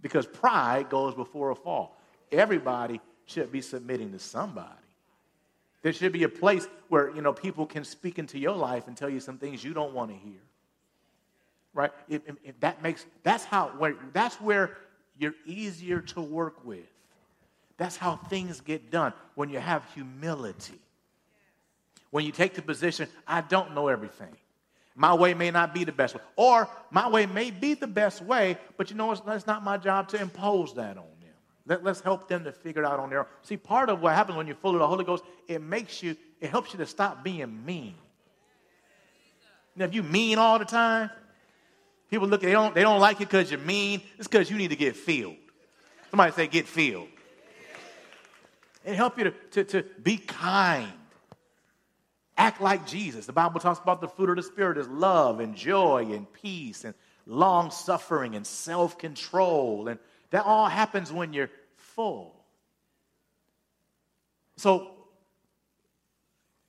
Because 0.02 0.26
pride 0.26 0.90
goes 0.90 1.14
before 1.14 1.52
a 1.52 1.56
fall. 1.56 2.00
Everybody 2.32 3.02
should 3.26 3.52
be 3.52 3.62
submitting 3.62 4.14
to 4.14 4.20
somebody. 4.20 4.70
There 5.82 5.92
should 5.92 6.14
be 6.14 6.24
a 6.24 6.30
place 6.30 6.68
where, 6.88 7.14
you 7.14 7.22
know, 7.22 7.34
people 7.34 7.66
can 7.66 7.84
speak 7.84 8.18
into 8.18 8.40
your 8.40 8.56
life 8.56 8.88
and 8.88 8.96
tell 8.96 9.10
you 9.10 9.20
some 9.20 9.38
things 9.38 9.64
you 9.64 9.74
don't 9.74 9.94
want 9.94 10.10
to 10.10 10.18
hear. 10.18 10.40
Right? 11.74 11.92
If, 12.08 12.22
if 12.44 12.60
that 12.62 12.82
makes, 12.82 13.06
that's 13.24 13.44
how, 13.44 13.68
where, 13.78 13.96
that's 14.14 14.40
where 14.40 14.78
you're 15.18 15.36
easier 15.46 16.00
to 16.00 16.22
work 16.22 16.64
with 16.64 16.86
that's 17.78 17.98
how 17.98 18.16
things 18.16 18.62
get 18.62 18.90
done 18.92 19.14
when 19.36 19.50
you 19.50 19.60
have 19.60 19.84
humility. 19.94 20.80
When 22.12 22.26
you 22.26 22.32
take 22.32 22.54
the 22.54 22.62
position, 22.62 23.10
I 23.28 23.42
don't 23.42 23.74
know 23.74 23.90
everything. 23.90 24.36
My 24.96 25.14
way 25.14 25.34
may 25.34 25.52
not 25.52 25.74
be 25.74 25.84
the 25.84 25.92
best 25.92 26.16
way. 26.16 26.22
Or 26.38 26.70
my 26.90 27.10
way 27.10 27.26
may 27.26 27.52
be 27.52 27.74
the 27.74 27.88
best 27.88 28.22
way, 28.22 28.58
but 28.78 28.90
you 28.90 28.96
know, 28.96 29.12
it's, 29.12 29.22
it's 29.28 29.46
not 29.46 29.64
my 29.64 29.78
job 29.78 30.08
to 30.10 30.22
impose 30.22 30.74
that 30.76 30.98
on 30.98 31.04
them. 31.20 31.34
Let, 31.68 31.86
us 31.86 32.00
help 32.00 32.30
them 32.30 32.46
to 32.46 32.54
figure 32.54 32.84
it 32.84 32.86
out 32.86 33.00
on 33.00 33.10
their 33.10 33.20
own. 33.20 33.26
See, 33.42 33.58
part 33.58 33.90
of 33.90 34.02
what 34.02 34.14
happens 34.14 34.38
when 34.38 34.48
you're 34.48 34.56
full 34.56 34.74
of 34.74 34.80
the 34.80 34.88
Holy 34.88 35.04
Ghost, 35.04 35.26
it 35.48 35.62
makes 35.62 36.02
you, 36.02 36.16
it 36.40 36.50
helps 36.50 36.72
you 36.72 36.80
to 36.80 36.86
stop 36.86 37.24
being 37.24 37.66
mean. 37.66 37.96
Now, 39.76 39.84
if 39.84 39.94
you 39.94 40.04
mean 40.04 40.38
all 40.38 40.58
the 40.58 40.66
time, 40.66 41.10
people 42.10 42.30
look, 42.30 42.40
they 42.40 42.54
don't, 42.54 42.74
they 42.74 42.84
don't 42.84 43.02
like 43.02 43.20
you 43.20 43.26
because 43.26 43.52
you're 43.52 43.60
mean. 43.60 44.02
It's 44.18 44.30
because 44.30 44.50
you 44.50 44.58
need 44.58 44.70
to 44.70 44.78
get 44.78 44.96
filled. 44.96 45.36
Somebody 46.10 46.32
say, 46.32 46.48
get 46.48 46.68
filled. 46.68 47.10
It 48.86 48.96
helps 48.96 49.18
you 49.18 49.24
to, 49.26 49.32
to, 49.52 49.64
to 49.64 49.84
be 50.02 50.18
kind. 50.18 50.92
Act 52.38 52.62
like 52.62 52.86
Jesus. 52.86 53.26
The 53.26 53.34
Bible 53.34 53.60
talks 53.60 53.80
about 53.80 54.00
the 54.00 54.08
fruit 54.08 54.30
of 54.30 54.36
the 54.36 54.44
Spirit 54.44 54.78
is 54.78 54.88
love 54.88 55.40
and 55.40 55.56
joy 55.56 56.08
and 56.12 56.32
peace 56.32 56.84
and 56.84 56.94
long 57.26 57.72
suffering 57.72 58.36
and 58.36 58.46
self 58.46 58.98
control. 58.98 59.88
And 59.88 60.00
that 60.30 60.46
all 60.46 60.68
happens 60.68 61.12
when 61.12 61.34
you're 61.34 61.50
full. 61.78 62.36
So, 64.58 64.92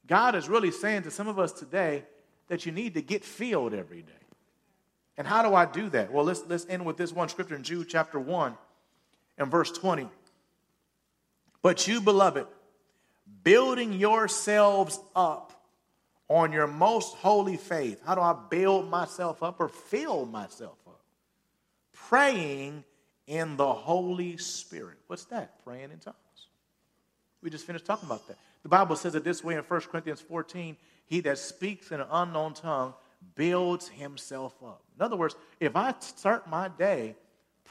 God 0.07 0.35
is 0.35 0.49
really 0.49 0.71
saying 0.71 1.03
to 1.03 1.11
some 1.11 1.29
of 1.29 1.39
us 1.39 1.53
today 1.53 2.05
that 2.49 2.65
you 2.65 2.73
need 2.73 2.95
to 2.95 3.03
get 3.03 3.25
filled 3.25 3.75
every 3.75 4.03
day. 4.03 4.13
And 5.19 5.27
how 5.27 5.43
do 5.43 5.55
I 5.55 5.67
do 5.67 5.89
that? 5.91 6.13
Well, 6.13 6.25
let's, 6.25 6.43
let's 6.47 6.67
end 6.69 6.85
with 6.85 6.97
this 6.97 7.13
one 7.13 7.29
scripture 7.29 7.57
in 7.57 7.63
Jude 7.63 7.89
chapter 7.89 8.21
1 8.21 8.57
and 9.39 9.51
verse 9.51 9.73
20. 9.73 10.09
But 11.67 11.89
you, 11.89 12.01
beloved, 12.01 12.47
building 13.43 13.93
yourselves 13.93 15.01
up 15.17 15.53
on 16.29 16.53
your 16.53 16.69
most 16.69 17.17
holy 17.17 17.57
faith. 17.57 18.01
How 18.07 18.15
do 18.15 18.21
I 18.21 18.37
build 18.49 18.89
myself 18.89 19.43
up 19.43 19.59
or 19.59 19.69
fill 19.69 20.27
myself 20.27 20.79
up? 20.87 21.01
Praying 21.93 22.85
in 23.27 23.57
the 23.57 23.73
Holy 23.73 24.37
Spirit. 24.37 24.99
What's 25.09 25.25
that? 25.25 25.65
Praying 25.65 25.91
in 25.91 25.99
tongues. 25.99 26.17
We 27.43 27.51
just 27.51 27.67
finished 27.67 27.85
talking 27.85 28.07
about 28.07 28.29
that. 28.29 28.39
The 28.63 28.69
Bible 28.69 28.95
says 28.95 29.17
it 29.17 29.25
this 29.25 29.43
way 29.43 29.57
in 29.57 29.63
1 29.65 29.81
Corinthians 29.91 30.21
14 30.21 30.77
He 31.07 31.19
that 31.23 31.37
speaks 31.37 31.91
in 31.91 32.01
an 32.01 32.07
unknown 32.13 32.55
tongue 32.55 32.95
builds 33.35 33.89
himself 33.89 34.55
up. 34.65 34.85
In 34.97 35.05
other 35.05 35.17
words, 35.17 35.35
if 35.59 35.75
I 35.75 35.97
start 35.99 36.49
my 36.49 36.69
day 36.69 37.17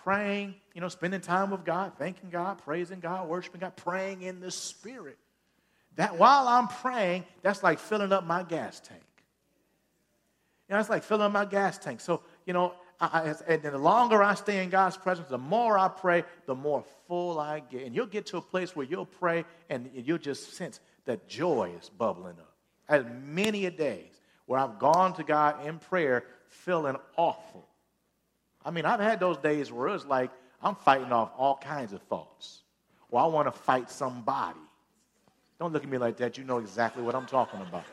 praying, 0.06 0.54
you 0.76 0.82
know, 0.82 0.88
spending 0.88 1.20
time 1.20 1.50
with 1.50 1.66
God, 1.66 1.94
thanking 1.98 2.30
God, 2.30 2.60
praising 2.64 3.00
God, 3.00 3.28
worshiping 3.28 3.62
God, 3.62 3.76
praying 3.76 4.22
in 4.22 4.40
the 4.40 4.52
Spirit, 4.52 5.18
that 5.96 6.16
while 6.20 6.48
I'm 6.48 6.68
praying, 6.68 7.26
that's 7.42 7.64
like 7.64 7.80
filling 7.80 8.12
up 8.14 8.24
my 8.24 8.44
gas 8.44 8.80
tank. 8.80 9.02
You 10.70 10.76
know, 10.76 10.80
it's 10.80 10.92
like 10.92 11.04
filling 11.04 11.24
up 11.24 11.32
my 11.32 11.46
gas 11.46 11.80
tank. 11.80 12.02
So, 12.02 12.22
you 12.46 12.54
know, 12.54 12.74
I, 13.02 13.34
and 13.48 13.64
the 13.64 13.78
longer 13.80 14.22
I 14.22 14.36
stay 14.36 14.64
in 14.64 14.70
God's 14.70 14.96
presence, 14.96 15.28
the 15.28 15.40
more 15.40 15.76
I 15.76 15.88
pray, 15.88 16.24
the 16.46 16.56
more 16.56 16.84
full 17.08 17.40
I 17.40 17.60
get. 17.60 17.88
And 17.88 17.96
you'll 17.96 18.06
get 18.06 18.28
to 18.28 18.38
a 18.38 18.42
place 18.42 18.76
where 18.76 18.86
you'll 18.86 19.08
pray 19.08 19.44
and 19.72 19.90
you'll 19.92 20.20
just 20.20 20.54
sense 20.54 20.80
that 21.06 21.28
joy 21.28 21.72
is 21.82 21.90
bubbling 21.90 22.38
up. 22.40 22.54
As 22.88 23.04
many 23.24 23.66
a 23.66 23.72
days 23.72 24.22
where 24.46 24.60
I've 24.60 24.78
gone 24.78 25.16
to 25.16 25.24
God 25.24 25.66
in 25.66 25.80
prayer 25.80 26.26
feeling 26.48 26.96
awful. 27.18 27.68
I 28.66 28.72
mean, 28.72 28.86
I've 28.86 29.00
had 29.00 29.20
those 29.20 29.38
days 29.38 29.72
where 29.72 29.90
it's 29.90 30.06
like 30.06 30.32
I'm 30.62 30.76
fighting 30.76 31.12
off 31.12 31.32
all 31.38 31.58
kinds 31.58 31.94
of 31.94 32.02
thoughts. 32.04 32.64
Or 33.12 33.22
I 33.22 33.28
want 33.28 33.48
to 33.48 33.52
fight 33.52 33.92
somebody. 33.92 34.60
Don't 35.60 35.72
look 35.72 35.84
at 35.84 35.90
me 35.90 36.00
like 36.00 36.18
that. 36.18 36.38
You 36.38 36.44
know 36.44 36.58
exactly 36.58 37.04
what 37.04 37.16
I'm 37.16 37.28
talking 37.28 37.62
about. 37.62 37.86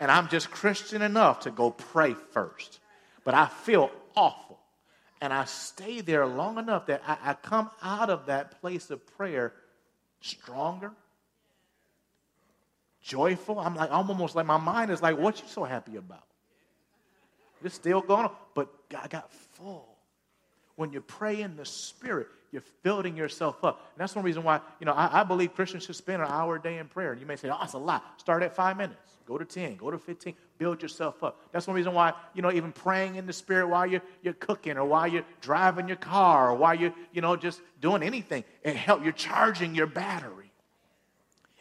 And 0.00 0.10
I'm 0.10 0.28
just 0.28 0.50
Christian 0.50 1.00
enough 1.00 1.40
to 1.40 1.50
go 1.52 1.70
pray 1.70 2.14
first. 2.32 2.80
But 3.24 3.34
I 3.34 3.46
feel 3.46 3.90
awful. 4.16 4.58
And 5.20 5.32
I 5.32 5.44
stay 5.44 6.00
there 6.00 6.26
long 6.26 6.58
enough 6.58 6.86
that 6.86 7.02
I, 7.06 7.16
I 7.30 7.34
come 7.34 7.70
out 7.80 8.10
of 8.10 8.26
that 8.26 8.60
place 8.60 8.90
of 8.90 9.06
prayer 9.16 9.52
stronger, 10.20 10.90
joyful. 13.00 13.60
I'm 13.60 13.76
like, 13.76 13.92
I'm 13.92 14.10
almost 14.10 14.34
like 14.34 14.46
my 14.46 14.56
mind 14.56 14.90
is 14.90 15.00
like, 15.00 15.16
what 15.16 15.40
you 15.40 15.46
so 15.46 15.62
happy 15.62 15.94
about? 15.96 16.24
It's 17.62 17.76
still 17.76 18.00
going 18.00 18.24
on. 18.24 18.32
But 18.54 18.68
I 19.00 19.06
got 19.06 19.30
full. 19.30 19.91
When 20.76 20.92
you 20.92 21.00
pray 21.00 21.40
in 21.42 21.56
the 21.56 21.64
Spirit, 21.64 22.28
you're 22.52 22.62
building 22.82 23.16
yourself 23.16 23.64
up. 23.64 23.80
And 23.94 24.00
that's 24.00 24.14
one 24.14 24.24
reason 24.24 24.42
why, 24.42 24.60
you 24.78 24.84
know, 24.84 24.92
I, 24.92 25.20
I, 25.20 25.24
believe 25.24 25.54
Christians 25.54 25.84
should 25.84 25.96
spend 25.96 26.20
an 26.20 26.28
hour 26.28 26.56
a 26.56 26.62
day 26.62 26.76
in 26.76 26.86
prayer. 26.86 27.12
And 27.12 27.20
you 27.20 27.26
may 27.26 27.36
say, 27.36 27.48
oh, 27.48 27.56
that's 27.58 27.72
a 27.72 27.78
lot. 27.78 28.20
Start 28.20 28.42
at 28.42 28.54
five 28.54 28.76
minutes. 28.76 29.16
Go 29.26 29.38
to 29.38 29.44
10. 29.44 29.76
Go 29.76 29.90
to 29.90 29.98
15. 29.98 30.34
Build 30.58 30.82
yourself 30.82 31.24
up. 31.24 31.40
That's 31.50 31.66
one 31.66 31.74
reason 31.74 31.94
why, 31.94 32.12
you 32.34 32.42
know, 32.42 32.52
even 32.52 32.70
praying 32.70 33.16
in 33.16 33.26
the 33.26 33.32
Spirit 33.32 33.68
while 33.68 33.86
you're, 33.86 34.02
you're 34.22 34.34
cooking 34.34 34.76
or 34.76 34.84
while 34.84 35.08
you're 35.08 35.24
driving 35.40 35.88
your 35.88 35.96
car 35.96 36.50
or 36.50 36.54
while 36.54 36.74
you're, 36.74 36.92
you 37.12 37.22
know, 37.22 37.36
just 37.36 37.60
doing 37.80 38.02
anything. 38.02 38.44
It 38.62 38.76
helps. 38.76 39.02
You're 39.02 39.12
charging 39.12 39.74
your 39.74 39.86
battery. 39.86 40.52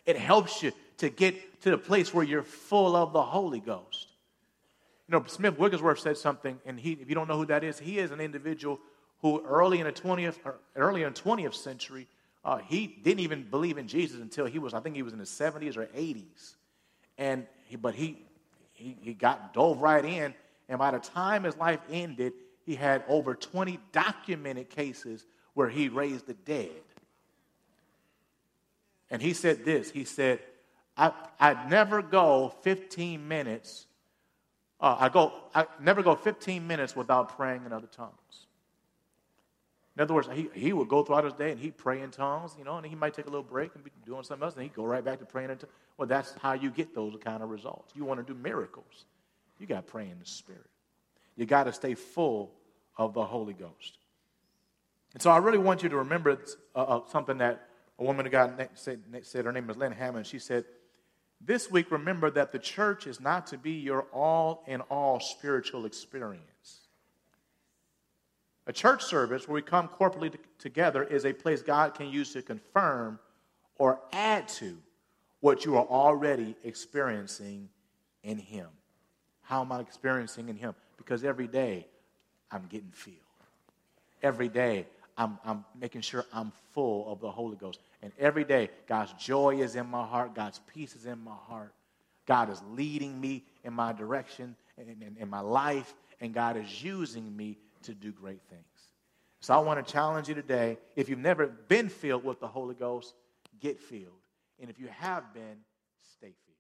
It 0.05 0.18
helps 0.18 0.62
you 0.62 0.74
to 0.97 1.09
get 1.09 1.62
to 1.62 1.72
the 1.72 1.78
place 1.78 2.14
where 2.14 2.26
you're 2.26 2.43
full 2.43 2.97
of 2.97 3.14
the 3.14 3.22
Holy 3.22 3.62
Ghost. 3.62 4.07
You 5.07 5.18
know, 5.18 5.24
Smith 5.28 5.57
Wigglesworth 5.57 5.99
said 5.99 6.18
something, 6.18 6.59
and 6.66 6.80
he, 6.80 6.93
if 6.93 7.09
you 7.09 7.16
don't 7.16 7.28
know 7.28 7.38
who 7.38 7.45
that 7.47 7.64
is, 7.64 7.80
he 7.80 7.99
is 7.99 8.12
an 8.12 8.20
individual 8.20 8.80
who 9.22 9.43
early 9.45 9.80
in 9.80 9.86
the 9.86 9.91
20th, 9.91 10.38
early 10.76 11.03
in 11.03 11.13
the 11.13 11.19
20th 11.19 11.53
century, 11.53 12.07
uh, 12.43 12.57
he 12.57 12.88
didn't 12.88 13.19
even 13.19 13.43
believe 13.43 13.78
in 13.78 13.88
Jesus 13.88 14.19
until 14.19 14.45
he 14.45 14.59
was, 14.59 14.74
I 14.74 14.80
think 14.80 14.95
he 14.95 15.03
was 15.03 15.13
in 15.13 15.19
his 15.19 15.30
70s 15.30 15.78
or 15.78 15.86
80s. 15.86 16.55
And 17.17 17.45
he, 17.65 17.76
but 17.76 17.93
he, 17.93 18.17
he, 18.74 18.97
he 19.01 19.13
got 19.13 19.53
dove 19.53 19.80
right 19.80 20.03
in, 20.03 20.34
and 20.67 20.80
by 20.80 20.91
the 20.91 20.99
time 20.99 21.43
his 21.43 21.55
life 21.57 21.80
ended, 21.89 22.34
he 22.65 22.76
had 22.76 23.03
over 23.07 23.36
20 23.36 23.80
documented 23.91 24.69
cases 24.69 25.26
where 25.53 25.69
he 25.69 25.89
raised 25.89 26.26
the 26.26 26.34
dead. 26.34 26.69
And 29.09 29.22
he 29.22 29.34
said 29.34 29.65
this 29.65 29.91
he 29.91 30.05
said, 30.05 30.39
I, 30.97 31.11
I'd 31.39 31.69
never 31.69 32.01
go 32.01 32.53
15 32.61 33.28
minutes. 33.28 33.86
Uh, 34.80 34.95
I 34.99 35.09
go, 35.09 35.34
I 35.53 35.67
never 35.80 36.01
go 36.01 36.15
15 36.15 36.65
minutes 36.65 36.95
without 36.95 37.36
praying 37.38 37.65
in 37.65 37.74
other 37.74 37.88
tongues. 37.88 38.47
In 39.97 40.03
other 40.03 40.13
words, 40.13 40.29
he, 40.33 40.49
he 40.53 40.71
would 40.71 40.87
go 40.87 41.03
throughout 41.03 41.25
his 41.25 41.33
day 41.33 41.51
and 41.51 41.59
he'd 41.59 41.77
pray 41.77 42.01
in 42.01 42.11
tongues, 42.11 42.55
you 42.57 42.63
know, 42.63 42.77
and 42.77 42.85
he 42.85 42.95
might 42.95 43.13
take 43.13 43.25
a 43.25 43.29
little 43.29 43.43
break 43.43 43.75
and 43.75 43.83
be 43.83 43.91
doing 44.05 44.23
something 44.23 44.45
else, 44.45 44.53
and 44.53 44.63
he'd 44.63 44.73
go 44.73 44.85
right 44.85 45.03
back 45.03 45.19
to 45.19 45.25
praying 45.25 45.49
in 45.49 45.57
tongues. 45.57 45.71
Well, 45.97 46.07
that's 46.07 46.33
how 46.41 46.53
you 46.53 46.71
get 46.71 46.95
those 46.95 47.15
kind 47.23 47.43
of 47.43 47.49
results. 47.49 47.93
You 47.95 48.05
want 48.05 48.25
to 48.25 48.33
do 48.33 48.37
miracles, 48.39 49.05
you 49.59 49.67
got 49.67 49.85
to 49.85 49.91
pray 49.91 50.09
in 50.09 50.17
the 50.19 50.25
Spirit. 50.25 50.65
You 51.35 51.45
got 51.45 51.65
to 51.65 51.73
stay 51.73 51.95
full 51.95 52.51
of 52.97 53.13
the 53.13 53.23
Holy 53.23 53.53
Ghost. 53.53 53.97
And 55.13 55.21
so 55.21 55.29
I 55.29 55.37
really 55.37 55.57
want 55.57 55.83
you 55.83 55.89
to 55.89 55.97
remember 55.97 56.39
uh, 56.75 56.79
uh, 56.79 56.99
something 57.11 57.39
that 57.39 57.67
a 57.99 58.03
woman 58.03 58.25
of 58.25 58.31
God 58.31 58.69
said, 58.75 59.01
said, 59.23 59.45
her 59.45 59.51
name 59.51 59.69
is 59.69 59.77
Lynn 59.77 59.91
Hammond. 59.91 60.25
She 60.25 60.39
said, 60.39 60.65
This 61.39 61.69
week, 61.69 61.91
remember 61.91 62.31
that 62.31 62.51
the 62.51 62.59
church 62.59 63.07
is 63.07 63.19
not 63.19 63.47
to 63.47 63.57
be 63.57 63.73
your 63.73 64.03
all 64.13 64.63
in 64.67 64.81
all 64.81 65.19
spiritual 65.19 65.85
experience. 65.85 66.45
A 68.68 68.74
church 68.74 69.03
service 69.03 69.47
where 69.47 69.55
we 69.55 69.62
come 69.62 69.88
corporately 69.88 70.36
together 70.59 71.03
is 71.03 71.26
a 71.26 71.34
place 71.34 71.62
God 71.62 71.95
can 71.95 72.09
use 72.09 72.34
to 72.34 72.41
confirm 72.41 73.20
or 73.78 73.99
add 74.14 74.47
to 74.47 74.78
what 75.39 75.66
you 75.66 75.76
are 75.76 75.86
already 75.86 76.55
experiencing 76.64 77.70
in 78.24 78.38
Him. 78.38 78.68
How 79.41 79.62
am 79.62 79.72
I 79.72 79.80
experiencing 79.80 80.49
in 80.49 80.55
Him? 80.55 80.76
Because 80.97 81.24
every 81.24 81.47
day 81.47 81.88
I'm 82.51 82.68
getting 82.70 82.91
filled. 82.91 83.18
Every 84.22 84.49
day 84.49 84.86
I'm, 85.18 85.39
I'm 85.43 85.66
making 85.80 86.01
sure 86.01 86.26
I'm 86.32 86.51
full 86.74 87.12
of 87.12 87.20
the 87.20 87.32
Holy 87.32 87.57
Ghost. 87.57 87.80
And 88.03 88.12
every 88.20 88.43
day 88.43 88.70
God's 88.88 89.14
joy 89.14 89.62
is 89.62 89.76
in 89.76 89.88
my 89.88 90.05
heart, 90.05 90.36
God's 90.36 90.59
peace 90.74 90.95
is 90.95 91.07
in 91.07 91.24
my 91.24 91.36
heart. 91.47 91.74
God 92.28 92.51
is 92.51 92.62
leading 92.72 93.20
me 93.20 93.43
in 93.64 93.74
my 93.74 93.93
direction, 93.93 94.55
in, 94.78 94.89
in, 95.01 95.18
in 95.20 95.30
my 95.30 95.39
life, 95.39 95.95
and 96.22 96.34
God 96.34 96.55
is 96.55 96.84
using 96.84 97.36
me 97.36 97.57
to 97.84 97.93
do 97.93 98.11
great 98.11 98.41
things. 98.49 98.63
So 99.39 99.53
I 99.53 99.57
want 99.57 99.86
to 99.86 99.91
challenge 99.91 100.29
you 100.29 100.36
today. 100.36 100.77
If 100.95 101.09
you've 101.09 101.19
never 101.19 101.47
been 101.47 101.89
filled 101.89 102.23
with 102.23 102.39
the 102.39 102.47
Holy 102.47 102.75
Ghost, 102.75 103.15
get 103.59 103.79
filled. 103.79 104.21
And 104.59 104.69
if 104.69 104.79
you 104.79 104.88
have 104.88 105.34
been, 105.34 105.57
stay 106.15 106.27
filled. 106.27 106.57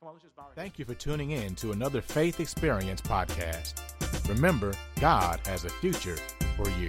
Come 0.00 0.08
on, 0.08 0.14
let's 0.14 0.24
just 0.24 0.36
bow 0.36 0.46
Thank 0.54 0.78
you 0.78 0.84
for 0.84 0.94
tuning 0.94 1.32
in 1.32 1.54
to 1.56 1.72
another 1.72 2.00
Faith 2.00 2.40
Experience 2.40 3.00
podcast. 3.00 3.74
Remember, 4.28 4.72
God 5.00 5.40
has 5.46 5.64
a 5.64 5.70
future 5.70 6.16
for 6.56 6.70
you. 6.70 6.88